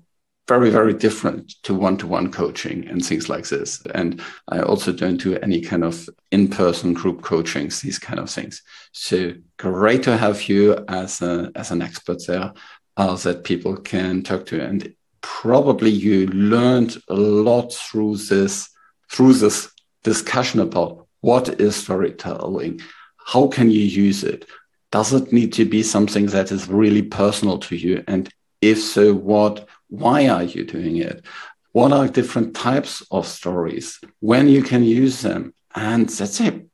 very, 0.48 0.70
very 0.70 0.94
different 0.94 1.54
to 1.64 1.74
one 1.74 1.96
to 1.96 2.06
one 2.06 2.30
coaching 2.30 2.86
and 2.88 3.04
things 3.04 3.28
like 3.28 3.48
this. 3.48 3.84
And 3.94 4.20
I 4.48 4.60
also 4.60 4.92
don't 4.92 5.16
do 5.16 5.36
any 5.38 5.60
kind 5.60 5.82
of 5.82 6.08
in 6.30 6.48
person 6.48 6.94
group 6.94 7.22
coachings, 7.22 7.80
these 7.80 7.98
kind 7.98 8.20
of 8.20 8.30
things. 8.30 8.62
So 8.92 9.32
great 9.56 10.04
to 10.04 10.16
have 10.16 10.48
you 10.48 10.84
as, 10.88 11.20
a, 11.20 11.50
as 11.56 11.70
an 11.72 11.82
expert 11.82 12.24
there 12.26 12.52
uh, 12.96 13.16
that 13.16 13.44
people 13.44 13.76
can 13.76 14.22
talk 14.22 14.46
to. 14.46 14.62
And 14.62 14.94
probably 15.20 15.90
you 15.90 16.28
learned 16.28 16.96
a 17.08 17.14
lot 17.14 17.72
through 17.72 18.18
this, 18.18 18.70
through 19.10 19.34
this 19.34 19.72
discussion 20.04 20.60
about 20.60 21.08
what 21.22 21.60
is 21.60 21.74
storytelling? 21.74 22.80
How 23.16 23.48
can 23.48 23.68
you 23.68 23.80
use 23.80 24.22
it? 24.22 24.46
Does 24.92 25.12
it 25.12 25.32
need 25.32 25.52
to 25.54 25.64
be 25.64 25.82
something 25.82 26.26
that 26.26 26.52
is 26.52 26.68
really 26.68 27.02
personal 27.02 27.58
to 27.58 27.74
you? 27.74 28.04
And 28.06 28.32
if 28.60 28.80
so, 28.80 29.12
what 29.12 29.68
why 29.88 30.28
are 30.28 30.44
you 30.44 30.64
doing 30.64 30.96
it? 30.96 31.24
What 31.72 31.92
are 31.92 32.08
different 32.08 32.54
types 32.54 33.06
of 33.10 33.26
stories? 33.26 34.00
When 34.20 34.48
you 34.48 34.62
can 34.62 34.82
use 34.82 35.22
them? 35.22 35.54
And 35.74 36.08
that's 36.08 36.40
it. 36.40 36.66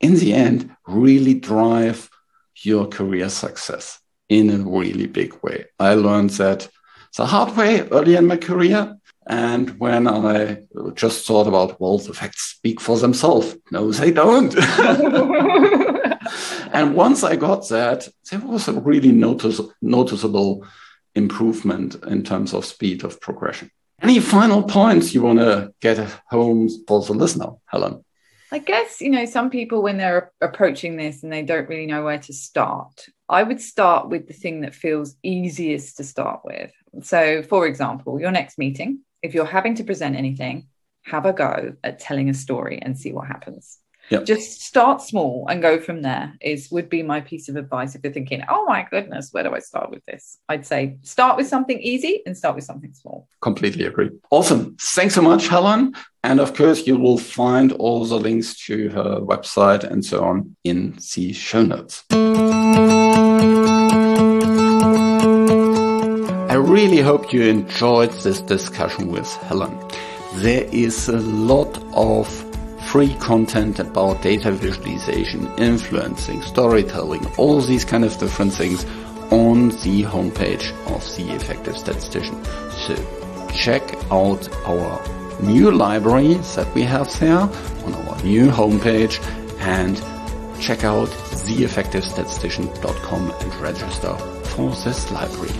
In 0.00 0.16
the 0.16 0.34
end, 0.34 0.74
really 0.86 1.34
drive 1.34 2.08
your 2.62 2.86
career 2.86 3.28
success 3.28 4.00
in 4.28 4.50
a 4.50 4.58
really 4.58 5.06
big 5.06 5.34
way. 5.42 5.66
I 5.78 5.94
learned 5.94 6.30
that 6.30 6.68
the 7.16 7.26
hard 7.26 7.56
way 7.56 7.88
early 7.88 8.16
in 8.16 8.26
my 8.26 8.36
career. 8.36 8.96
And 9.26 9.78
when 9.78 10.08
I 10.08 10.62
just 10.94 11.26
thought 11.26 11.46
about, 11.46 11.80
well, 11.80 11.98
the 11.98 12.14
facts 12.14 12.54
speak 12.56 12.80
for 12.80 12.96
themselves. 12.96 13.56
No, 13.70 13.92
they 13.92 14.10
don't. 14.10 14.54
and 16.72 16.94
once 16.94 17.22
I 17.22 17.36
got 17.36 17.68
that, 17.68 18.08
there 18.30 18.40
was 18.40 18.68
a 18.68 18.72
really 18.72 19.12
notice- 19.12 19.60
noticeable 19.82 20.66
improvement 21.18 21.96
in 22.06 22.22
terms 22.22 22.54
of 22.54 22.64
speed 22.64 23.04
of 23.04 23.20
progression. 23.20 23.70
Any 24.00 24.20
final 24.20 24.62
points 24.62 25.12
you 25.12 25.22
want 25.22 25.40
to 25.40 25.72
get 25.80 25.98
home 26.28 26.68
for 26.86 27.02
the 27.02 27.12
listener, 27.12 27.50
Helen? 27.66 28.04
I 28.50 28.58
guess, 28.58 29.00
you 29.00 29.10
know, 29.10 29.26
some 29.26 29.50
people, 29.50 29.82
when 29.82 29.98
they're 29.98 30.32
approaching 30.40 30.96
this 30.96 31.22
and 31.22 31.30
they 31.30 31.42
don't 31.42 31.68
really 31.68 31.84
know 31.84 32.04
where 32.04 32.18
to 32.20 32.32
start, 32.32 33.06
I 33.28 33.42
would 33.42 33.60
start 33.60 34.08
with 34.08 34.26
the 34.26 34.32
thing 34.32 34.62
that 34.62 34.74
feels 34.74 35.16
easiest 35.22 35.98
to 35.98 36.04
start 36.04 36.40
with. 36.44 36.72
So, 37.02 37.42
for 37.42 37.66
example, 37.66 38.18
your 38.18 38.30
next 38.30 38.56
meeting, 38.56 39.00
if 39.20 39.34
you're 39.34 39.44
having 39.44 39.74
to 39.74 39.84
present 39.84 40.16
anything, 40.16 40.68
have 41.02 41.26
a 41.26 41.32
go 41.32 41.74
at 41.84 41.98
telling 41.98 42.30
a 42.30 42.34
story 42.34 42.78
and 42.80 42.96
see 42.96 43.12
what 43.12 43.26
happens. 43.26 43.78
Yep. 44.10 44.24
Just 44.24 44.62
start 44.62 45.02
small 45.02 45.46
and 45.48 45.60
go 45.60 45.78
from 45.78 46.02
there 46.02 46.34
is 46.40 46.70
would 46.70 46.88
be 46.88 47.02
my 47.02 47.20
piece 47.20 47.48
of 47.48 47.56
advice 47.56 47.94
if 47.94 48.02
you're 48.02 48.12
thinking, 48.12 48.42
oh 48.48 48.64
my 48.66 48.86
goodness, 48.90 49.28
where 49.32 49.44
do 49.44 49.54
I 49.54 49.58
start 49.58 49.90
with 49.90 50.04
this? 50.06 50.38
I'd 50.48 50.66
say 50.66 50.96
start 51.02 51.36
with 51.36 51.46
something 51.46 51.78
easy 51.78 52.22
and 52.24 52.36
start 52.36 52.54
with 52.54 52.64
something 52.64 52.94
small. 52.94 53.28
Completely 53.42 53.84
agree. 53.84 54.10
Awesome. 54.30 54.76
Thanks 54.80 55.14
so 55.14 55.22
much, 55.22 55.48
Helen. 55.48 55.94
And 56.24 56.40
of 56.40 56.54
course, 56.54 56.86
you 56.86 56.96
will 56.96 57.18
find 57.18 57.72
all 57.72 58.04
the 58.04 58.18
links 58.18 58.56
to 58.66 58.88
her 58.90 59.20
website 59.20 59.84
and 59.84 60.04
so 60.04 60.24
on 60.24 60.56
in 60.64 60.98
the 61.14 61.32
show 61.32 61.62
notes. 61.62 62.04
I 66.50 66.54
really 66.54 67.00
hope 67.00 67.32
you 67.32 67.42
enjoyed 67.42 68.10
this 68.22 68.40
discussion 68.40 69.12
with 69.12 69.30
Helen. 69.48 69.78
There 70.36 70.64
is 70.72 71.08
a 71.08 71.18
lot 71.18 71.78
of 71.94 72.47
free 72.90 73.14
content 73.16 73.78
about 73.78 74.22
data 74.22 74.50
visualization, 74.50 75.46
influencing, 75.58 76.40
storytelling, 76.40 77.26
all 77.36 77.60
these 77.60 77.84
kind 77.84 78.02
of 78.02 78.16
different 78.18 78.50
things 78.50 78.86
on 79.30 79.68
the 79.84 80.04
homepage 80.04 80.72
of 80.86 81.04
the 81.16 81.30
Effective 81.34 81.76
Statistician. 81.76 82.42
So 82.86 82.96
check 83.52 83.82
out 84.10 84.48
our 84.66 84.98
new 85.42 85.70
library 85.70 86.36
that 86.56 86.74
we 86.74 86.82
have 86.84 87.12
there 87.20 87.40
on 87.40 87.94
our 87.94 88.22
new 88.22 88.48
homepage 88.48 89.20
and 89.60 89.98
check 90.58 90.82
out 90.82 91.08
theeffectivestatistician.com 91.08 93.30
and 93.30 93.54
register 93.56 94.16
for 94.54 94.70
this 94.70 95.10
library. 95.10 95.52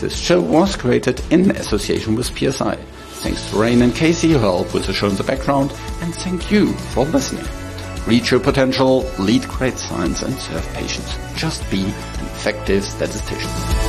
This 0.00 0.16
show 0.16 0.40
was 0.40 0.76
created 0.76 1.20
in 1.30 1.50
association 1.50 2.14
with 2.14 2.34
PSI. 2.34 2.78
Thanks 3.20 3.50
to 3.50 3.56
Reine 3.56 3.82
and 3.82 3.94
Casey 3.94 4.32
who 4.32 4.38
helped 4.38 4.72
with 4.72 4.86
the 4.86 4.92
show 4.92 5.08
in 5.08 5.16
the 5.16 5.24
background, 5.24 5.72
and 6.00 6.14
thank 6.14 6.50
you 6.50 6.72
for 6.94 7.04
listening. 7.04 7.44
Reach 8.06 8.30
your 8.30 8.40
potential, 8.40 9.04
lead 9.18 9.46
great 9.48 9.76
science, 9.76 10.22
and 10.22 10.34
serve 10.38 10.66
patients. 10.72 11.16
Just 11.34 11.68
be 11.70 11.82
an 11.82 12.26
effective 12.26 12.84
statistician. 12.84 13.87